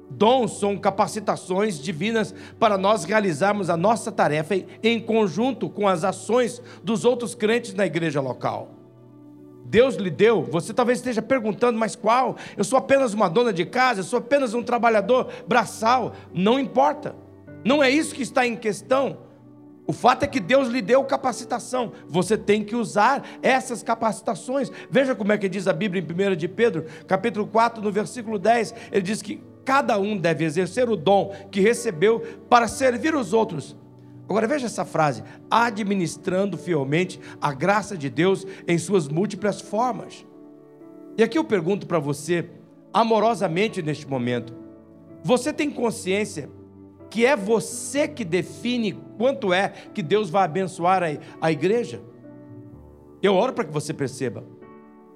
Dons 0.09 0.59
são 0.59 0.77
capacitações 0.77 1.79
divinas 1.79 2.35
para 2.59 2.79
nós 2.79 3.05
realizarmos 3.05 3.69
a 3.69 3.77
nossa 3.77 4.13
tarefa 4.13 4.55
em 4.83 5.01
conjunto 5.01 5.69
com 5.69 5.89
as 5.89 6.05
ações 6.05 6.63
dos 6.83 7.05
outros 7.05 7.35
crentes 7.35 7.75
na 7.75 7.87
igreja 7.87 8.21
local. 8.21 8.71
Deus 9.65 9.97
lhe 9.97 10.11
deu, 10.11 10.45
você 10.45 10.73
talvez 10.73 10.99
esteja 10.99 11.21
perguntando, 11.21 11.79
mas 11.79 11.97
qual? 11.97 12.37
Eu 12.57 12.63
sou 12.63 12.79
apenas 12.79 13.13
uma 13.13 13.29
dona 13.29 13.53
de 13.53 13.67
casa, 13.67 14.01
eu 14.01 14.05
sou 14.05 14.21
apenas 14.21 14.55
um 14.55 14.63
trabalhador 14.63 15.29
braçal. 15.47 16.15
Não 16.33 16.59
importa, 16.59 17.17
não 17.65 17.83
é 17.83 17.91
isso 17.91 18.15
que 18.15 18.23
está 18.23 18.47
em 18.47 18.57
questão. 18.57 19.19
O 19.87 19.93
fato 19.93 20.25
é 20.25 20.27
que 20.27 20.41
Deus 20.41 20.69
lhe 20.69 20.83
deu 20.83 21.03
capacitação. 21.05 21.93
Você 22.09 22.37
tem 22.37 22.65
que 22.65 22.75
usar 22.75 23.25
essas 23.41 23.83
capacitações. 23.83 24.71
Veja 24.91 25.15
como 25.15 25.33
é 25.33 25.39
que 25.39 25.49
diz 25.49 25.69
a 25.69 25.73
Bíblia 25.73 26.03
em 26.03 26.33
1 26.33 26.37
de 26.37 26.49
Pedro, 26.49 26.87
capítulo 27.07 27.47
4, 27.47 27.83
no 27.83 27.93
versículo 27.93 28.39
10. 28.39 28.75
Ele 28.91 29.03
diz 29.03 29.23
que 29.23 29.41
cada 29.67 29.99
um 29.99 30.17
deve 30.17 30.45
exercer 30.45 30.89
o 30.89 30.97
dom 30.97 31.35
que 31.51 31.61
recebeu 31.61 32.21
para 32.49 32.69
servir 32.69 33.15
os 33.17 33.33
outros. 33.33 33.77
Agora 34.29 34.47
veja 34.47 34.67
essa 34.67 34.85
frase: 34.85 35.25
administrando 35.51 36.57
fielmente 36.57 37.21
a 37.41 37.53
graça 37.53 37.99
de 37.99 38.09
Deus 38.09 38.47
em 38.67 38.79
suas 38.79 39.09
múltiplas 39.09 39.61
formas. 39.61 40.25
E 41.19 41.23
aqui 41.23 41.37
eu 41.37 41.45
pergunto 41.45 41.87
para 41.87 41.99
você, 41.99 42.49
amorosamente 42.95 43.83
neste 43.83 44.09
momento: 44.09 44.55
você 45.23 45.53
tem 45.53 45.69
consciência 45.69 46.49
que 47.11 47.27
é 47.27 47.37
você 47.37 48.07
que 48.07 48.25
define 48.25 48.93
quanto 49.19 49.53
é 49.53 49.69
que 49.93 50.03
Deus 50.03 50.31
vai 50.31 50.45
abençoar 50.45 51.03
a, 51.03 51.07
a 51.41 51.51
igreja? 51.51 52.01
Eu 53.21 53.35
oro 53.35 53.53
para 53.53 53.65
que 53.65 53.73
você 53.73 53.93
perceba. 53.93 54.45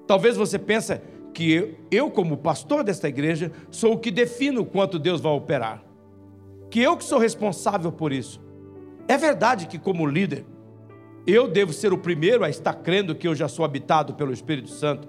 Talvez 0.07 0.35
você 0.35 0.59
pense 0.59 0.99
que 1.33 1.51
eu, 1.51 1.75
eu, 1.89 2.11
como 2.11 2.37
pastor 2.37 2.83
desta 2.83 3.07
igreja, 3.07 3.51
sou 3.69 3.93
o 3.93 3.97
que 3.97 4.11
defino 4.11 4.65
quanto 4.65 4.99
Deus 4.99 5.21
vai 5.21 5.31
operar. 5.31 5.83
Que 6.69 6.81
eu 6.81 6.95
que 6.95 7.03
sou 7.03 7.19
responsável 7.19 7.91
por 7.91 8.11
isso. 8.11 8.41
É 9.07 9.17
verdade 9.17 9.67
que, 9.67 9.77
como 9.77 10.05
líder, 10.05 10.45
eu 11.25 11.47
devo 11.47 11.73
ser 11.73 11.93
o 11.93 11.97
primeiro 11.97 12.43
a 12.43 12.49
estar 12.49 12.73
crendo 12.73 13.15
que 13.15 13.27
eu 13.27 13.35
já 13.35 13.47
sou 13.47 13.65
habitado 13.65 14.13
pelo 14.13 14.33
Espírito 14.33 14.69
Santo. 14.69 15.07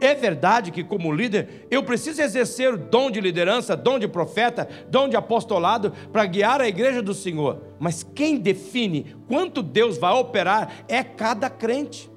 É 0.00 0.14
verdade 0.14 0.70
que, 0.70 0.84
como 0.84 1.12
líder, 1.12 1.66
eu 1.70 1.82
preciso 1.82 2.22
exercer 2.22 2.72
o 2.72 2.78
dom 2.78 3.10
de 3.10 3.20
liderança, 3.20 3.76
dom 3.76 3.98
de 3.98 4.06
profeta, 4.06 4.68
dom 4.88 5.08
de 5.08 5.16
apostolado 5.16 5.92
para 6.12 6.24
guiar 6.24 6.60
a 6.60 6.68
igreja 6.68 7.02
do 7.02 7.12
Senhor. 7.12 7.62
Mas 7.80 8.04
quem 8.04 8.38
define 8.38 9.16
quanto 9.26 9.62
Deus 9.62 9.98
vai 9.98 10.12
operar 10.14 10.84
é 10.86 11.02
cada 11.02 11.50
crente. 11.50 12.07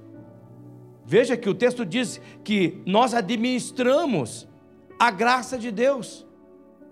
Veja 1.12 1.36
que 1.36 1.50
o 1.50 1.54
texto 1.54 1.86
diz 1.86 2.22
que 2.42 2.82
nós 2.86 3.14
administramos 3.14 4.48
a 4.98 5.12
graça 5.12 5.58
de 5.58 5.70
Deus, 5.70 6.26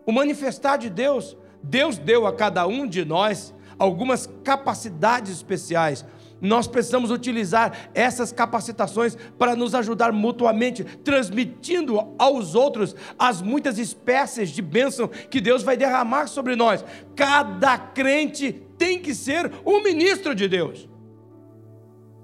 o 0.06 0.12
manifestar 0.12 0.76
de 0.76 0.90
Deus. 0.90 1.38
Deus 1.64 1.98
deu 1.98 2.28
a 2.28 2.36
cada 2.36 2.68
um 2.68 2.86
de 2.86 3.06
nós 3.06 3.56
algumas 3.78 4.30
capacidades 4.44 5.32
especiais, 5.32 6.06
nós 6.42 6.68
precisamos 6.68 7.12
utilizar 7.12 7.92
essas 7.94 8.34
capacitações 8.34 9.18
para 9.38 9.56
nos 9.56 9.74
ajudar 9.74 10.12
mutuamente, 10.12 10.84
transmitindo 10.84 11.98
aos 12.18 12.56
outros 12.56 12.94
as 13.18 13.42
muitas 13.42 13.80
espécies 13.80 14.50
de 14.50 14.62
bênção 14.62 15.08
que 15.08 15.40
Deus 15.40 15.64
vai 15.64 15.78
derramar 15.78 16.28
sobre 16.28 16.58
nós. 16.58 16.84
Cada 17.16 17.78
crente 17.78 18.52
tem 18.78 19.00
que 19.00 19.16
ser 19.16 19.50
um 19.66 19.82
ministro 19.82 20.36
de 20.36 20.50
Deus. 20.50 20.90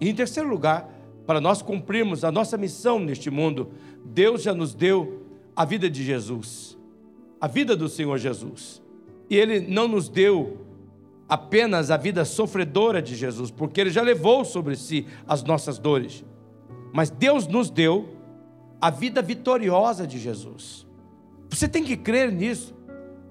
E 0.01 0.09
em 0.09 0.13
terceiro 0.13 0.49
lugar, 0.49 0.93
para 1.25 1.41
nós 1.41 1.61
cumprirmos 1.61 2.23
a 2.23 2.31
nossa 2.31 2.57
missão 2.57 2.99
neste 2.99 3.29
mundo, 3.29 3.71
Deus 4.03 4.43
já 4.43 4.53
nos 4.53 4.73
deu 4.73 5.23
a 5.55 5.65
vida 5.65 5.89
de 5.89 6.03
Jesus, 6.03 6.77
a 7.39 7.47
vida 7.47 7.75
do 7.75 7.89
Senhor 7.89 8.17
Jesus. 8.17 8.81
E 9.29 9.35
Ele 9.35 9.59
não 9.59 9.87
nos 9.87 10.07
deu 10.07 10.65
apenas 11.27 11.89
a 11.89 11.97
vida 11.97 12.23
sofredora 12.23 13.01
de 13.01 13.15
Jesus, 13.15 13.51
porque 13.51 13.81
ele 13.81 13.89
já 13.89 14.01
levou 14.01 14.45
sobre 14.45 14.75
si 14.75 15.07
as 15.27 15.43
nossas 15.43 15.77
dores. 15.77 16.23
Mas 16.93 17.09
Deus 17.09 17.47
nos 17.47 17.69
deu 17.69 18.09
a 18.79 18.89
vida 18.89 19.21
vitoriosa 19.21 20.05
de 20.05 20.19
Jesus. 20.19 20.85
Você 21.49 21.67
tem 21.67 21.83
que 21.83 21.97
crer 21.97 22.31
nisso. 22.31 22.75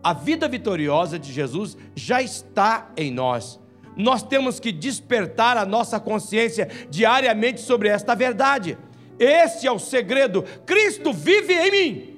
A 0.03 0.13
vida 0.13 0.49
vitoriosa 0.49 1.19
de 1.19 1.33
Jesus 1.33 1.77
já 1.95 2.21
está 2.21 2.93
em 2.97 3.11
nós. 3.11 3.61
Nós 3.97 4.23
temos 4.23 4.59
que 4.59 4.73
despertar 4.73 5.57
a 5.57 5.65
nossa 5.65 6.01
consciência 6.01 6.69
diariamente 6.91 7.61
sobre 7.61 7.89
esta 7.89 8.15
verdade. 8.15 8.77
Esse 9.19 9.67
é 9.67 9.73
o 9.73 9.79
segredo. 9.79 10.45
Cristo 10.67 11.13
vive 11.13 11.55
em 11.55 11.71
mim. 11.71 12.17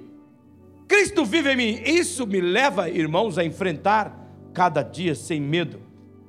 Cristo 0.88 1.24
vive 1.24 1.52
em 1.52 1.56
mim. 1.56 1.82
Isso 1.84 2.26
me 2.26 2.40
leva, 2.40 2.88
irmãos, 2.88 3.38
a 3.38 3.44
enfrentar 3.44 4.26
cada 4.54 4.82
dia 4.82 5.14
sem 5.14 5.40
medo, 5.40 5.80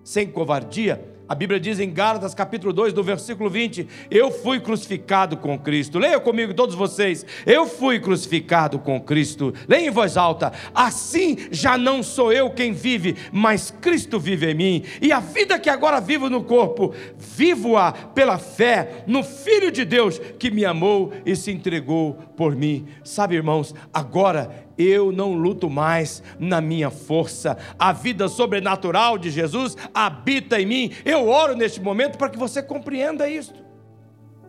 sem 0.04 0.28
covardia. 0.28 1.17
A 1.30 1.36
Bíblia 1.36 1.60
diz 1.60 1.80
em 1.80 1.92
Gálatas 1.92 2.34
capítulo 2.34 2.72
2, 2.72 2.94
no 2.94 3.04
versículo 3.04 3.50
20: 3.50 3.88
Eu 4.10 4.32
fui 4.32 4.62
crucificado 4.62 5.36
com 5.36 5.60
Cristo. 5.60 6.00
Leia 6.00 6.20
comigo, 6.20 6.54
todos 6.54 6.74
vocês. 6.74 7.26
Eu 7.46 7.68
fui 7.68 8.00
crucificado 8.00 8.80
com 8.80 9.02
Cristo. 9.02 9.54
Leia 9.68 9.88
em 9.88 9.92
voz 9.92 10.16
alta. 10.16 10.54
Assim 10.74 11.38
já 11.52 11.78
não 11.78 12.02
sou 12.02 12.32
eu 12.32 12.50
quem 12.50 12.72
vive, 12.72 13.18
mas 13.32 13.72
Cristo 13.82 14.20
vive 14.20 14.52
em 14.52 14.56
mim. 14.56 14.84
E 15.02 15.12
a 15.12 15.20
vida 15.20 15.60
que 15.60 15.70
agora 15.70 16.00
vivo 16.00 16.30
no 16.30 16.44
corpo, 16.44 16.94
vivo-a 17.18 17.92
pela 17.92 18.38
fé 18.38 19.04
no 19.06 19.22
Filho 19.22 19.70
de 19.70 19.84
Deus 19.84 20.20
que 20.40 20.50
me 20.50 20.64
amou 20.64 21.12
e 21.26 21.36
se 21.36 21.52
entregou 21.52 22.14
por 22.38 22.56
mim. 22.56 22.88
Sabe, 23.04 23.36
irmãos, 23.36 23.76
agora 23.94 24.67
eu 24.78 25.12
não 25.12 25.34
luto 25.34 25.70
mais 25.70 26.22
na 26.40 26.62
minha 26.62 26.90
força. 26.90 27.58
A 27.80 27.92
vida 27.92 28.28
sobrenatural 28.28 29.18
de 29.18 29.30
Jesus 29.30 29.76
habita 29.94 30.62
em 30.62 30.66
mim. 30.66 30.92
Eu 31.04 31.28
oro 31.28 31.56
neste 31.56 31.82
momento 31.82 32.18
para 32.18 32.30
que 32.30 32.38
você 32.38 32.62
compreenda 32.62 33.28
isto. 33.28 33.66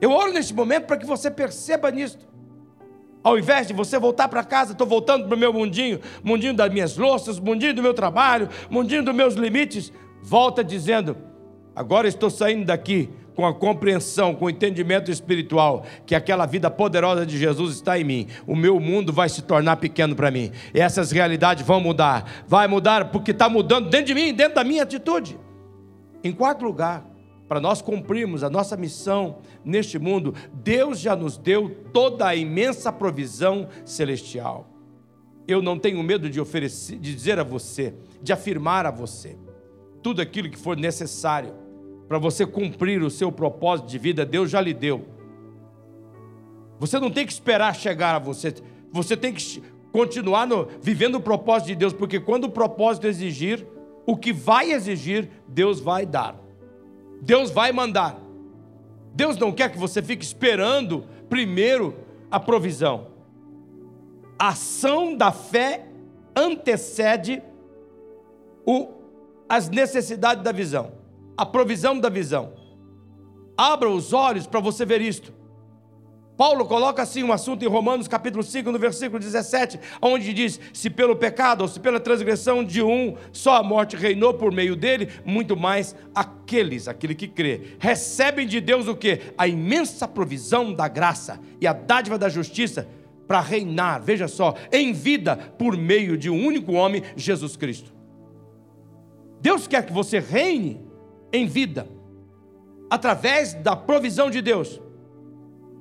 Eu 0.00 0.12
oro 0.12 0.32
neste 0.32 0.54
momento 0.54 0.86
para 0.86 0.96
que 0.96 1.06
você 1.06 1.30
perceba 1.30 1.90
nisto. 1.90 2.28
Ao 3.22 3.38
invés 3.38 3.66
de 3.66 3.72
você 3.72 3.98
voltar 3.98 4.28
para 4.28 4.44
casa, 4.44 4.72
estou 4.72 4.86
voltando 4.86 5.26
para 5.26 5.34
o 5.34 5.38
meu 5.38 5.52
mundinho, 5.52 6.00
mundinho 6.22 6.54
das 6.54 6.72
minhas 6.72 6.96
louças, 6.96 7.40
mundinho 7.40 7.74
do 7.74 7.82
meu 7.82 7.92
trabalho, 7.92 8.48
mundinho 8.70 9.02
dos 9.02 9.14
meus 9.14 9.34
limites. 9.34 9.92
Volta 10.22 10.62
dizendo: 10.62 11.16
agora 11.74 12.06
estou 12.06 12.30
saindo 12.30 12.64
daqui 12.64 13.10
com 13.38 13.46
a 13.46 13.54
compreensão, 13.54 14.34
com 14.34 14.46
o 14.46 14.50
entendimento 14.50 15.12
espiritual, 15.12 15.86
que 16.04 16.16
aquela 16.16 16.44
vida 16.44 16.68
poderosa 16.68 17.24
de 17.24 17.38
Jesus 17.38 17.76
está 17.76 17.96
em 17.96 18.02
mim, 18.02 18.26
o 18.48 18.56
meu 18.56 18.80
mundo 18.80 19.12
vai 19.12 19.28
se 19.28 19.42
tornar 19.42 19.76
pequeno 19.76 20.16
para 20.16 20.28
mim. 20.28 20.50
E 20.74 20.80
essas 20.80 21.12
realidades 21.12 21.64
vão 21.64 21.78
mudar. 21.78 22.44
Vai 22.48 22.66
mudar 22.66 23.12
porque 23.12 23.30
está 23.30 23.48
mudando 23.48 23.90
dentro 23.90 24.06
de 24.06 24.14
mim, 24.14 24.34
dentro 24.34 24.56
da 24.56 24.64
minha 24.64 24.82
atitude. 24.82 25.38
Em 26.24 26.32
quarto 26.32 26.64
lugar, 26.64 27.06
para 27.46 27.60
nós 27.60 27.80
cumprirmos 27.80 28.42
a 28.42 28.50
nossa 28.50 28.76
missão 28.76 29.38
neste 29.64 30.00
mundo, 30.00 30.34
Deus 30.52 30.98
já 30.98 31.14
nos 31.14 31.38
deu 31.38 31.70
toda 31.92 32.26
a 32.26 32.34
imensa 32.34 32.92
provisão 32.92 33.68
celestial. 33.84 34.68
Eu 35.46 35.62
não 35.62 35.78
tenho 35.78 36.02
medo 36.02 36.28
de 36.28 36.40
oferecer, 36.40 36.98
de 36.98 37.14
dizer 37.14 37.38
a 37.38 37.44
você, 37.44 37.94
de 38.20 38.32
afirmar 38.32 38.84
a 38.84 38.90
você, 38.90 39.38
tudo 40.02 40.20
aquilo 40.20 40.50
que 40.50 40.58
for 40.58 40.76
necessário 40.76 41.67
para 42.08 42.18
você 42.18 42.46
cumprir 42.46 43.02
o 43.02 43.10
seu 43.10 43.30
propósito 43.30 43.86
de 43.86 43.98
vida, 43.98 44.24
Deus 44.24 44.50
já 44.50 44.60
lhe 44.60 44.72
deu. 44.72 45.04
Você 46.80 46.98
não 46.98 47.10
tem 47.10 47.26
que 47.26 47.32
esperar 47.32 47.74
chegar 47.76 48.14
a 48.14 48.18
você, 48.18 48.54
você 48.90 49.14
tem 49.14 49.34
que 49.34 49.62
continuar 49.92 50.46
no, 50.46 50.66
vivendo 50.80 51.16
o 51.16 51.20
propósito 51.20 51.68
de 51.68 51.74
Deus, 51.74 51.92
porque 51.92 52.18
quando 52.18 52.44
o 52.44 52.50
propósito 52.50 53.06
exigir, 53.06 53.66
o 54.06 54.16
que 54.16 54.32
vai 54.32 54.72
exigir, 54.72 55.28
Deus 55.46 55.80
vai 55.80 56.06
dar. 56.06 56.40
Deus 57.20 57.50
vai 57.50 57.72
mandar. 57.72 58.18
Deus 59.14 59.36
não 59.36 59.52
quer 59.52 59.70
que 59.70 59.78
você 59.78 60.00
fique 60.00 60.24
esperando 60.24 61.04
primeiro 61.28 61.94
a 62.30 62.40
provisão. 62.40 63.08
A 64.38 64.48
ação 64.48 65.14
da 65.14 65.30
fé 65.30 65.86
antecede 66.34 67.42
o, 68.64 68.88
as 69.48 69.68
necessidades 69.68 70.42
da 70.42 70.52
visão 70.52 70.97
a 71.38 71.46
provisão 71.46 71.98
da 72.00 72.08
visão. 72.08 72.52
Abra 73.56 73.88
os 73.88 74.12
olhos 74.12 74.44
para 74.44 74.58
você 74.58 74.84
ver 74.84 75.00
isto. 75.00 75.32
Paulo 76.36 76.66
coloca 76.66 77.00
assim 77.02 77.22
um 77.22 77.32
assunto 77.32 77.64
em 77.64 77.68
Romanos 77.68 78.06
capítulo 78.08 78.42
5, 78.42 78.70
no 78.70 78.78
versículo 78.78 79.20
17, 79.20 79.78
onde 80.02 80.32
diz: 80.34 80.60
Se 80.72 80.90
pelo 80.90 81.14
pecado 81.14 81.62
ou 81.62 81.68
se 81.68 81.78
pela 81.78 82.00
transgressão 82.00 82.64
de 82.64 82.82
um 82.82 83.16
só 83.32 83.56
a 83.56 83.62
morte 83.62 83.96
reinou 83.96 84.34
por 84.34 84.52
meio 84.52 84.74
dele, 84.74 85.08
muito 85.24 85.56
mais 85.56 85.94
aqueles, 86.12 86.88
aquele 86.88 87.14
que 87.14 87.28
crê, 87.28 87.76
recebem 87.78 88.46
de 88.46 88.60
Deus 88.60 88.88
o 88.88 88.96
que? 88.96 89.20
A 89.36 89.46
imensa 89.46 90.06
provisão 90.06 90.72
da 90.72 90.88
graça 90.88 91.40
e 91.60 91.66
a 91.66 91.72
dádiva 91.72 92.18
da 92.18 92.28
justiça 92.28 92.88
para 93.26 93.40
reinar, 93.40 94.02
veja 94.02 94.26
só, 94.26 94.54
em 94.72 94.92
vida 94.92 95.36
por 95.36 95.76
meio 95.76 96.16
de 96.16 96.30
um 96.30 96.46
único 96.46 96.72
homem, 96.72 97.02
Jesus 97.16 97.56
Cristo. 97.56 97.92
Deus 99.40 99.68
quer 99.68 99.84
que 99.86 99.92
você 99.92 100.18
reine 100.18 100.87
em 101.32 101.46
vida 101.46 101.86
através 102.90 103.54
da 103.54 103.76
provisão 103.76 104.30
de 104.30 104.40
Deus 104.40 104.80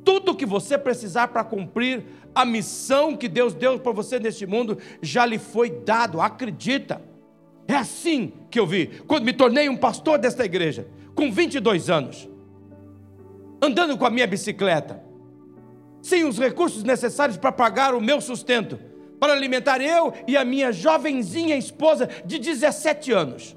tudo 0.08 0.34
que 0.34 0.46
você 0.46 0.78
precisar 0.78 1.28
para 1.28 1.44
cumprir 1.44 2.02
a 2.34 2.46
missão 2.46 3.14
que 3.14 3.28
Deus 3.28 3.54
deu 3.54 3.78
para 3.78 3.92
você 3.92 4.18
neste 4.18 4.46
mundo 4.46 4.78
já 5.02 5.26
lhe 5.26 5.38
foi 5.38 5.70
dado, 5.70 6.22
acredita. 6.22 7.02
É 7.68 7.76
assim 7.76 8.32
que 8.50 8.58
eu 8.58 8.66
vi, 8.66 8.88
quando 9.06 9.26
me 9.26 9.34
tornei 9.34 9.68
um 9.68 9.76
pastor 9.76 10.18
desta 10.18 10.46
igreja, 10.46 10.88
com 11.14 11.30
22 11.30 11.90
anos, 11.90 12.30
andando 13.62 13.98
com 13.98 14.06
a 14.06 14.10
minha 14.10 14.26
bicicleta, 14.26 15.04
sem 16.02 16.24
os 16.24 16.40
recursos 16.40 16.86
necessários 16.86 17.36
para 17.38 17.52
pagar 17.52 17.94
o 17.94 18.00
meu 18.00 18.22
sustento, 18.22 18.80
para 19.20 19.34
alimentar 19.34 19.82
eu 19.82 20.14
e 20.26 20.38
a 20.38 20.46
minha 20.46 20.72
jovenzinha 20.72 21.58
esposa 21.58 22.08
de 22.24 22.40
17 22.40 23.12
anos. 23.12 23.57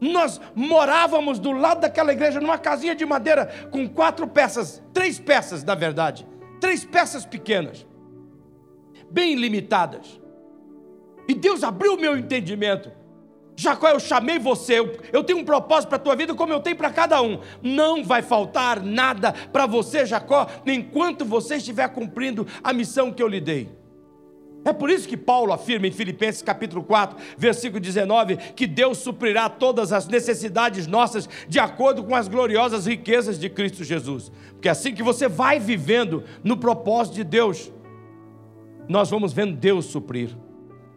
Nós 0.00 0.40
morávamos 0.54 1.38
do 1.38 1.52
lado 1.52 1.80
daquela 1.80 2.12
igreja, 2.12 2.40
numa 2.40 2.58
casinha 2.58 2.94
de 2.94 3.04
madeira, 3.04 3.46
com 3.70 3.88
quatro 3.88 4.26
peças, 4.28 4.82
três 4.92 5.18
peças, 5.18 5.64
na 5.64 5.74
verdade, 5.74 6.26
três 6.60 6.84
peças 6.84 7.24
pequenas, 7.26 7.86
bem 9.10 9.34
limitadas. 9.34 10.20
E 11.28 11.34
Deus 11.34 11.62
abriu 11.62 11.94
o 11.94 12.00
meu 12.00 12.16
entendimento. 12.16 12.90
Jacó, 13.56 13.88
eu 13.88 13.98
chamei 13.98 14.38
você, 14.38 14.78
eu, 14.78 14.96
eu 15.12 15.24
tenho 15.24 15.40
um 15.40 15.44
propósito 15.44 15.88
para 15.88 15.96
a 15.96 16.00
tua 16.00 16.14
vida, 16.14 16.32
como 16.32 16.52
eu 16.52 16.60
tenho 16.60 16.76
para 16.76 16.90
cada 16.90 17.20
um. 17.20 17.40
Não 17.60 18.04
vai 18.04 18.22
faltar 18.22 18.80
nada 18.80 19.32
para 19.32 19.66
você, 19.66 20.06
Jacó, 20.06 20.46
enquanto 20.64 21.24
você 21.24 21.56
estiver 21.56 21.88
cumprindo 21.88 22.46
a 22.62 22.72
missão 22.72 23.12
que 23.12 23.20
eu 23.20 23.26
lhe 23.26 23.40
dei. 23.40 23.77
É 24.64 24.72
por 24.72 24.90
isso 24.90 25.08
que 25.08 25.16
Paulo 25.16 25.52
afirma 25.52 25.86
em 25.86 25.92
Filipenses 25.92 26.42
capítulo 26.42 26.82
4, 26.82 27.16
versículo 27.36 27.80
19, 27.80 28.36
que 28.54 28.66
Deus 28.66 28.98
suprirá 28.98 29.48
todas 29.48 29.92
as 29.92 30.06
necessidades 30.06 30.86
nossas 30.86 31.28
de 31.48 31.58
acordo 31.58 32.04
com 32.04 32.14
as 32.14 32.28
gloriosas 32.28 32.86
riquezas 32.86 33.38
de 33.38 33.48
Cristo 33.48 33.84
Jesus. 33.84 34.30
Porque 34.52 34.68
assim 34.68 34.94
que 34.94 35.02
você 35.02 35.28
vai 35.28 35.58
vivendo 35.58 36.24
no 36.42 36.56
propósito 36.56 37.14
de 37.14 37.24
Deus, 37.24 37.72
nós 38.88 39.10
vamos 39.10 39.32
vendo 39.32 39.56
Deus 39.56 39.86
suprir. 39.86 40.36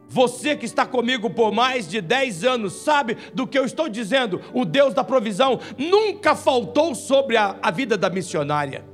Você 0.07 0.57
que 0.57 0.65
está 0.65 0.85
comigo 0.85 1.29
por 1.29 1.53
mais 1.53 1.87
de 1.87 2.01
10 2.01 2.43
anos 2.43 2.73
sabe 2.73 3.15
do 3.33 3.47
que 3.47 3.57
eu 3.57 3.63
estou 3.63 3.87
dizendo. 3.87 4.41
O 4.53 4.65
Deus 4.65 4.93
da 4.93 5.05
provisão 5.05 5.57
nunca 5.77 6.35
faltou 6.35 6.93
sobre 6.93 7.37
a, 7.37 7.55
a 7.61 7.71
vida 7.71 7.97
da 7.97 8.09
missionária. 8.09 8.90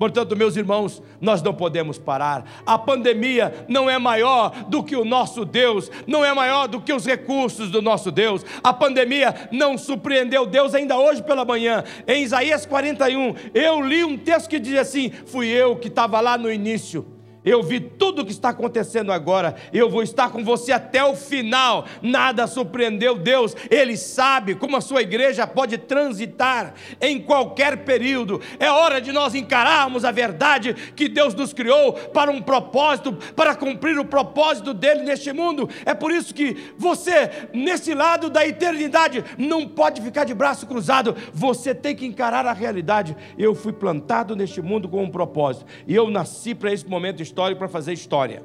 Portanto, 0.00 0.34
meus 0.34 0.56
irmãos, 0.56 1.02
nós 1.20 1.42
não 1.42 1.52
podemos 1.52 1.98
parar. 1.98 2.62
A 2.64 2.78
pandemia 2.78 3.66
não 3.68 3.90
é 3.90 3.98
maior 3.98 4.64
do 4.66 4.82
que 4.82 4.96
o 4.96 5.04
nosso 5.04 5.44
Deus, 5.44 5.90
não 6.06 6.24
é 6.24 6.32
maior 6.32 6.66
do 6.66 6.80
que 6.80 6.90
os 6.90 7.04
recursos 7.04 7.70
do 7.70 7.82
nosso 7.82 8.10
Deus. 8.10 8.42
A 8.64 8.72
pandemia 8.72 9.50
não 9.52 9.76
surpreendeu 9.76 10.46
Deus 10.46 10.74
ainda 10.74 10.96
hoje 10.96 11.22
pela 11.22 11.44
manhã. 11.44 11.84
Em 12.08 12.22
Isaías 12.22 12.64
41, 12.64 13.34
eu 13.52 13.82
li 13.82 14.02
um 14.02 14.16
texto 14.16 14.48
que 14.48 14.58
diz 14.58 14.78
assim: 14.78 15.10
Fui 15.26 15.48
eu 15.48 15.76
que 15.76 15.88
estava 15.88 16.18
lá 16.18 16.38
no 16.38 16.50
início 16.50 17.19
eu 17.44 17.62
vi 17.62 17.80
tudo 17.80 18.22
o 18.22 18.24
que 18.24 18.32
está 18.32 18.50
acontecendo 18.50 19.10
agora. 19.10 19.54
Eu 19.72 19.88
vou 19.88 20.02
estar 20.02 20.30
com 20.30 20.44
você 20.44 20.72
até 20.72 21.02
o 21.02 21.14
final. 21.14 21.86
Nada 22.02 22.46
surpreendeu 22.46 23.16
Deus. 23.16 23.56
Ele 23.70 23.96
sabe 23.96 24.54
como 24.54 24.76
a 24.76 24.80
sua 24.80 25.00
igreja 25.00 25.46
pode 25.46 25.78
transitar 25.78 26.74
em 27.00 27.18
qualquer 27.18 27.78
período. 27.84 28.40
É 28.58 28.70
hora 28.70 29.00
de 29.00 29.10
nós 29.10 29.34
encararmos 29.34 30.04
a 30.04 30.10
verdade 30.10 30.74
que 30.94 31.08
Deus 31.08 31.34
nos 31.34 31.54
criou 31.54 31.94
para 31.94 32.30
um 32.30 32.42
propósito, 32.42 33.12
para 33.34 33.54
cumprir 33.54 33.98
o 33.98 34.04
propósito 34.04 34.74
dele 34.74 35.02
neste 35.02 35.32
mundo. 35.32 35.68
É 35.86 35.94
por 35.94 36.12
isso 36.12 36.34
que 36.34 36.72
você, 36.76 37.48
nesse 37.54 37.94
lado 37.94 38.28
da 38.28 38.46
eternidade, 38.46 39.24
não 39.38 39.66
pode 39.66 40.02
ficar 40.02 40.24
de 40.24 40.34
braço 40.34 40.66
cruzado. 40.66 41.16
Você 41.32 41.74
tem 41.74 41.96
que 41.96 42.04
encarar 42.04 42.44
a 42.44 42.52
realidade. 42.52 43.16
Eu 43.38 43.54
fui 43.54 43.72
plantado 43.72 44.36
neste 44.36 44.60
mundo 44.60 44.88
com 44.88 45.02
um 45.02 45.10
propósito. 45.10 45.64
E 45.86 45.94
eu 45.94 46.10
nasci 46.10 46.54
para 46.54 46.72
esse 46.72 46.86
momento 46.86 47.22
histórico 47.30 47.60
para 47.60 47.68
fazer 47.68 47.92
história, 47.92 48.42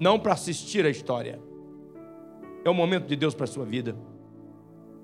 não 0.00 0.18
para 0.18 0.32
assistir 0.32 0.84
a 0.86 0.90
história. 0.90 1.38
É 2.64 2.70
o 2.70 2.74
momento 2.74 3.06
de 3.06 3.14
Deus 3.14 3.34
para 3.34 3.44
a 3.44 3.48
sua 3.48 3.64
vida. 3.64 3.94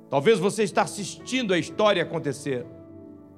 Talvez 0.09 0.39
você 0.39 0.63
está 0.63 0.83
assistindo 0.83 1.53
a 1.53 1.59
história 1.59 2.03
acontecer. 2.03 2.65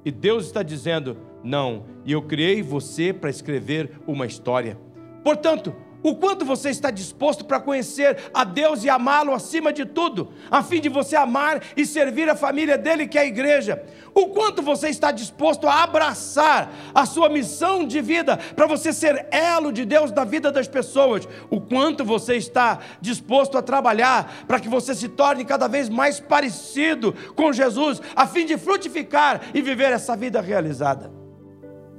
E 0.04 0.10
Deus 0.10 0.46
está 0.46 0.62
dizendo: 0.62 1.16
"Não, 1.42 1.84
e 2.04 2.12
eu 2.12 2.22
criei 2.22 2.62
você 2.62 3.12
para 3.12 3.28
escrever 3.28 3.90
uma 4.06 4.24
história". 4.24 4.78
Portanto, 5.24 5.74
o 6.02 6.14
quanto 6.14 6.44
você 6.44 6.70
está 6.70 6.90
disposto 6.90 7.44
para 7.44 7.60
conhecer 7.60 8.30
a 8.32 8.44
Deus 8.44 8.84
e 8.84 8.90
amá-lo 8.90 9.34
acima 9.34 9.72
de 9.72 9.84
tudo, 9.84 10.30
a 10.50 10.62
fim 10.62 10.80
de 10.80 10.88
você 10.88 11.16
amar 11.16 11.62
e 11.76 11.84
servir 11.84 12.28
a 12.28 12.36
família 12.36 12.78
dele, 12.78 13.08
que 13.08 13.18
é 13.18 13.22
a 13.22 13.26
igreja. 13.26 13.82
O 14.14 14.28
quanto 14.28 14.62
você 14.62 14.88
está 14.88 15.10
disposto 15.10 15.66
a 15.66 15.82
abraçar 15.82 16.72
a 16.94 17.04
sua 17.04 17.28
missão 17.28 17.86
de 17.86 18.00
vida, 18.00 18.36
para 18.36 18.66
você 18.66 18.92
ser 18.92 19.26
elo 19.30 19.72
de 19.72 19.84
Deus 19.84 20.10
na 20.12 20.24
vida 20.24 20.50
das 20.50 20.68
pessoas. 20.68 21.28
O 21.50 21.60
quanto 21.60 22.04
você 22.04 22.36
está 22.36 22.78
disposto 23.00 23.58
a 23.58 23.62
trabalhar 23.62 24.44
para 24.46 24.60
que 24.60 24.68
você 24.68 24.94
se 24.94 25.08
torne 25.08 25.44
cada 25.44 25.68
vez 25.68 25.88
mais 25.88 26.18
parecido 26.18 27.14
com 27.34 27.52
Jesus, 27.52 28.00
a 28.14 28.26
fim 28.26 28.46
de 28.46 28.56
frutificar 28.56 29.40
e 29.52 29.60
viver 29.60 29.92
essa 29.92 30.16
vida 30.16 30.40
realizada. 30.40 31.12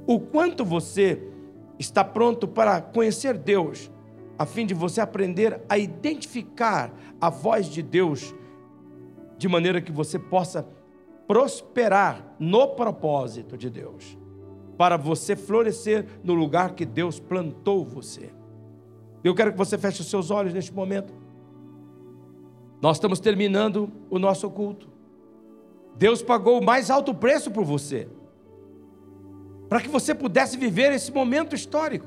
O 0.06 0.18
quanto 0.18 0.64
você 0.64 1.22
está 1.78 2.02
pronto 2.04 2.48
para 2.48 2.80
conhecer 2.80 3.36
Deus 3.36 3.90
a 4.38 4.46
fim 4.46 4.64
de 4.64 4.74
você 4.74 5.00
aprender 5.00 5.60
a 5.68 5.76
identificar 5.76 6.92
a 7.20 7.28
voz 7.28 7.66
de 7.66 7.82
Deus, 7.82 8.34
de 9.36 9.48
maneira 9.48 9.80
que 9.80 9.90
você 9.90 10.18
possa 10.18 10.66
prosperar 11.26 12.36
no 12.38 12.68
propósito 12.68 13.56
de 13.56 13.68
Deus, 13.68 14.16
para 14.76 14.96
você 14.96 15.34
florescer 15.34 16.06
no 16.22 16.34
lugar 16.34 16.74
que 16.74 16.86
Deus 16.86 17.18
plantou 17.18 17.84
você. 17.84 18.30
Eu 19.24 19.34
quero 19.34 19.50
que 19.50 19.58
você 19.58 19.76
feche 19.76 20.00
os 20.00 20.08
seus 20.08 20.30
olhos 20.30 20.54
neste 20.54 20.72
momento. 20.72 21.12
Nós 22.80 22.96
estamos 22.96 23.18
terminando 23.18 23.90
o 24.08 24.18
nosso 24.20 24.48
culto. 24.48 24.88
Deus 25.96 26.22
pagou 26.22 26.60
o 26.60 26.64
mais 26.64 26.90
alto 26.90 27.12
preço 27.12 27.50
por 27.50 27.64
você, 27.64 28.08
para 29.68 29.80
que 29.80 29.88
você 29.88 30.14
pudesse 30.14 30.56
viver 30.56 30.92
esse 30.92 31.12
momento 31.12 31.54
histórico. 31.54 32.06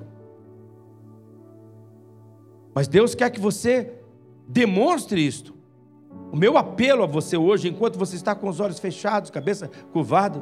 Mas 2.73 2.87
Deus 2.87 3.13
quer 3.13 3.29
que 3.29 3.39
você 3.39 3.93
demonstre 4.47 5.25
isto. 5.25 5.53
O 6.31 6.35
meu 6.35 6.57
apelo 6.57 7.03
a 7.03 7.05
você 7.05 7.37
hoje, 7.37 7.67
enquanto 7.67 7.99
você 7.99 8.15
está 8.15 8.33
com 8.33 8.47
os 8.47 8.59
olhos 8.59 8.79
fechados, 8.79 9.29
cabeça 9.29 9.69
curvada, 9.91 10.41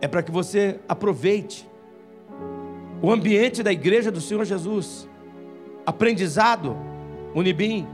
é 0.00 0.06
para 0.08 0.22
que 0.22 0.30
você 0.30 0.80
aproveite 0.88 1.68
o 3.02 3.10
ambiente 3.10 3.62
da 3.62 3.72
igreja 3.72 4.10
do 4.10 4.20
Senhor 4.20 4.44
Jesus, 4.44 5.08
aprendizado, 5.84 6.76
Unibim, 7.34 7.86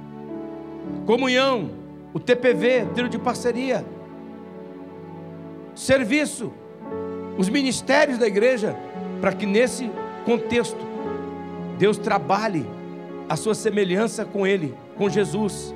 comunhão, 1.07 1.71
o 2.15 2.21
TPV, 2.21 2.87
trio 2.95 3.09
de 3.09 3.19
parceria, 3.19 3.85
serviço, 5.75 6.53
os 7.37 7.49
ministérios 7.49 8.19
da 8.19 8.27
igreja, 8.27 8.77
para 9.21 9.33
que 9.33 9.47
nesse 9.47 9.91
contexto 10.25 10.79
Deus 11.79 11.97
trabalhe 11.97 12.67
a 13.29 13.37
sua 13.37 13.55
semelhança 13.55 14.25
com 14.25 14.47
Ele, 14.47 14.75
com 14.97 15.09
Jesus, 15.09 15.75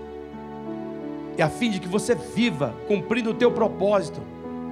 e 1.39 1.43
a 1.43 1.49
fim 1.49 1.71
de 1.71 1.81
que 1.81 1.89
você 1.89 2.15
viva, 2.15 2.75
cumprindo 2.87 3.31
o 3.31 3.35
teu 3.35 3.51
propósito, 3.51 4.21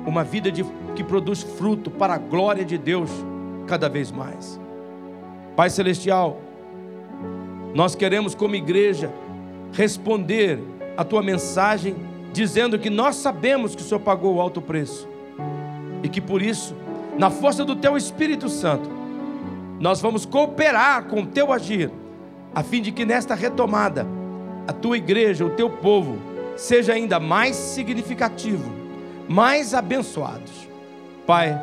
uma 0.07 0.23
vida 0.23 0.51
de, 0.51 0.65
que 0.95 1.03
produz 1.03 1.43
fruto 1.43 1.91
para 1.91 2.15
a 2.15 2.19
glória 2.19 2.65
de 2.65 2.77
Deus 2.77 3.11
cada 3.67 3.89
vez 3.89 4.11
mais. 4.11 4.61
Pai 5.57 5.71
Celestial, 5.71 6.41
nós 7.75 7.95
queremos, 7.95 8.35
como 8.35 8.55
igreja, 8.55 9.11
responder 9.73 10.61
a 10.97 11.05
tua 11.05 11.23
mensagem, 11.23 11.97
dizendo 12.33 12.79
que 12.79 12.91
nós 12.91 13.17
sabemos 13.17 13.75
que 13.75 13.83
o 13.83 13.85
Senhor 13.85 14.01
pagou 14.01 14.37
o 14.37 14.41
alto 14.41 14.61
preço 14.61 15.14
e 16.05 16.09
que 16.09 16.21
por 16.21 16.43
isso, 16.43 16.77
na 17.19 17.31
força 17.31 17.65
do 17.65 17.75
teu 17.75 17.97
Espírito 17.97 18.51
Santo, 18.51 18.89
nós 19.81 20.03
vamos 20.03 20.27
cooperar 20.27 21.05
com 21.07 21.23
o 21.23 21.27
teu 21.27 21.51
agir, 21.51 21.91
a 22.55 22.63
fim 22.63 22.83
de 22.83 22.93
que 22.93 23.07
nesta 23.07 23.35
retomada, 23.35 24.07
a 24.69 24.73
tua 24.73 24.99
igreja, 24.99 25.47
o 25.47 25.51
teu 25.51 25.71
povo, 25.71 26.19
seja 26.57 26.93
ainda 26.93 27.19
mais 27.19 27.57
significativo, 27.57 28.71
mais 29.27 29.73
abençoados. 29.73 30.69
Pai, 31.27 31.59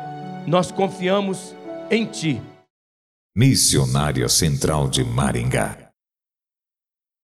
nós 0.46 0.72
confiamos 0.72 1.54
em 1.88 2.04
ti. 2.04 2.42
Missionária 3.34 4.28
Central 4.28 4.88
de 4.88 5.04
Maringá 5.04 5.81